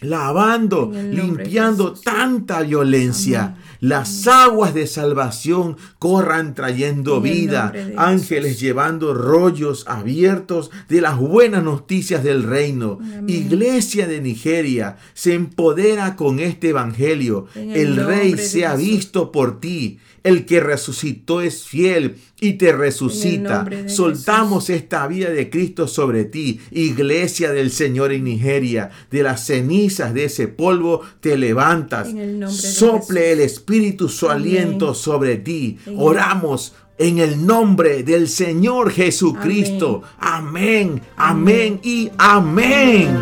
lavando, 0.05 0.91
limpiando 0.93 1.95
tanta 1.95 2.63
violencia. 2.63 3.57
Las 3.85 4.27
aguas 4.27 4.73
de 4.73 4.87
salvación 4.87 5.77
corran 5.99 6.55
trayendo 6.55 7.21
vida. 7.21 7.71
Ángeles 7.99 8.59
llevando 8.59 9.13
rollos 9.13 9.85
abiertos 9.87 10.71
de 10.89 11.03
las 11.03 11.19
buenas 11.19 11.63
noticias 11.63 12.25
del 12.25 12.45
reino. 12.45 12.99
Iglesia 13.29 14.07
de 14.07 14.23
Nigeria 14.23 14.97
se 15.13 15.35
empodera 15.35 16.17
con 16.17 16.41
este 16.41 16.71
evangelio. 16.71 17.47
El, 17.55 17.97
rey 17.97 18.39
se 18.39 18.65
ha 18.65 18.75
visto 18.75 19.31
por 19.31 19.61
ti. 19.61 19.99
El 20.23 20.47
que 20.47 20.61
resucitó 20.61 21.43
es 21.43 21.65
fiel 21.65 22.17
y 22.41 22.55
te 22.55 22.73
resucita. 22.73 23.67
Soltamos 23.89 24.71
esta 24.71 25.07
vida 25.07 25.29
de 25.29 25.51
Cristo 25.51 25.87
sobre 25.87 26.25
ti, 26.25 26.61
iglesia 26.71 27.53
del 27.53 27.71
Señor 27.71 28.11
en 28.11 28.25
Nigeria. 28.25 28.91
De 29.11 29.23
las 29.23 29.45
cenizas 29.45 30.15
de 30.15 30.25
ese 30.25 30.49
polvo 30.49 31.03
te 31.21 31.37
levantas. 31.37 32.09
Sople 32.49 33.33
el 33.33 33.41
Espíritu 33.41 33.74
su 34.09 34.31
aliento 34.31 34.95
sobre 34.95 35.37
ti. 35.37 35.79
Oramos 35.97 36.75
en 36.97 37.19
el 37.19 37.45
nombre 37.45 38.05
del 38.05 38.29
Señor 38.29 38.93
Jesucristo. 38.93 40.03
Amén, 40.19 41.03
amén, 41.17 41.81
y 41.83 42.09
amén. 42.17 43.19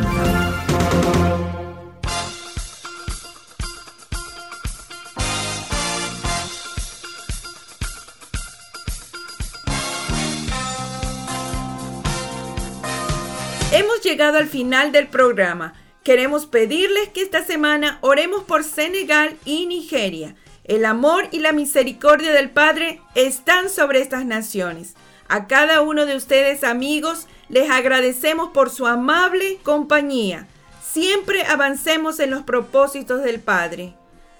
Hemos 13.72 14.02
llegado 14.02 14.36
al 14.36 14.48
final 14.48 14.92
del 14.92 15.08
programa. 15.08 15.81
Queremos 16.02 16.46
pedirles 16.46 17.10
que 17.10 17.22
esta 17.22 17.44
semana 17.44 17.98
oremos 18.00 18.42
por 18.42 18.64
Senegal 18.64 19.36
y 19.44 19.66
Nigeria. 19.66 20.34
El 20.64 20.84
amor 20.84 21.28
y 21.30 21.38
la 21.38 21.52
misericordia 21.52 22.32
del 22.32 22.50
Padre 22.50 23.00
están 23.14 23.68
sobre 23.68 24.00
estas 24.00 24.24
naciones. 24.24 24.94
A 25.28 25.46
cada 25.46 25.80
uno 25.80 26.04
de 26.04 26.16
ustedes 26.16 26.64
amigos 26.64 27.28
les 27.48 27.70
agradecemos 27.70 28.50
por 28.52 28.70
su 28.70 28.86
amable 28.86 29.58
compañía. 29.62 30.48
Siempre 30.84 31.44
avancemos 31.44 32.18
en 32.18 32.30
los 32.30 32.42
propósitos 32.42 33.22
del 33.22 33.38
Padre. 33.38 33.94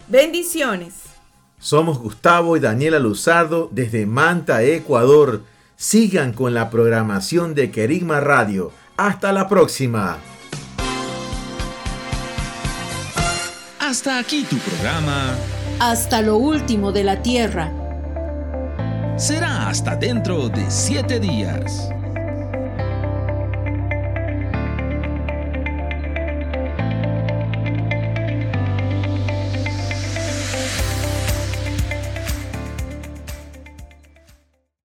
Bendiciones. 0.09 0.95
Somos 1.61 2.01
Gustavo 2.01 2.57
y 2.57 2.61
Daniela 2.61 2.99
Luzardo 2.99 3.69
desde 3.71 4.05
Manta, 4.05 4.65
Ecuador. 4.65 5.43
Sigan 5.77 6.33
con 6.33 6.55
la 6.55 6.71
programación 6.71 7.55
de 7.55 7.71
Querigma 7.71 8.19
Radio 8.19 8.73
hasta 8.97 9.33
la 9.33 9.49
próxima. 9.49 10.19
Hasta 13.93 14.18
aquí 14.18 14.45
tu 14.49 14.57
programa. 14.57 15.36
Hasta 15.78 16.22
lo 16.22 16.38
último 16.38 16.93
de 16.93 17.05
la 17.05 17.20
tierra. 17.20 17.70
Será 19.18 19.68
hasta 19.68 19.97
dentro 19.97 20.49
de 20.49 20.64
siete 20.70 21.20
días. 21.20 21.90